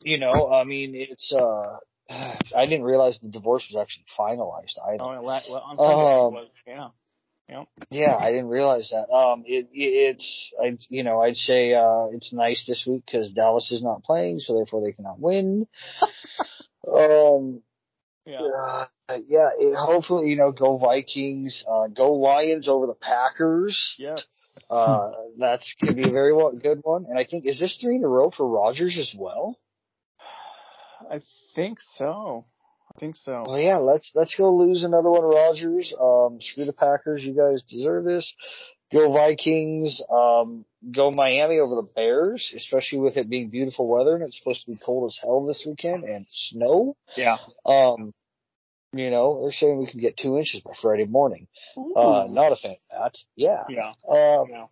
[0.02, 1.78] you know, I mean, it's, uh,
[2.10, 5.04] I didn't realize the divorce was actually finalized either.
[5.04, 6.52] Oh, well, on Sunday Um, was.
[6.66, 6.90] Yeah.
[7.50, 7.68] Yep.
[7.92, 9.14] Yeah, I didn't realize that.
[9.14, 13.32] Um, it, it it's, I, you know, I'd say, uh, it's nice this week because
[13.32, 15.68] Dallas is not playing, so therefore they cannot win.
[16.92, 17.62] um,
[18.26, 18.40] Yeah.
[18.42, 18.86] uh,
[19.28, 23.96] yeah, it, hopefully, you know, go Vikings, uh, go Lions over the Packers.
[23.98, 24.22] Yes.
[24.70, 27.06] Uh, that's could be a very well, good one.
[27.10, 29.60] And I think, is this three in a row for Rodgers as well?
[31.12, 31.22] I
[31.56, 32.46] think so.
[32.96, 33.44] I think so.
[33.46, 35.94] Well, yeah, let's let's go lose another one, Rodgers.
[36.00, 37.24] Um, screw the Packers.
[37.24, 38.32] You guys deserve this.
[38.92, 40.02] Go Vikings.
[40.10, 44.66] Um, go Miami over the Bears, especially with it being beautiful weather and it's supposed
[44.66, 46.96] to be cold as hell this weekend and snow.
[47.16, 47.38] Yeah.
[47.66, 48.14] Um,
[48.92, 51.48] you know, they're saying we can get two inches by Friday morning.
[51.78, 53.18] Uh, not a fan of that.
[53.36, 53.64] Yeah.
[53.70, 53.94] Yeah.
[54.08, 54.66] Um, Yeah.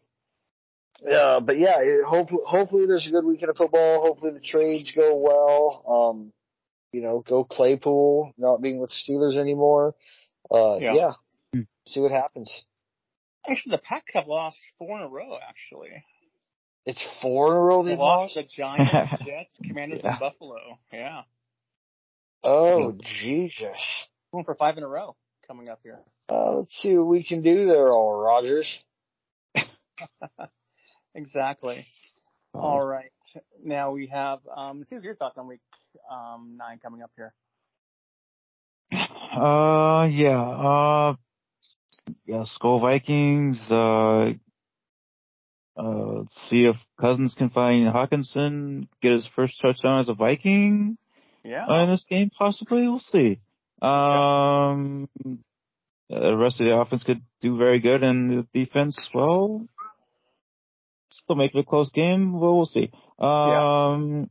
[1.04, 4.02] yeah, but yeah, it, hopefully, hopefully there's a good weekend of football.
[4.02, 6.12] Hopefully the trades go well.
[6.12, 6.34] Um,
[6.92, 9.96] you know, go Claypool not being with the Steelers anymore.
[10.54, 10.94] Uh, Yeah.
[10.94, 11.12] yeah.
[11.54, 11.62] Hmm.
[11.88, 12.52] See what happens.
[13.50, 15.38] Actually, the Pack have lost four in a row.
[15.48, 16.04] Actually,
[16.86, 18.48] It's four in a row they they've lost lost.
[18.50, 20.12] the Giants, Jets, Commanders, Yeah.
[20.12, 20.80] and Buffalo.
[20.94, 21.22] Yeah,
[22.44, 23.78] Oh, Jesus.
[24.32, 25.16] going for five in a row
[25.48, 26.00] coming up here.
[26.30, 28.68] Uh, let's see what we can do there, all Rodgers.
[31.14, 31.86] Exactly.
[32.54, 33.12] All right.
[33.64, 34.40] Now we have.
[34.56, 35.60] Um, Caesar, your thoughts on week
[36.10, 37.34] um, nine coming up here?
[38.94, 41.16] Uh, yeah, uh,
[42.26, 44.34] yeah, Skol Vikings, uh,
[45.78, 50.98] uh, see if Cousins can find Hockenson, get his first touchdown as a Viking
[51.44, 51.66] Yeah.
[51.68, 52.82] uh, in this game, possibly.
[52.82, 53.40] We'll see.
[53.82, 55.08] Um,
[56.12, 59.66] uh, the rest of the offense could do very good, and the defense, well,
[61.10, 62.34] still make it a close game.
[62.40, 62.92] Well, we'll see.
[63.18, 64.30] Um,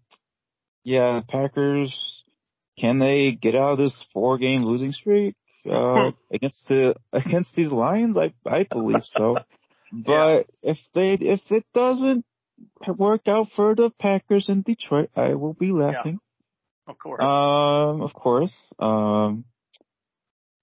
[0.85, 2.25] yeah, Packers,
[2.79, 5.35] can they get out of this four game losing streak?
[5.69, 8.17] Uh, against the, against these Lions?
[8.17, 9.39] I, I believe so.
[9.93, 12.25] But if they, if it doesn't
[12.87, 16.21] work out for the Packers in Detroit, I will be laughing.
[16.87, 17.21] of course.
[17.21, 18.53] Um, of course.
[18.79, 19.45] Um,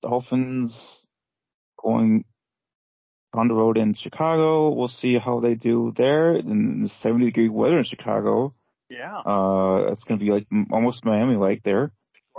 [0.01, 0.73] Dolphins
[1.81, 2.23] going
[3.33, 4.69] on the road in Chicago.
[4.73, 8.51] We'll see how they do there in the 70 degree weather in Chicago.
[8.89, 9.17] yeah.
[9.17, 11.91] Uh, it's gonna be like almost Miami like there.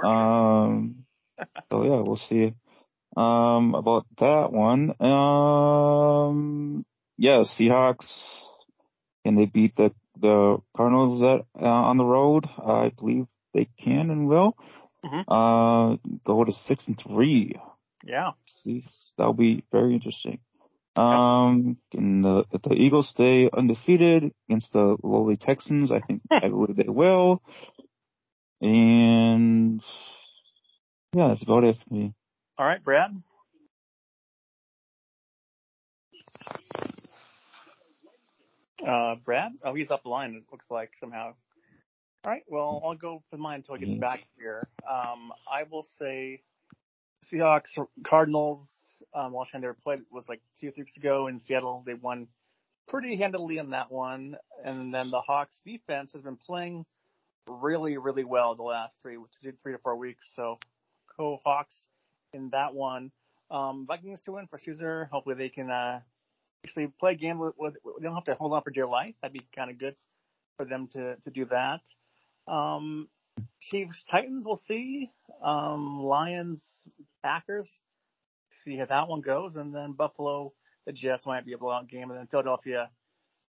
[0.02, 1.04] Um,
[1.70, 2.54] so yeah, we'll see.
[3.16, 4.94] Um, about that one.
[5.00, 6.84] Um,
[7.16, 8.12] yeah, Seahawks.
[9.24, 12.46] Can they beat the the Cardinals that uh, on the road?
[12.58, 14.56] I believe they can and will.
[15.04, 15.24] Mhm.
[15.28, 17.54] Uh, go to six and three.
[18.04, 18.32] Yeah.
[18.46, 18.84] See,
[19.16, 20.40] that'll be very interesting.
[20.96, 26.76] Um, and the the Eagles stay undefeated against the lowly Texans, I think I believe
[26.76, 27.42] they will.
[28.60, 29.80] And
[31.14, 32.14] yeah, that's about it for me.
[32.58, 33.22] All right, Brad.
[38.86, 39.52] Uh, Brad?
[39.64, 41.34] Oh, he's up the line, it looks like, somehow.
[42.24, 44.00] All right, well, I'll go for mine until he gets Mhm.
[44.00, 44.68] back here.
[44.88, 46.42] Um, I will say
[47.26, 51.26] Seahawks, Cardinals, um, last time they were played was like two, or three weeks ago
[51.28, 51.82] in Seattle.
[51.86, 52.28] They won
[52.88, 54.36] pretty handily in that one.
[54.64, 56.86] And then the Hawks defense has been playing
[57.48, 59.18] really, really well the last three,
[59.62, 60.24] three to four weeks.
[60.34, 60.58] So
[61.18, 61.86] go Hawks
[62.32, 63.10] in that one.
[63.50, 65.08] Um, Vikings to win for Caesar.
[65.10, 66.00] Hopefully they can, uh,
[66.64, 69.14] actually play a game with, with, they don't have to hold on for dear life.
[69.22, 69.96] That'd be kind of good
[70.56, 71.80] for them to, to do that.
[72.50, 73.08] Um,
[73.70, 75.10] Chiefs Titans, we'll see.
[75.42, 76.64] Um, Lions
[77.22, 77.70] Packers,
[78.64, 79.56] see how that one goes.
[79.56, 80.52] And then Buffalo,
[80.86, 82.10] the Jets might be a blowout game.
[82.10, 82.90] And then Philadelphia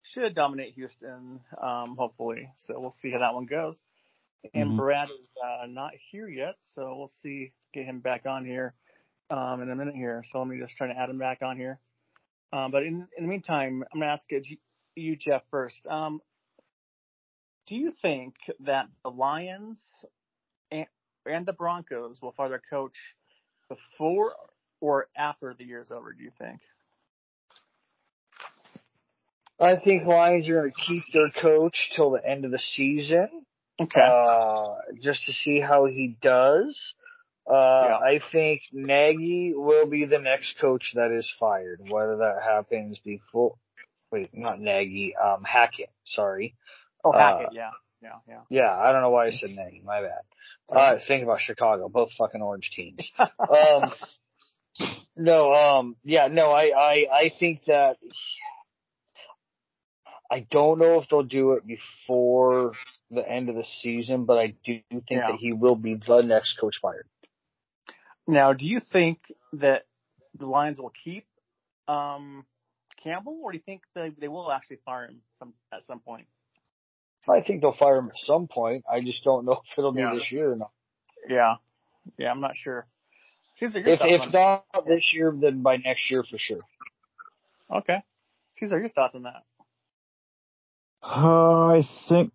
[0.04, 2.50] should dominate Houston, um, hopefully.
[2.58, 3.80] So we'll see how that one goes.
[4.54, 4.78] And Mhm.
[4.78, 8.74] Brad is uh, not here yet, so we'll see, get him back on here
[9.30, 10.24] um, in a minute here.
[10.32, 11.80] So let me just try to add him back on here.
[12.54, 14.58] Um, but in, in the meantime, I'm going to ask you,
[14.96, 15.86] you, Jeff, first.
[15.86, 16.22] Um,
[17.68, 19.84] do you think that the Lions
[20.72, 20.88] and,
[21.26, 22.96] and the Broncos will fire their coach
[23.68, 24.34] before
[24.80, 26.14] or after the year's over?
[26.14, 26.62] Do you think?
[29.60, 33.28] I think Lions are going to keep their coach till the end of the season,
[33.80, 34.02] Okay.
[34.02, 36.94] uh, just to see how he does.
[37.50, 37.54] Uh,
[37.90, 37.98] Yeah.
[37.98, 43.56] I think Nagy will be the next coach that is fired, whether that happens before,
[44.12, 46.56] wait, not Nagy, um, Hackett, sorry.
[47.06, 47.54] oh, uh, Hackett.
[47.54, 47.72] yeah.
[48.02, 48.20] Yeah.
[48.28, 48.42] Yeah.
[48.50, 50.22] Yeah, I don't know why I said Nagy, my bad.
[50.70, 53.10] Uh, think about Chicago, both fucking orange teams.
[53.18, 53.92] um,
[55.16, 57.98] no, um, yeah, no, I, I, I think that
[60.30, 62.74] I don't know if they'll do it before
[63.12, 65.32] the end of the season, but I do think Yeah.
[65.32, 67.08] that he will be the next coach fired.
[68.28, 69.86] Now, do you think that
[70.38, 71.26] the Lions will keep
[71.88, 72.46] um,
[73.02, 76.28] Campbell, or do you think they, they will actually fire him some at some point?
[77.30, 78.84] I think they'll fire him at some point.
[78.92, 80.14] I just don't know if it'll be Yeah.
[80.14, 80.72] this year or not.
[81.30, 81.56] Yeah,
[82.18, 82.86] yeah, I'm not sure.
[83.60, 86.60] If if not this year, then by next year for sure.
[87.74, 88.04] okay,
[88.58, 89.44] Caesar, your thoughts on that?
[91.10, 92.32] Uh, I think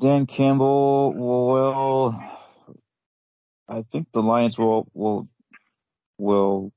[0.00, 2.14] Dan Campbell will.
[3.68, 5.28] I think the Lions will will
[6.18, 6.72] will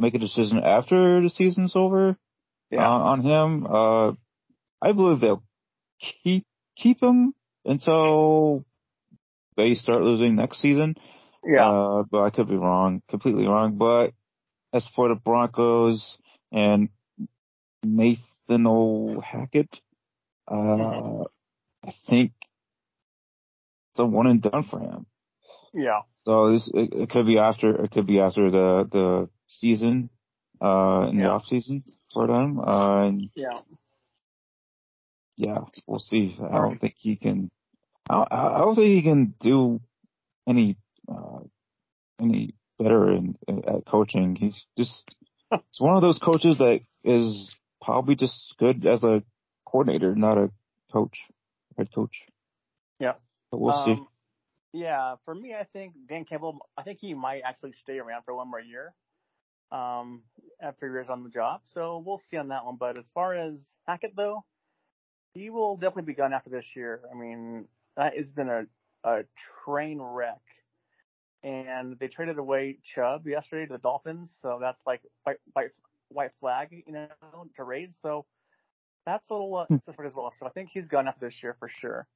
[0.00, 2.16] make a decision after the season's over
[2.70, 2.86] Yeah.
[2.86, 3.66] uh, on him.
[3.66, 4.12] Uh,
[4.80, 5.42] I believe they'll
[6.22, 6.44] keep
[6.76, 7.34] keep him
[7.64, 8.64] until
[9.56, 10.94] they start losing next season.
[11.44, 13.76] Yeah, Uh, but I could be wrong, completely wrong.
[13.76, 14.14] But
[14.72, 16.16] as for the Broncos
[16.52, 16.88] and
[17.84, 19.80] Nathaniel Hackett,
[20.52, 21.24] uh.
[21.84, 22.32] I think
[23.90, 25.06] it's a one and done for him.
[25.74, 30.10] yeah, So this, it, it could be after, it could be after the, the season,
[30.60, 32.58] uh, in the off season for them.
[32.58, 33.58] Uh, and yeah.
[35.36, 36.36] yeah, we'll see.
[36.40, 37.50] I don't think he can,
[38.08, 39.80] I don't, I don't think he can do
[40.48, 40.76] any,
[41.10, 41.40] uh,
[42.20, 44.36] any better in, at coaching.
[44.36, 45.16] He's just,
[45.50, 47.52] he's one of those coaches that is
[47.82, 49.24] probably just good as a
[49.72, 50.50] coordinator, not a
[50.92, 51.18] coach,
[51.76, 52.22] head coach.
[53.00, 53.14] Yeah.
[53.50, 53.92] But we'll see.
[53.92, 54.06] Um,
[54.72, 56.68] Yeah, for me, I think Dan Campbell.
[56.76, 58.94] I think he might actually stay around for one more year,
[59.70, 60.22] um,
[60.60, 61.62] after years on the job.
[61.64, 62.76] So we'll see on that one.
[62.76, 64.44] But as far as Hackett, though,
[65.34, 67.00] he will definitely be gone after this year.
[67.10, 67.66] I mean,
[67.96, 68.66] that has been a
[69.04, 69.24] a
[69.64, 70.40] train wreck.
[71.44, 75.72] And they traded away Chubb yesterday to the Dolphins, so that's like white white
[76.08, 77.08] white flag, you know,
[77.56, 77.96] to raise.
[78.00, 78.26] So
[79.06, 80.32] that's a little uh, suspect as well.
[80.38, 82.06] So I think he's gone after this year for sure.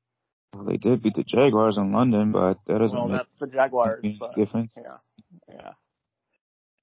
[0.55, 3.47] Well, they did beat the Jaguars in London, but that doesn't Well, make that's the
[3.47, 4.73] Jaguars, any but difference.
[4.77, 4.97] yeah,
[5.49, 5.71] yeah,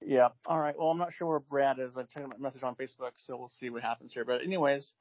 [0.00, 0.28] yeah.
[0.46, 0.74] All right.
[0.78, 1.96] Well, I'm not sure where Brad is.
[1.96, 4.24] I sent him a message on Facebook, so we'll see what happens here.
[4.24, 4.92] But anyways,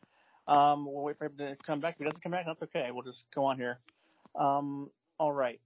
[0.48, 1.96] um, we'll wait for him to come back.
[1.96, 2.90] If he doesn't come back, that's okay.
[2.92, 3.80] We'll just go on here.
[4.36, 4.90] Um,
[5.20, 5.62] all right.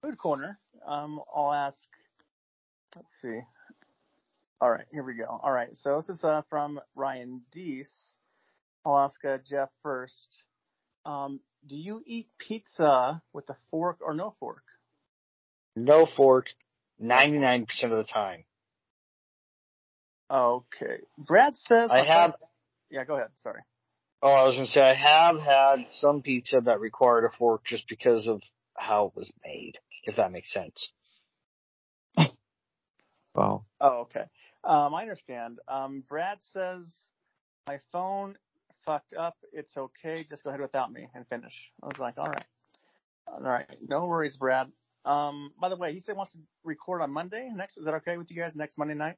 [0.00, 0.58] Food corner.
[0.86, 1.78] Um, I'll ask.
[2.96, 3.40] Let's see.
[4.60, 5.40] All right, here we go.
[5.42, 8.16] All right, so this is uh, from Ryan Deese.
[8.84, 10.28] I'll ask uh, Jeff first.
[11.04, 14.62] Um, do you eat pizza with a fork or no fork?
[15.76, 16.46] No fork,
[17.02, 18.44] 99% of the time.
[20.30, 20.98] Okay.
[21.18, 22.34] Brad says I have,
[22.90, 23.28] Yeah, go ahead.
[23.36, 23.60] Sorry.
[24.22, 27.64] oh, I was going to say, I have had some pizza that required a fork
[27.66, 28.40] just because of
[28.76, 30.90] how it was made, if that makes sense.
[33.34, 33.64] Wow.
[33.80, 34.24] Oh, okay.
[34.62, 35.58] Um, I understand.
[35.66, 36.86] Um, Brad says
[37.66, 38.36] my phone
[38.84, 39.36] fucked up.
[39.52, 40.24] It's okay.
[40.28, 41.70] Just go ahead without me and finish.
[41.82, 42.44] I was like, all right,
[43.26, 44.70] all right, no worries, Brad.
[45.04, 47.76] Um, by the way, he said he wants to record on Monday next.
[47.76, 48.54] Is that okay with you guys?
[48.54, 49.16] Next Monday night.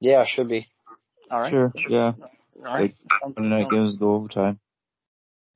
[0.00, 0.66] Yeah, should be.
[1.30, 1.50] All right.
[1.50, 1.72] Sure.
[1.88, 2.12] Yeah.
[2.18, 2.94] All right.
[3.36, 4.58] Monday night games go overtime.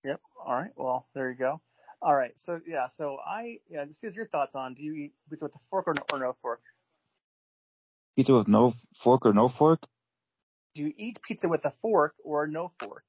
[0.05, 0.20] Yep.
[0.44, 0.70] All right.
[0.77, 1.61] Well, there you go.
[2.02, 2.32] All right.
[2.36, 2.89] So yeah.
[2.97, 3.85] So I yeah.
[3.85, 6.19] Just here's your thoughts on do you eat pizza with a fork or no, or
[6.19, 6.61] no fork?
[8.16, 9.81] Pizza with no fork or no fork?
[10.75, 13.05] Do you eat pizza with a fork or no fork?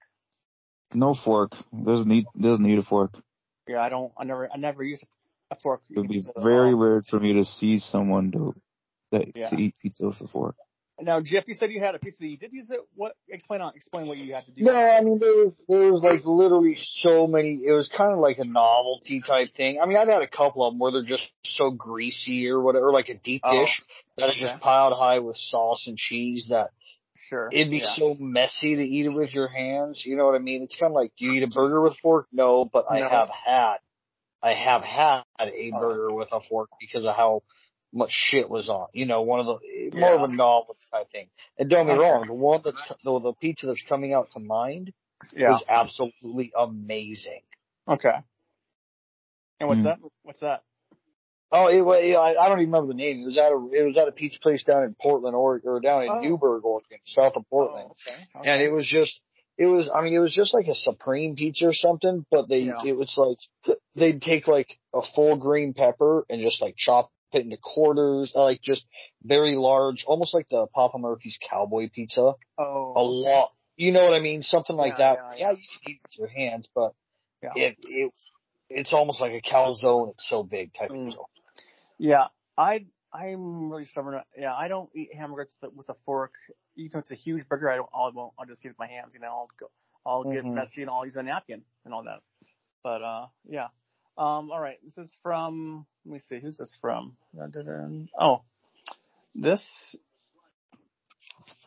[0.94, 1.52] No fork.
[1.86, 3.14] Doesn't need doesn't need a fork.
[3.68, 4.12] Yeah, I don't.
[4.18, 4.50] I never.
[4.52, 5.06] I never used
[5.52, 5.82] a fork.
[5.90, 6.80] It would be very all.
[6.80, 8.56] weird for me to see someone do
[9.12, 9.50] that Yeah.
[9.50, 10.56] to eat pizza with a fork.
[11.00, 12.80] Now, Jeff, you said you had a pizza that you did use it.
[12.96, 13.16] What?
[13.28, 13.74] Explain on.
[13.76, 14.64] Explain what you had to do.
[14.64, 17.62] No, I mean there was there was like literally so many.
[17.66, 19.80] It was kind of like a novelty type thing.
[19.82, 22.92] I mean, I've had a couple of them where they're just so greasy or whatever,
[22.92, 23.82] like a deep Oh, dish
[24.18, 24.52] that is okay.
[24.52, 26.48] just piled high with sauce and cheese.
[26.50, 26.70] That
[27.30, 27.50] Sure.
[27.52, 27.96] it'd be yeah.
[27.96, 30.02] so messy to eat it with your hands.
[30.06, 30.64] You know what I mean?
[30.64, 32.28] It's kind of like, do you eat a burger with a fork?
[32.32, 33.78] No, but I have had,
[34.42, 35.80] I have had a Oh.
[35.80, 37.44] burger with a fork because of how
[37.94, 38.88] much shit was on.
[38.94, 41.28] You know, one of the more of a novel type thing.
[41.58, 44.40] And don't get me wrong, the one that's the, the pizza that's coming out to
[44.40, 44.94] mind
[45.34, 45.56] Yeah.
[45.56, 47.42] is absolutely amazing.
[47.88, 48.16] Okay.
[49.60, 49.88] And what's Hmm.
[49.88, 50.00] that?
[50.24, 50.64] What's that?
[51.54, 53.22] Oh, it, wa- yeah, I I don't even remember the name.
[53.22, 55.80] It was at a it was at a pizza place down in Portland, Oregon, or
[55.82, 56.20] down in Oh.
[56.22, 57.90] Newberg, Oregon, south of Portland.
[57.90, 58.24] Oh, okay.
[58.40, 58.50] okay.
[58.50, 59.20] and it was just
[59.58, 62.60] it was I mean it was just like a supreme pizza or something, but they
[62.62, 62.82] Yeah.
[62.86, 67.44] it was like they'd take like a full green pepper and just like chop it
[67.44, 68.86] into quarters, like just
[69.24, 72.34] very large, almost like the Papa Murphy's cowboy pizza.
[72.58, 72.94] Oh.
[72.96, 74.42] A lot, you know what I mean?
[74.44, 75.38] Something like Yeah, that.
[75.38, 76.94] yeah, Yeah, you can eat it with your hands, but
[77.44, 77.52] Yeah.
[77.56, 78.12] it it
[78.70, 80.12] it's almost like a calzone.
[80.12, 81.08] It's so big type Mm.
[81.08, 81.30] of deal.
[82.02, 82.28] Yeah.
[82.58, 84.22] I I'm really stubborn.
[84.38, 86.34] Yeah, I don't eat hamburgers with a, fork.
[86.76, 87.90] Even if it's a huge burger, I don't.
[87.94, 88.34] I won't.
[88.40, 89.14] I'll just eat with my hands.
[89.14, 89.70] You know, I'll go.
[90.06, 90.56] I'll get Mhm.
[90.56, 92.22] messy and I'll use a napkin and all that.
[92.84, 93.68] But uh, yeah.
[94.18, 94.52] Um.
[94.52, 94.80] All right.
[94.84, 95.86] This is from.
[96.06, 96.40] Let me see.
[96.40, 97.18] Who's this from?
[98.20, 98.42] Oh,
[99.36, 99.96] this.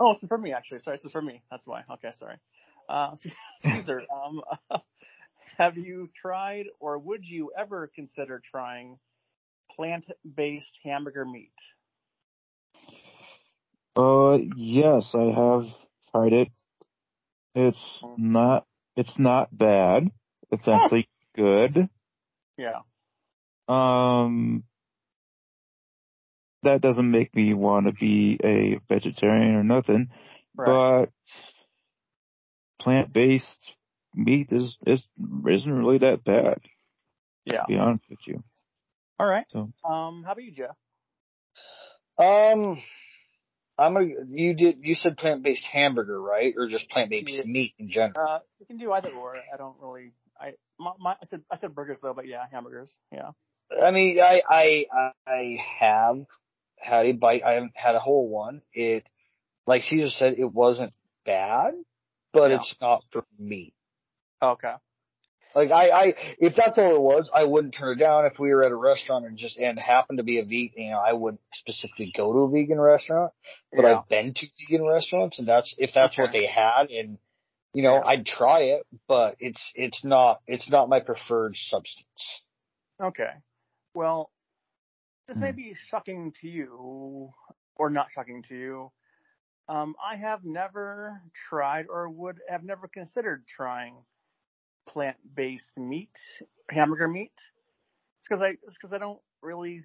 [0.01, 0.81] Oh, it's for me actually.
[0.81, 1.43] Sorry, this is for me.
[1.51, 1.85] That's why.
[1.93, 2.36] Okay, sorry.
[2.89, 3.15] Uh,
[3.62, 4.43] Caesar, um,
[5.59, 8.98] have you tried or would you ever consider trying
[9.76, 11.52] plant-based hamburger meat?
[13.96, 15.66] Uh, yes, I have
[16.10, 16.48] tried it.
[17.55, 20.10] It's not, it's not bad.
[20.51, 21.88] It's actually good.
[22.59, 22.80] Yeah.
[23.68, 24.64] Um,
[26.64, 30.10] that doesn't make me want to be a vegetarian or nothing,
[30.56, 31.06] Right.
[31.06, 31.10] but
[32.80, 33.74] plant-based
[34.14, 35.06] meat is, is,
[35.48, 36.60] isn't really that bad,
[37.44, 37.62] yeah.
[37.62, 38.42] to be honest with you.
[39.19, 39.47] All right.
[39.51, 40.77] So, Um, how about you, Jeff?
[42.19, 42.82] Um,
[43.78, 44.07] I'm gonna.
[44.28, 44.78] You did.
[44.82, 46.55] You said plant based hamburger, right?
[46.57, 47.45] Or just plant based Yeah.
[47.45, 48.15] meat in general?
[48.16, 49.35] Uh, you can do either or.
[49.53, 50.12] I don't really.
[50.41, 52.97] I my, my I said I said burgers though, but yeah, hamburgers.
[53.12, 53.31] Yeah.
[53.82, 54.86] I mean, I I
[55.27, 56.24] I have
[56.77, 57.43] had a bite.
[57.45, 58.62] I haven't had a whole one.
[58.73, 59.07] It,
[59.66, 60.93] like Caesar said, it wasn't
[61.24, 61.74] bad,
[62.32, 62.57] but Yeah.
[62.57, 63.73] it's not for me.
[64.43, 64.74] Okay.
[65.55, 68.26] Like I, I, if that's all it was, I wouldn't turn it down.
[68.26, 70.90] If we were at a restaurant and just and happened to be a vegan, you
[70.90, 73.32] know, I wouldn't specifically go to a vegan restaurant.
[73.72, 73.98] But Yeah.
[73.98, 77.18] I've been to vegan restaurants, and that's if that's what they had, and
[77.72, 78.05] you know, Yeah.
[78.05, 78.86] I'd try it.
[79.06, 82.40] But it's it's not it's not my preferred substance.
[83.01, 83.31] Okay.
[83.94, 84.31] Well,
[85.28, 85.56] this may Hmm.
[85.56, 87.32] be shocking to you,
[87.76, 88.93] or not shocking to you.
[89.68, 93.94] Um, I have never tried, or would have never considered trying
[94.89, 96.16] plant-based meat,
[96.70, 97.32] hamburger meat.
[98.19, 99.82] It's because I, it's because I don't really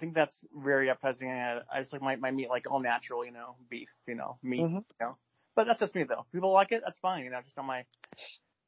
[0.00, 1.30] think that's very appetizing.
[1.30, 4.38] I I just like my, my meat like all natural, you know, beef, you know,
[4.42, 4.76] meat, Mhm.
[4.76, 5.16] you know.
[5.54, 6.26] But that's just me though.
[6.32, 7.84] People like it, that's fine, you know, just not my,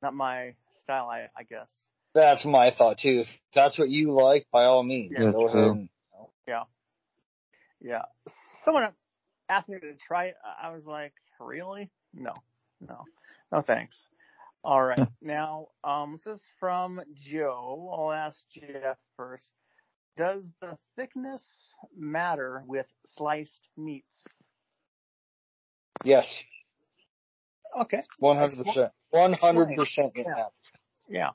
[0.02, 1.70] not my style, I, I guess.
[2.14, 3.20] That's my thought too.
[3.22, 5.20] If that's what you like, by all means, Yeah.
[5.20, 5.50] go That's ahead.
[5.52, 5.70] true.
[5.70, 5.88] And,
[6.46, 6.64] Yeah.
[7.80, 8.02] Yeah.
[8.64, 8.92] Someone
[9.48, 10.36] asked me to try it.
[10.62, 11.90] I was like, really?
[12.12, 12.32] No,
[12.80, 13.04] no,
[13.50, 14.06] no thanks.
[14.64, 15.06] All right.
[15.20, 17.92] now, um, this is from Joe.
[17.96, 19.52] I'll ask Jeff first.
[20.16, 21.42] Does the thickness
[21.96, 22.86] matter with
[23.16, 24.06] sliced meats?
[26.04, 26.26] yes,
[27.80, 28.02] Okay.
[28.18, 30.12] one hundred percent, one hundred percent.
[30.16, 30.46] Yeah.
[31.08, 31.30] Yeah.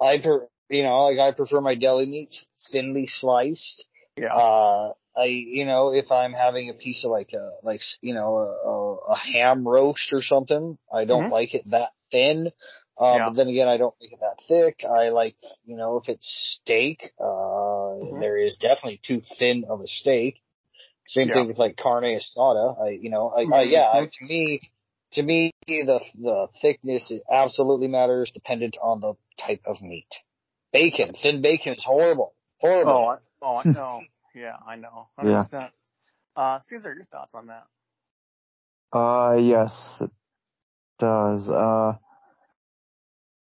[0.00, 3.84] I per, you know, like I prefer my deli meats thinly sliced.
[4.16, 4.34] Yeah.
[4.34, 8.36] Uh, I, you know, if I'm having a piece of like a, like, you know,
[8.36, 11.30] a, a, a ham roast or something, I don't Mhm.
[11.30, 12.50] like it that thin.
[12.98, 13.24] Uh, Yeah.
[13.24, 14.84] But then again, I don't make it that thick.
[14.88, 18.20] I like, you know, if it's steak, uh, Mm-hmm.
[18.20, 20.40] there is definitely too thin of a steak.
[21.08, 21.34] Same Yeah.
[21.34, 22.80] thing with like carne asada.
[22.80, 24.60] I, you know, I, I yeah, I, to me,
[25.14, 30.08] to me, the, the thickness absolutely matters dependent on the type of meat.
[30.72, 32.34] Bacon, thin bacon is horrible.
[32.58, 32.92] Horrible.
[32.92, 34.02] Oh, I, oh, I know.
[34.34, 35.08] Yeah, I know.
[35.18, 35.70] 100%.
[36.36, 37.66] Uh, Caesar, your thoughts on that?
[38.96, 40.10] Uh, yes, it
[40.98, 41.48] does.
[41.48, 41.94] Uh,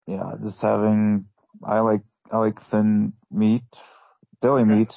[0.06, 1.26] yeah, just having,
[1.62, 3.62] I like, I like thin meat,
[4.40, 4.70] deli Okay.
[4.70, 4.92] meat,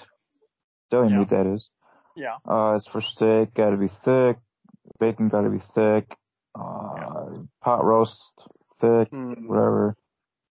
[0.90, 1.20] deli Yeah.
[1.20, 1.70] meat that is.
[2.16, 2.38] Yeah.
[2.48, 4.38] Uh, it's for steak, gotta be thick,
[5.00, 6.18] bacon gotta be thick,
[6.56, 7.26] uh,
[7.62, 8.20] pot roast,
[8.80, 9.48] thick, Mm.
[9.48, 9.96] whatever.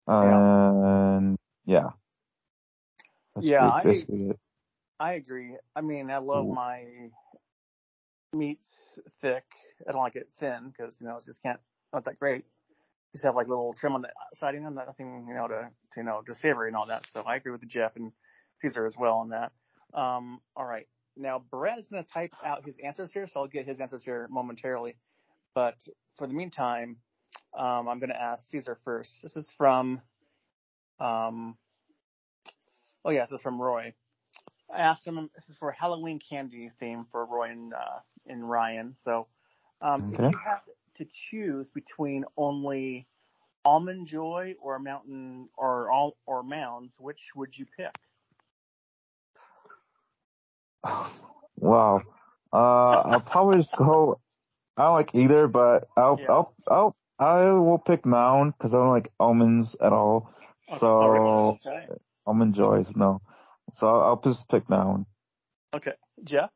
[0.07, 1.91] And yeah.
[3.35, 4.41] That's Yeah, ba- I- it.
[5.01, 5.57] I agree.
[5.75, 6.53] I mean, I love Ooh.
[6.53, 6.85] my
[8.35, 9.45] meats thick.
[9.89, 11.59] I don't like it thin because you know it just can't
[11.93, 12.45] not that great.
[13.13, 16.03] Just have like little trim on the siding and nothing you know to, to you
[16.03, 17.07] know to savory and all that.
[17.13, 18.13] So I agree with Jeff and
[18.61, 19.53] Caesar as well on that.
[19.95, 20.87] Um, all right,
[21.17, 24.05] now Brett is going to type out his answers here, so I'll get his answers
[24.05, 24.97] here momentarily.
[25.55, 25.77] But
[26.19, 26.99] for the meantime,
[27.59, 29.11] um, I'm going to ask Caesar first.
[29.23, 30.01] This is from,
[31.01, 31.57] um,
[33.05, 33.95] oh yeah, this is from Roy.
[34.73, 35.31] I asked him.
[35.35, 38.95] This is for Halloween candy theme for Roy and uh, and Ryan.
[39.03, 39.27] So,
[39.83, 40.61] um, if you had
[40.99, 43.07] to choose between only
[43.65, 47.95] almond joy or mountain or all or mounds, which would you pick?
[51.63, 52.01] Wow.
[52.51, 54.19] Uh, I'll probably just go.
[54.79, 56.31] I don't like either, but I'll Yeah.
[56.31, 60.33] I'll I'll I will pick Mound because I don't like almonds at all.
[60.79, 61.87] So okay.
[62.27, 63.21] almond joys, no.
[63.75, 65.07] So I'll, I'll just pick that one.
[65.75, 65.93] Okay,
[66.27, 66.49] Yeah.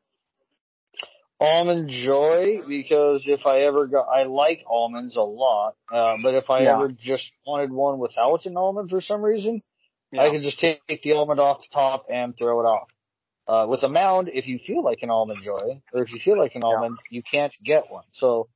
[1.39, 6.49] almond joy because if I ever got, I like almonds a lot, uh, but if
[6.49, 6.75] I Yeah.
[6.75, 9.61] ever just wanted one without an almond for some reason,
[10.11, 10.23] Yeah.
[10.23, 12.89] I could just take the almond off the top and throw it off.
[13.47, 16.37] Uh, with a mound, if you feel like an almond joy, or if you feel
[16.37, 16.67] like an Yeah.
[16.67, 18.05] almond, you can't get one.
[18.11, 18.47] So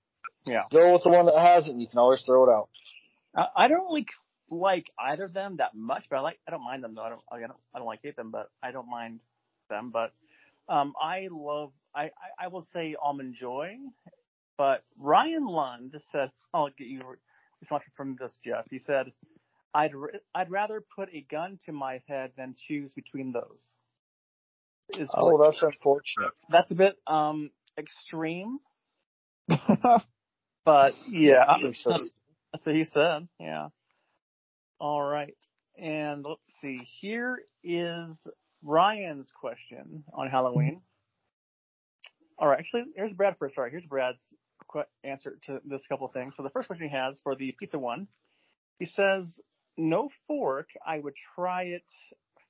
[0.45, 0.63] Yeah.
[0.71, 2.69] go with the one that has it and you can always throw it out.
[3.35, 4.07] I, I don't really
[4.51, 7.03] like either of them that much, but I like I don't mind them though.
[7.03, 9.19] I don't I don't I don't like hate them, but I don't mind
[9.69, 9.91] them.
[9.91, 10.13] But
[10.69, 13.77] um, I love I, I I will say almond joy,
[14.57, 17.01] but Ryan Lund said I'll get you
[17.61, 18.65] response from this Jeff.
[18.69, 19.13] He said
[19.73, 23.73] I'd r- I'd rather put a gun to my head than choose between those.
[24.99, 26.33] Is Oh, that's unfortunate.
[26.49, 28.59] that's a bit um extreme,
[30.65, 32.13] but yeah, that's,
[32.53, 33.27] that's what he said.
[33.39, 33.69] Yeah.
[34.79, 35.37] All right.
[35.77, 36.79] And let's see.
[36.99, 38.27] Here is
[38.63, 40.81] Ryan's question on Halloween.
[42.37, 42.59] All right.
[42.59, 43.57] Actually, here's Brad first.
[43.57, 43.71] Right.
[43.71, 44.21] Here's Brad's
[44.71, 46.35] que- answer to this couple of things.
[46.35, 48.07] So the first question he has for the pizza one,
[48.79, 49.39] he says,
[49.77, 50.67] no fork.
[50.85, 51.85] I would try it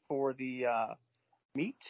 [0.08, 0.94] for the uh,
[1.56, 1.82] meat,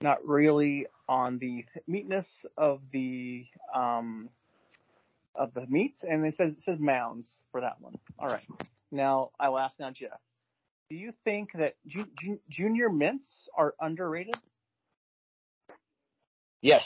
[0.00, 2.26] not really on the meatness
[2.56, 3.44] of the
[3.74, 4.28] um,
[5.34, 7.98] of the meats, and it says it says mounds for that one.
[8.18, 8.46] All right.
[8.94, 10.20] Now I will ask now Jeff.
[10.88, 13.26] Do you think that ju- ju- junior mints
[13.56, 14.36] are underrated?
[16.62, 16.84] Yes,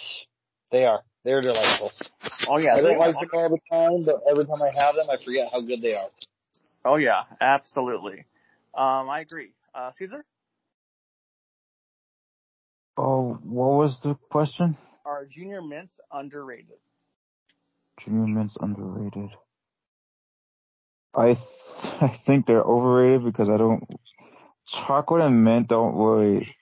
[0.73, 1.03] they are.
[1.25, 1.93] They're delightful.
[2.49, 3.21] Oh yeah, I they don't like are.
[3.21, 5.95] them all the time, but every time I have them, I forget how good they
[5.95, 6.09] are.
[6.85, 8.25] Oh yeah, absolutely.
[8.75, 9.53] Um, I agree.
[9.75, 10.25] Uh, Caesar,
[12.97, 14.77] oh, what was the question?
[15.05, 16.79] are junior mints underrated?
[18.01, 19.31] Junior Mint's underrated.
[21.15, 21.39] I th-
[22.01, 23.85] I think they're overrated because I don't
[24.67, 26.55] chocolate and mint don't really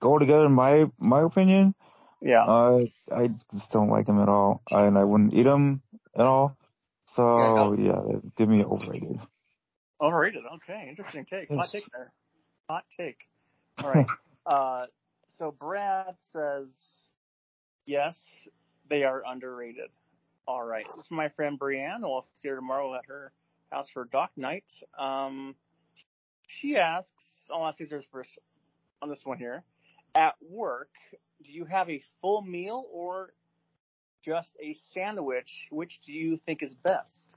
[0.00, 1.74] go together in my my opinion.
[2.20, 2.44] Yeah.
[2.44, 5.82] Uh, I just don't like them at all, and I wouldn't eat them
[6.14, 6.56] at all.
[7.16, 9.18] So yeah, give me overrated.
[10.00, 10.42] Overrated.
[10.56, 11.50] Okay, interesting take.
[11.50, 12.12] Hot take there.
[12.68, 13.18] Hot take.
[13.82, 14.06] All right.
[14.46, 14.86] uh,
[15.28, 16.68] so Brad says
[17.86, 18.16] yes,
[18.88, 19.90] they are underrated.
[20.46, 20.86] All right.
[20.88, 22.00] This is my friend Brienne.
[22.02, 23.32] We'll see her tomorrow at her
[23.70, 24.64] house for Doc Knight,
[24.98, 25.54] Um,
[26.46, 28.30] she asks, I'll ask Caesar's first
[29.00, 29.62] on this one here.
[30.14, 30.90] At work,
[31.44, 33.32] do you have a full meal or
[34.24, 35.68] just a sandwich?
[35.70, 37.36] Which do you think is best?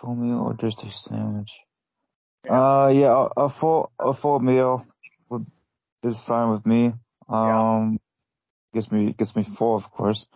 [0.00, 1.50] Full meal or just a sandwich?
[2.50, 4.84] Uh, yeah, a, a full a full meal
[5.30, 5.46] would,
[6.02, 6.92] is fine with me.
[7.28, 7.98] Um,
[8.74, 10.26] gets me gets me full, of course.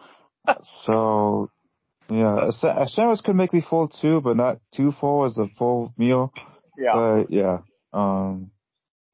[0.87, 1.51] so,
[2.11, 5.39] yeah, a, sa- a sandwich could make me full too, but not too full as
[5.39, 6.33] a full meal.
[6.77, 6.93] Yeah.
[6.95, 7.59] But yeah,
[7.93, 8.51] um,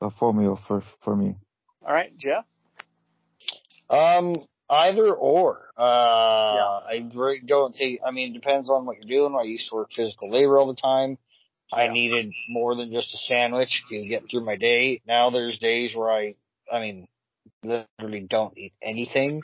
[0.01, 1.37] a full meal for for me.
[1.87, 2.45] All right, Jeff.
[3.91, 4.37] Um,
[4.71, 5.69] Either or.
[5.79, 6.81] Uh, yeah.
[6.89, 9.39] I really don't think, I mean, it depends on what you're doing.
[9.39, 11.19] I used to work physical labor all the time.
[11.73, 15.03] I needed more than just a sandwich to get through my day.
[15.07, 16.35] Now there's days where I,
[16.73, 17.09] I mean,
[17.65, 19.43] literally don't eat anything,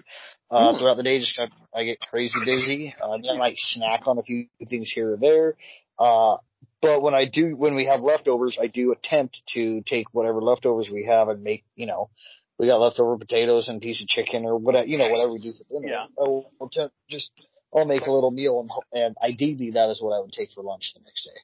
[0.50, 0.78] uh, Hmm.
[0.78, 1.20] throughout the day.
[1.20, 2.94] Just got, I get crazy busy.
[3.00, 5.56] Uh, then I might snack on a few things here or there.
[5.98, 6.36] Uh,
[6.82, 10.88] but when I do, when we have leftovers, I do attempt to take whatever leftovers
[10.92, 12.10] we have and make, you know,
[12.58, 15.40] we got leftover potatoes and a piece of chicken or whatever, you know, whatever we
[15.40, 15.92] do for dinner.
[15.92, 16.06] Yeah.
[16.18, 17.30] I'll, I'll t- just,
[17.74, 20.62] I'll make a little meal and, and ideally that is what I would take for
[20.62, 21.40] lunch the next day.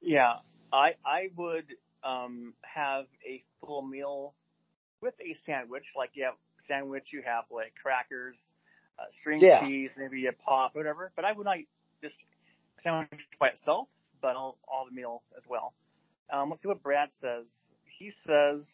[0.00, 0.36] Yeah,
[0.72, 1.66] I I would
[2.02, 4.34] um have a full meal
[5.00, 5.84] with a sandwich.
[5.96, 6.34] Like you have
[6.66, 8.38] sandwich, you have like crackers,
[8.98, 9.60] uh, string Yeah.
[9.60, 11.12] cheese, maybe a pop, whatever.
[11.16, 11.68] But I would not eat
[12.02, 12.16] just
[12.80, 13.88] sandwich by itself,
[14.20, 15.74] but all all the meal as well.
[16.32, 17.48] Um, let's see what Brad says.
[17.98, 18.66] He says,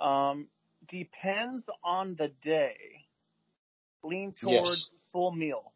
[0.00, 0.48] um,
[0.88, 2.76] depends on the day.
[4.02, 4.90] Lean towards Yes.
[5.12, 5.72] full meal.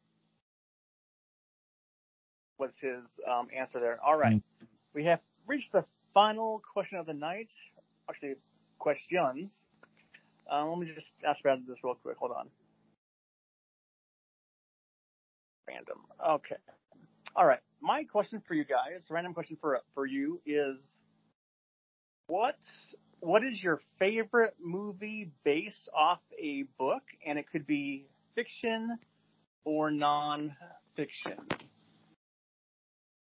[2.59, 3.99] Was his um, answer there?
[4.05, 4.43] All right.
[4.95, 7.49] We have reached the final question of the night.
[8.09, 8.35] Actually,
[8.81, 9.67] questions.
[10.51, 12.17] Uh, let me just ask Brad this real quick.
[12.17, 12.49] Hold on.
[15.69, 15.99] Random.
[16.29, 16.57] Okay.
[17.37, 17.61] All right.
[17.81, 21.01] My question for you guys, random question for for you is,
[22.27, 22.57] what
[23.21, 27.03] what is your favorite movie based off a book?
[27.25, 28.99] And it could be fiction
[29.65, 31.37] or non-fiction.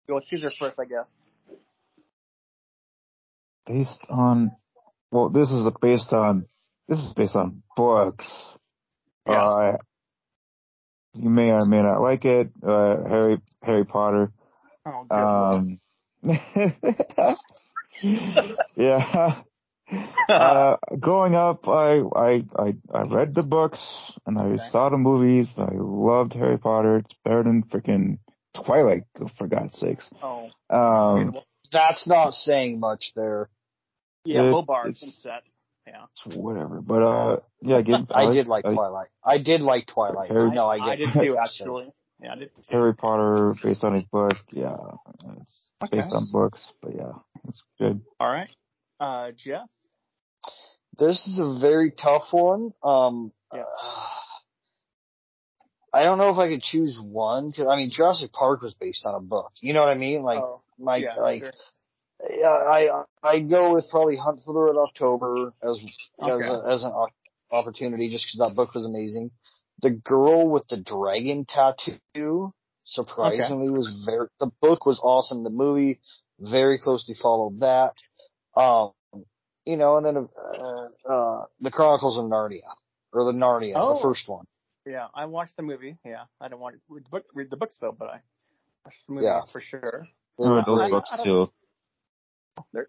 [0.07, 1.11] Go choose Caesar first, I guess.
[3.65, 4.51] Based on,
[5.11, 6.45] well, this is based on,
[6.87, 8.31] this is based on books.
[9.27, 9.43] Yeah.
[9.43, 9.77] Uh,
[11.13, 12.49] you may or may not like it.
[12.65, 14.31] Uh, Harry, Harry Potter.
[14.85, 15.05] Oh.
[15.09, 15.79] Um,
[18.75, 19.41] yeah.
[20.29, 23.79] Uh, growing up, I, I, I, I read the books
[24.25, 24.63] and I Okay.
[24.69, 25.47] saw the movies.
[25.57, 26.97] I loved Harry Potter.
[26.97, 28.17] It's better than freaking
[28.53, 29.03] Twilight,
[29.37, 30.05] for God's sakes.
[30.21, 31.37] oh, Um,
[31.71, 33.49] That's not saying much there.
[34.35, 35.43] Yeah, it- Bobart's it's- been set.
[35.87, 36.03] Yeah.
[36.25, 36.81] it's whatever.
[36.81, 39.07] But, uh, yeah, give, I did like I- Twilight.
[39.23, 40.29] I did like Twilight.
[40.29, 41.89] Harry- no, I get I did too, actually.
[42.21, 42.61] Yeah, I did too.
[42.69, 44.33] Harry Potter based on his book.
[44.51, 44.75] Yeah.
[45.39, 45.51] It's
[45.85, 46.01] Okay.
[46.01, 47.13] based on books, but yeah,
[47.47, 48.01] it's good.
[48.19, 48.49] All right.
[48.99, 49.69] Uh, Jeff?
[50.99, 52.73] This is a very tough one.
[52.83, 53.63] Um, Yeah.
[55.93, 59.05] I don't know if I could choose one because I mean Jurassic Park was based
[59.05, 59.51] on a book.
[59.61, 60.21] You know what I mean?
[60.21, 61.53] Like, oh, my yeah, like, sure.
[62.29, 65.79] Yeah, I I go with probably Hunt for the Red October as
[66.21, 67.11] as a, as an op-
[67.51, 69.31] opportunity just because that book was amazing.
[69.81, 72.53] The girl with the dragon tattoo
[72.85, 74.27] surprisingly was very.
[74.39, 75.43] The book was awesome.
[75.43, 75.99] The movie
[76.39, 77.93] very closely followed that.
[78.55, 78.91] Um,
[79.65, 82.61] you know, and then uh, uh, the Chronicles of Narnia
[83.13, 83.95] or the Narnia, Oh.
[83.95, 84.45] the first one.
[84.85, 85.97] Yeah, I watched the movie.
[86.05, 87.25] Yeah, I don't want to read the book.
[87.33, 88.21] Read the books though, but I
[88.85, 89.41] watched the movie Yeah.
[89.51, 90.07] for sure.
[90.39, 91.51] I read those I- books I don't- too.
[92.73, 92.87] There,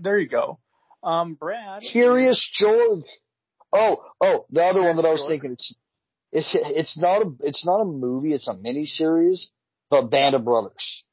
[0.00, 0.58] there you go.
[1.02, 1.82] Um, Brad.
[1.92, 3.04] Curious George.
[3.72, 5.30] Oh, oh, the other one that I was George.
[5.32, 5.74] thinking it's
[6.32, 9.50] it's it's not a it's not a movie, it's a mini series,
[9.90, 11.04] but Band of Brothers.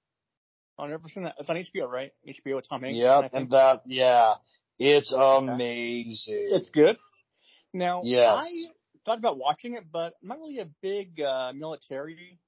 [0.78, 1.36] Oh, never seen that.
[1.40, 2.12] It's on HBO, right?
[2.28, 2.98] HBO with Tom Hanks.
[2.98, 3.34] Think.
[3.34, 4.34] and that yeah,
[4.78, 6.50] it's amazing.
[6.52, 6.98] It's good.
[7.74, 8.30] Now, Yes.
[8.30, 8.50] I
[9.06, 12.40] thought about watching it, but I'm not really a big uh, military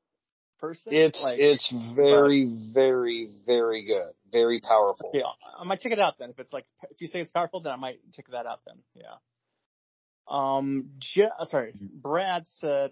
[0.59, 0.93] person.
[0.93, 5.11] it's like, it's very very very good, very powerful.
[5.13, 5.23] yeah,
[5.59, 6.29] I might check it out then.
[6.31, 8.77] If it's like, if you say it's powerful, then I might check that out then.
[8.95, 9.15] Yeah.
[10.27, 12.91] Um, Je- uh, sorry, Brad said,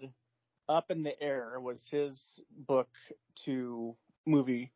[0.68, 2.18] "Up in the Air" was his
[2.56, 2.88] book
[3.44, 3.94] to
[4.26, 4.72] movie.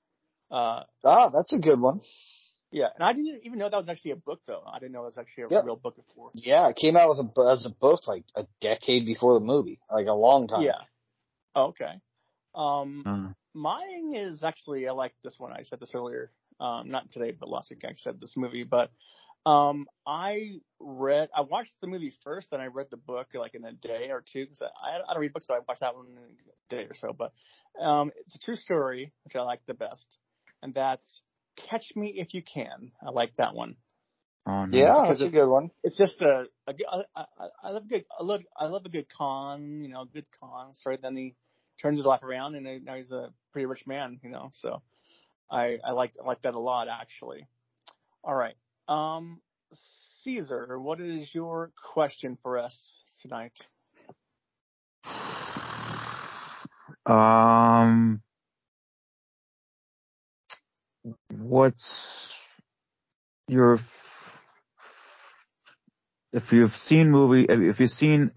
[0.50, 2.00] Uh, Ah, that's a good one.
[2.70, 4.62] yeah, and I didn't even know that was actually a book though.
[4.70, 5.64] I didn't know it was actually a Yep.
[5.64, 6.30] real book before.
[6.34, 9.80] Yeah, it came out with a, as a book like a decade before the movie,
[9.90, 10.62] like a long time.
[10.62, 10.82] Yeah.
[11.54, 12.00] Oh, okay.
[12.54, 15.52] Um, Uh, Mine is actually I like this one.
[15.52, 16.30] I said this earlier,
[16.60, 18.64] um, not today, but last week I said this movie.
[18.64, 18.90] But
[19.46, 23.64] um, I read, I watched the movie first, then I read the book like in
[23.64, 26.06] a day or two because I, I don't read books, but I watched that one
[26.08, 27.14] in a day or so.
[27.16, 27.32] But
[27.82, 30.06] um, it's a true story, which I like the best,
[30.62, 31.22] and that's
[31.68, 32.92] Catch Me If You Can.
[33.04, 33.76] I like that one.
[34.46, 34.78] oh, no.
[34.78, 35.70] Yeah, Because that's a good one.
[35.82, 37.24] It's just a, a good- I, I,
[37.64, 40.98] I love good, I love, I love a good con, you know, good con story.
[41.00, 41.34] Then he
[41.80, 44.82] turns his life around and now he's a pretty rich man, you know, so
[45.50, 47.46] I, I like, I like that a lot actually.
[48.22, 48.54] All right.
[48.88, 49.40] Um,
[50.22, 52.76] Caesar, what is your question for us
[53.22, 53.52] tonight?
[57.06, 58.20] Um,
[61.38, 62.32] what's
[63.48, 63.78] your
[66.32, 68.30] if you've seen movie if you've seen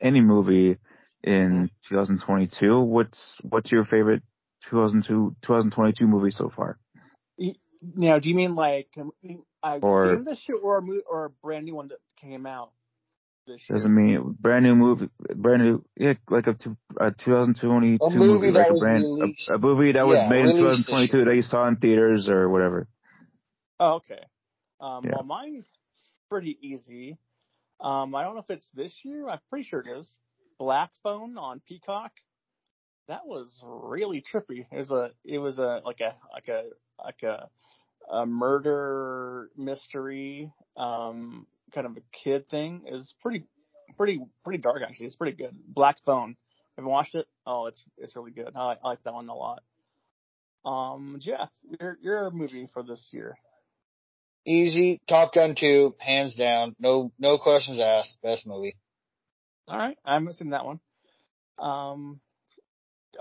[0.00, 0.76] any movie
[1.22, 2.80] in 2022.
[2.80, 4.22] What's what's your favorite
[4.70, 6.78] 2002 2022 movie so far?
[7.94, 8.88] Now, do you mean like
[9.62, 12.44] I've Or- seen this year or a mo- or a brand new one that came
[12.44, 12.72] out
[13.46, 13.76] this year?
[13.76, 18.50] Doesn't mean brand new movie, brand new, yeah, like a, two, a 2022 A movie
[18.50, 19.04] that like was a brand,
[19.50, 22.48] a, a movie that was yeah, made in 2022 that you saw in theaters or
[22.48, 22.88] whatever.
[23.78, 24.24] Oh, okay.
[24.80, 25.12] Um, Yeah.
[25.16, 25.78] Well, mine's
[26.28, 27.16] pretty easy.
[27.80, 29.28] Um, I don't know if it's this year.
[29.28, 30.16] I'm pretty sure it is.
[30.58, 32.10] Black Phone on Peacock.
[33.08, 34.66] That was really trippy.
[34.70, 36.64] It was a, it was a like a like a
[37.02, 37.48] like a
[38.10, 42.82] a murder mystery, um, kind of a kid thing.
[42.86, 43.44] It was pretty
[43.96, 45.06] pretty pretty dark actually.
[45.06, 45.56] It's pretty good.
[45.66, 46.36] Black Phone.
[46.76, 47.26] Have you watched it?
[47.46, 48.52] Oh, it's it's really good.
[48.54, 49.62] I, like- I like that one a lot.
[50.64, 51.48] Um, Jeff,
[51.80, 53.38] your your movie for this year.
[54.46, 55.00] Easy.
[55.08, 56.74] Top Gun 2, hands down.
[56.78, 58.16] No, no questions asked.
[58.22, 58.76] Best movie.
[59.66, 60.80] All right, I haven't seen that one.
[61.58, 62.20] Um,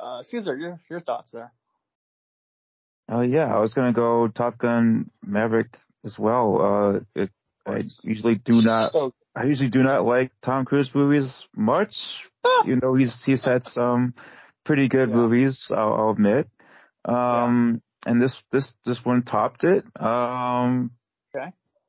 [0.01, 1.51] uh, Caesar, your your thoughts there?
[3.09, 6.61] Oh yeah, I was gonna go Top Gun Maverick as well.
[6.61, 7.29] Uh, it,
[7.65, 11.93] I usually do not, So, I usually do not like Tom Cruise movies much.
[12.65, 14.13] You know, he's he's had some
[14.65, 15.15] pretty good Yeah.
[15.15, 16.47] movies, I'll, I'll admit.
[17.05, 19.85] Um, and this this this one topped it.
[19.99, 20.91] Um,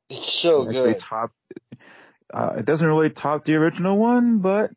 [0.09, 0.97] it's so good.
[0.99, 1.35] topped.
[2.33, 4.71] Uh, it doesn't really top the original one, but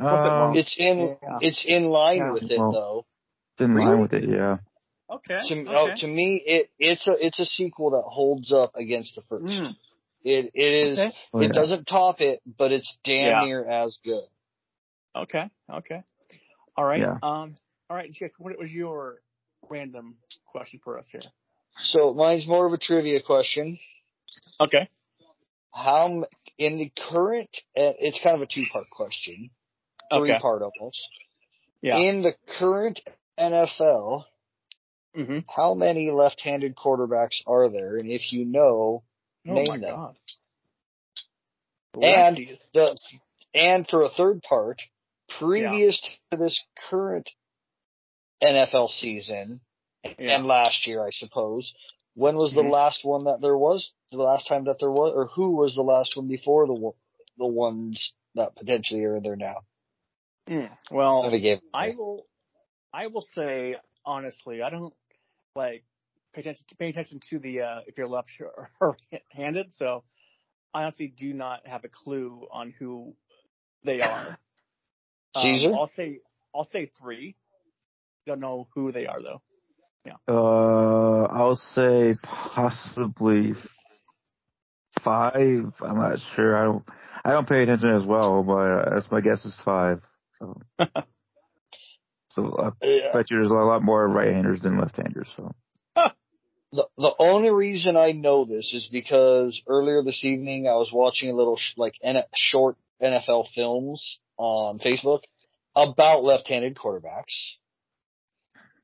[0.00, 0.56] um.
[0.56, 1.38] It's in, Yeah.
[1.40, 2.32] it's in line Yeah.
[2.32, 3.06] with it Well, though.
[3.54, 4.28] it's in line with it.
[4.28, 4.58] Yeah.
[5.08, 5.38] Okay.
[5.48, 5.66] To, okay.
[5.68, 9.44] oh, to me, it, it's a, it's a sequel that holds up against the first.
[9.44, 9.70] Mm,
[10.24, 11.12] It, it is, okay.
[11.32, 11.52] Oh, it yeah.
[11.52, 13.44] doesn't top it, but it's damn Yeah.
[13.44, 14.24] near as good.
[15.14, 15.44] Okay.
[15.72, 16.02] Okay.
[16.76, 17.00] All right.
[17.00, 17.18] Yeah.
[17.22, 17.56] Um.
[17.88, 18.32] All right, Jeff.
[18.38, 19.20] What was your
[19.70, 20.16] random
[20.46, 21.22] question for us here?
[21.84, 23.78] So mine's more of a trivia question.
[24.60, 24.88] Okay.
[25.72, 26.24] How,
[26.58, 29.50] in the current, uh, it's kind of a two part question.
[30.12, 30.40] Three Okay.
[30.40, 31.00] part almost.
[31.82, 31.98] Yeah.
[31.98, 33.00] In the current
[33.38, 34.24] NFL,
[35.16, 35.38] mm-hmm.
[35.54, 37.96] how many left-handed quarterbacks are there?
[37.96, 39.02] And if you know,
[39.48, 39.94] Oh name them.
[39.94, 40.16] God.
[42.02, 42.58] And Lefties.
[42.74, 42.98] the
[43.54, 44.82] and for a third part,
[45.38, 46.00] previous
[46.30, 46.60] to this
[46.90, 47.28] current
[48.42, 49.60] NFL season
[50.04, 50.36] Yeah.
[50.36, 51.72] and last year, I suppose,
[52.14, 52.70] when was the Mhm.
[52.70, 53.92] last one that there was?
[54.10, 56.92] The last time that there was, or who was the last one before the
[57.38, 59.62] the ones that potentially are in there now?
[60.48, 62.26] Mm, well, Let me give- I will,
[62.92, 64.94] I will say honestly, I don't
[65.54, 65.84] like
[66.32, 68.30] pay attention pay attention to the uh, if you're left
[68.80, 68.96] or
[69.30, 69.72] handed.
[69.72, 70.04] So
[70.72, 73.14] I honestly do not have a clue on who
[73.84, 74.38] they are.
[75.34, 76.20] Um, I'll say
[76.54, 77.36] I'll say three.
[78.26, 79.42] Don't know who they are though.
[80.06, 80.14] Yeah.
[80.26, 83.52] Uh, I'll say possibly
[85.04, 85.72] five.
[85.82, 86.56] I'm not sure.
[86.56, 86.84] I don't.
[87.22, 90.00] I don't pay attention as well, but uh, that's my guess is five.
[90.38, 90.60] So,
[92.30, 93.12] so I Yeah.
[93.12, 95.28] bet you there's a lot more right-handers than left-handers.
[95.36, 95.52] So
[96.72, 101.30] The the only reason I know this is because earlier this evening I was watching
[101.30, 105.20] a little sh- like N- short NFL films on Facebook
[105.76, 107.54] about left-handed quarterbacks.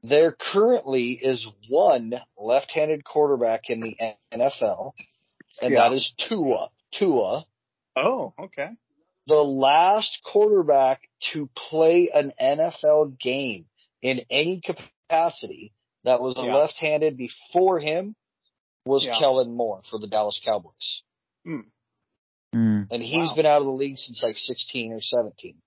[0.04, 3.96] There currently is one left-handed quarterback in the
[4.32, 4.92] NFL,
[5.60, 5.88] and Yeah.
[5.88, 6.70] that is Tua.
[6.92, 7.44] Tua,
[7.96, 8.70] Oh, okay.
[9.26, 13.66] The last quarterback to play an NFL game
[14.02, 15.72] in any capacity
[16.04, 16.54] that was a Yeah.
[16.56, 18.16] left-handed before him
[18.84, 19.18] was Yeah.
[19.18, 21.02] Kellen Moore for the Dallas Cowboys.
[21.46, 21.70] Mm.
[22.54, 22.86] mm.
[22.90, 23.34] And he's Wow.
[23.36, 25.62] been out of the league since like 16 or 17.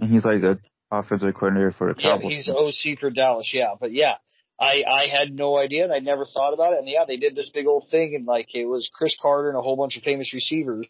[0.00, 0.58] and he's like a
[0.90, 2.04] offensive coordinator for the Cowboys.
[2.04, 2.80] Yeah, Cowboys.
[2.82, 3.74] he's OC for Dallas, yeah.
[3.78, 4.16] But yeah,
[4.60, 6.78] I, I had no idea and I never thought about it.
[6.78, 9.58] And yeah, they did this big old thing and like it was Cris Carter and
[9.58, 10.86] a whole bunch of famous receivers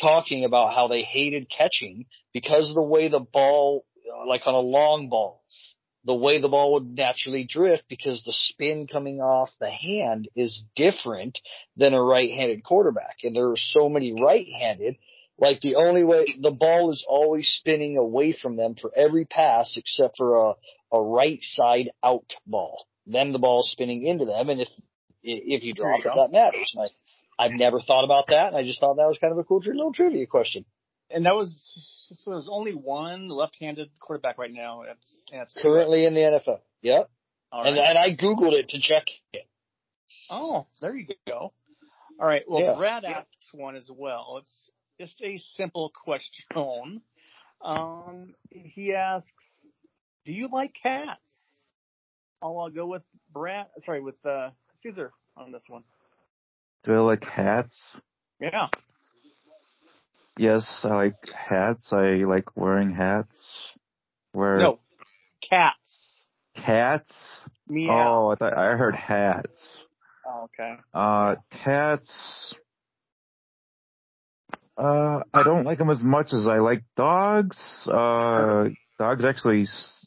[0.00, 3.84] talking about how they hated catching because of the way the ball,
[4.28, 5.42] like on a long ball,
[6.04, 10.64] the way the ball would naturally drift because the spin coming off the hand is
[10.74, 11.38] different
[11.76, 13.18] than a right-handed quarterback.
[13.22, 14.96] And there are so many right-handed,
[15.38, 19.76] like the only way the ball is always spinning away from them for every pass
[19.76, 20.54] except for a,
[20.92, 22.86] a right side out ball.
[23.06, 24.48] Then the ball's spinning into them.
[24.48, 24.68] And if,
[25.22, 26.72] if you drop you it, that matters.
[26.74, 28.48] And I, I've never thought about that.
[28.48, 30.64] And I just thought that was kind of a cool little trivia question.
[31.10, 32.30] And that was so.
[32.30, 34.82] There's only one left-handed quarterback right now.
[34.86, 36.60] That's that's Currently in the NFL.
[36.80, 37.10] Yep.
[37.50, 39.04] All And, and I Googled it to check
[39.34, 39.46] it.
[40.30, 41.52] Oh, there you go.
[42.18, 42.42] All right.
[42.48, 42.76] Well, Yeah.
[42.76, 44.38] Brad asks one as well.
[44.40, 47.02] It's just a simple question.
[47.60, 49.30] Um, he asks,
[50.24, 51.20] "Do you like cats?"
[52.42, 53.66] I'll, I'll go with Brad.
[53.84, 54.50] Sorry, with uh,
[54.82, 55.84] Caesar on this one.
[56.84, 57.96] Do I like hats?
[58.40, 58.66] Yeah.
[60.36, 61.14] yes, I like
[61.48, 61.92] hats.
[61.92, 63.72] I like wearing hats.
[64.34, 64.78] Wear No,
[65.48, 66.24] cats.
[66.56, 67.44] cats.
[67.68, 68.24] Meow.
[68.24, 69.84] Oh, I thought I heard hats.
[70.26, 70.74] Oh, okay.
[70.92, 72.54] Uh, cats.
[74.76, 77.56] Uh, I don't like them as much as I like dogs.
[77.86, 79.66] Uh, dogs actually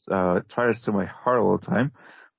[0.09, 1.91] uh try to steal my heart all the time.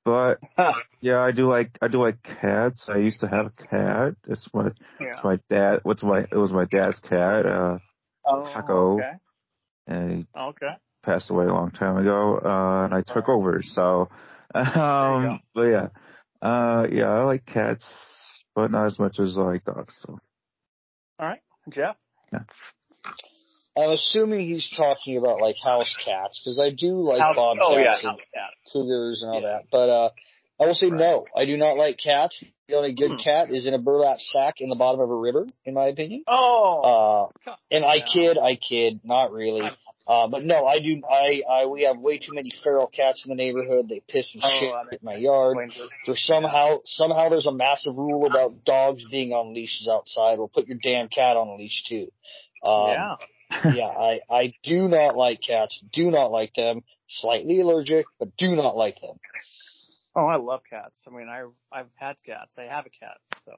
[0.04, 0.38] But
[1.00, 2.84] yeah, I do like I do like cats.
[2.88, 4.14] I used to have a cat.
[4.28, 4.68] It's my
[5.00, 5.12] Yeah.
[5.12, 5.80] it's my dad.
[5.82, 7.46] What's my it was my dad's cat.
[7.46, 7.78] Uh,
[8.28, 8.94] Oh, Taco.
[8.98, 9.12] okay.
[9.86, 10.76] and he Okay.
[11.04, 12.38] passed away a long time ago.
[12.38, 13.60] Uh, and I took over.
[13.62, 14.08] So,
[14.54, 15.88] um, but yeah,
[16.42, 17.84] uh, yeah, I like cats,
[18.54, 19.94] but not as much as I like dogs.
[20.04, 20.18] So.
[21.18, 21.40] All right,
[21.70, 21.96] Jeff.
[23.76, 27.76] I'm assuming he's talking about like house cats because I do like House- bobcats oh
[27.78, 28.50] yeah, and house cat.
[28.72, 29.64] cougars and all that.
[29.70, 30.10] But uh,
[30.60, 31.26] I will say no.
[31.36, 32.42] I do not like cats.
[32.68, 33.16] The only good Hmm.
[33.22, 36.24] cat is in a burlap sack in the bottom of a river, in my opinion.
[36.26, 37.30] Oh.
[37.46, 39.70] Uh, and I kid, I kid, not really.
[40.08, 41.02] Uh, but no, I do.
[41.08, 43.88] I, I we have way too many feral cats in the neighborhood.
[43.88, 44.58] They piss and Oh,
[44.90, 45.58] shit in my yard.
[46.06, 50.38] There's somehow somehow there's a massive rule about dogs being on leashes outside.
[50.38, 52.08] Well, put your damn cat on a leash too.
[52.64, 53.14] Um, yeah.
[53.50, 55.82] Yeah, I I do not like cats.
[55.92, 56.82] Do not like them.
[57.08, 59.18] Slightly allergic, but do not like them.
[60.16, 60.98] Oh, I love cats.
[61.06, 62.56] I mean, I I've had cats.
[62.58, 63.52] I have a cat, so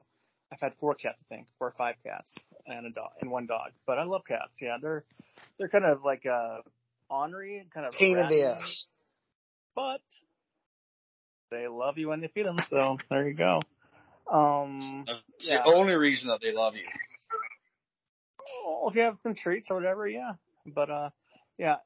[0.53, 2.35] I've had four cats, I think, four or five cats
[2.67, 3.71] and a dog and one dog.
[3.87, 4.59] But I love cats.
[4.61, 5.05] Yeah, they're
[5.59, 6.59] they're kind of like uh
[7.09, 8.85] ornery, kind of Pain in the ratty, ass.
[9.75, 10.03] but
[11.51, 12.59] they love you when they feed them.
[12.69, 13.63] So there you go.
[14.31, 15.63] Um, It's yeah.
[15.65, 16.85] the only reason that they love you.
[18.89, 20.33] If you have some treats or whatever, yeah.
[20.67, 21.11] But uh,
[21.59, 21.77] yeah,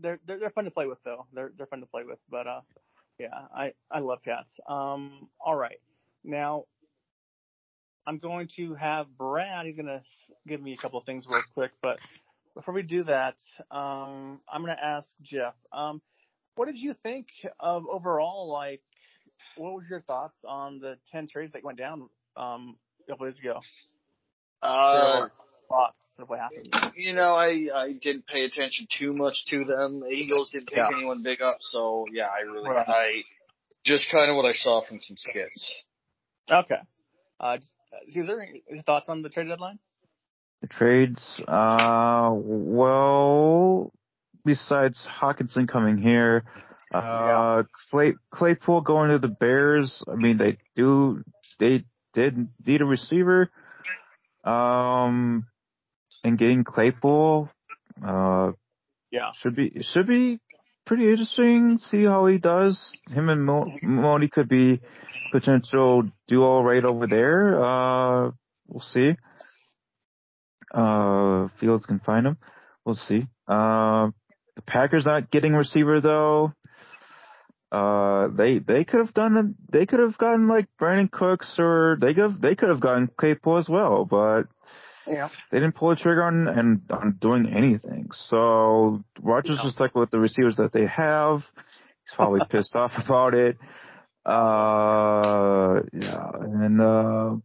[0.00, 1.26] they're they're they're fun to play with though.
[1.32, 2.18] They're they're fun to play with.
[2.30, 2.60] But uh,
[3.18, 4.50] yeah, I I love cats.
[4.68, 5.80] Um, all right,
[6.24, 6.64] now
[8.06, 9.66] I'm going to have Brad.
[9.66, 10.02] He's gonna
[10.46, 11.72] give me a couple of things real quick.
[11.82, 11.98] But
[12.54, 13.36] before we do that,
[13.70, 15.54] um, I'm gonna ask Jeff.
[15.72, 16.00] Um,
[16.56, 17.28] what did you think
[17.58, 18.50] of overall?
[18.50, 18.82] Like,
[19.56, 22.76] what were your thoughts on the ten trades that went down um
[23.06, 23.60] a couple days ago?
[24.62, 25.28] Uh,
[25.70, 26.74] thoughts of what happened.
[26.96, 30.00] you know, I I didn't pay attention too much to them.
[30.00, 30.88] The Eagles didn't pick Yeah.
[30.94, 32.88] anyone big up, so yeah, I really Right.
[32.88, 33.22] I
[33.86, 35.84] just kind of what I saw from some skits.
[36.50, 36.80] Okay.
[37.38, 37.56] Uh,
[38.08, 39.78] is there any any thoughts on the trade deadline?
[40.60, 43.92] The trades, uh, well,
[44.44, 46.44] besides Hockenson coming here,
[46.92, 50.02] uh, Clay, Claypool going to the Bears.
[50.06, 51.22] I mean, they do,
[51.58, 53.50] they did need a receiver.
[54.44, 55.46] Um,
[56.24, 57.48] and getting Claypool,
[58.04, 58.52] uh,
[59.10, 59.32] Yeah.
[59.40, 60.40] should be, should be
[60.86, 61.78] pretty interesting.
[61.78, 62.92] See how he does.
[63.10, 64.80] Him and Mo- Mooney could be
[65.32, 67.62] potential duo right over there.
[67.62, 68.30] Uh,
[68.68, 69.16] we'll see.
[70.72, 72.36] Uh, Fields can find him.
[72.84, 73.26] We'll see.
[73.48, 74.10] Uh,
[74.56, 76.52] the Packers not getting receiver though.
[77.72, 82.14] Uh, they they could have done they could have gotten like Brandin Cooks or they
[82.14, 84.44] could have, they could have gotten Claypool as well, but
[85.10, 85.28] Yeah.
[85.50, 88.08] they didn't pull the trigger on and on doing anything.
[88.12, 89.64] So Rodgers Yeah.
[89.64, 91.40] just stuck with the receivers that they have.
[92.04, 93.56] He's probably pissed off about it.
[94.24, 97.36] Uh, yeah, and uh,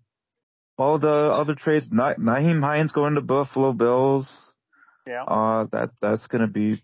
[0.78, 1.88] all the other trades.
[1.92, 4.28] Na- Nyheim Hines going to Buffalo Bills.
[5.08, 5.24] Yeah.
[5.24, 6.82] Uh, that that's gonna be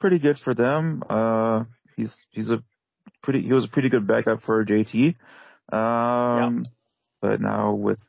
[0.00, 1.02] pretty good for them.
[1.08, 1.64] Uh,
[1.96, 2.62] he's he's a
[3.22, 5.16] pretty he was a pretty good backup for JT.
[5.72, 6.64] Um,
[7.20, 8.00] but now with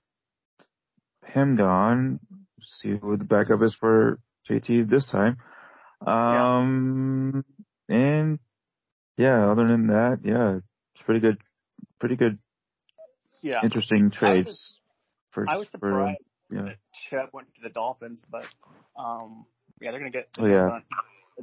[1.34, 2.19] him gone,
[2.61, 4.19] see who the backup is for
[4.49, 5.38] JT this time.
[6.05, 7.43] Um,
[7.89, 8.39] and
[9.18, 10.57] yeah, other than that, yeah,
[10.95, 11.38] it's pretty good,
[11.99, 12.39] pretty good,
[13.41, 13.64] Yeah.
[13.64, 14.80] interesting trades
[15.31, 16.19] for I was for surprised
[16.51, 16.61] yeah.
[16.65, 16.77] that
[17.10, 18.45] Chet went to the Dolphins, but
[18.97, 19.45] um,
[19.81, 20.69] yeah, they're gonna get Oh, yeah.
[20.69, 20.84] done,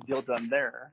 [0.01, 0.93] a deal done there.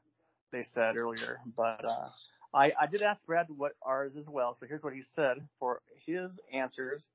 [0.52, 2.10] They said earlier, but uh,
[2.54, 4.56] I I did ask Brad what ours as well.
[4.56, 7.06] So here's what he said for his answers.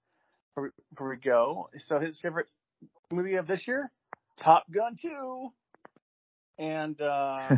[0.55, 2.47] Before we, go, so his favorite
[3.11, 3.91] movie of this year,
[4.39, 5.49] Top Gun 2,
[6.59, 7.57] and uh,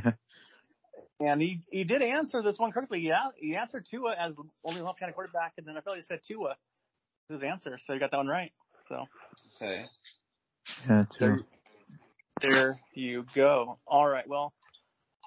[1.20, 3.00] and he he did answer this one correctly.
[3.00, 4.34] Yeah, he answered Tua as
[4.64, 6.56] only left-handed quarterback, and then I felt like he said Tua
[7.28, 8.52] was his answer, so he got that one right.
[8.88, 9.04] So.
[9.60, 9.84] Okay.
[10.88, 11.44] yeah, too.
[12.40, 13.78] There, there you go.
[13.86, 14.28] All right.
[14.28, 14.52] Well,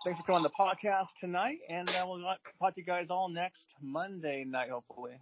[0.05, 3.29] thanks for coming on the podcast tonight, and uh, we'll talk to you guys all
[3.29, 5.19] next Monday night, hopefully.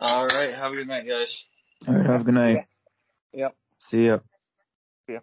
[0.00, 0.54] All right.
[0.54, 1.44] Have a good night, guys.
[1.86, 2.66] All right, have a good night.
[3.32, 3.54] Yep.
[3.78, 4.18] See ya.
[5.06, 5.20] See ya.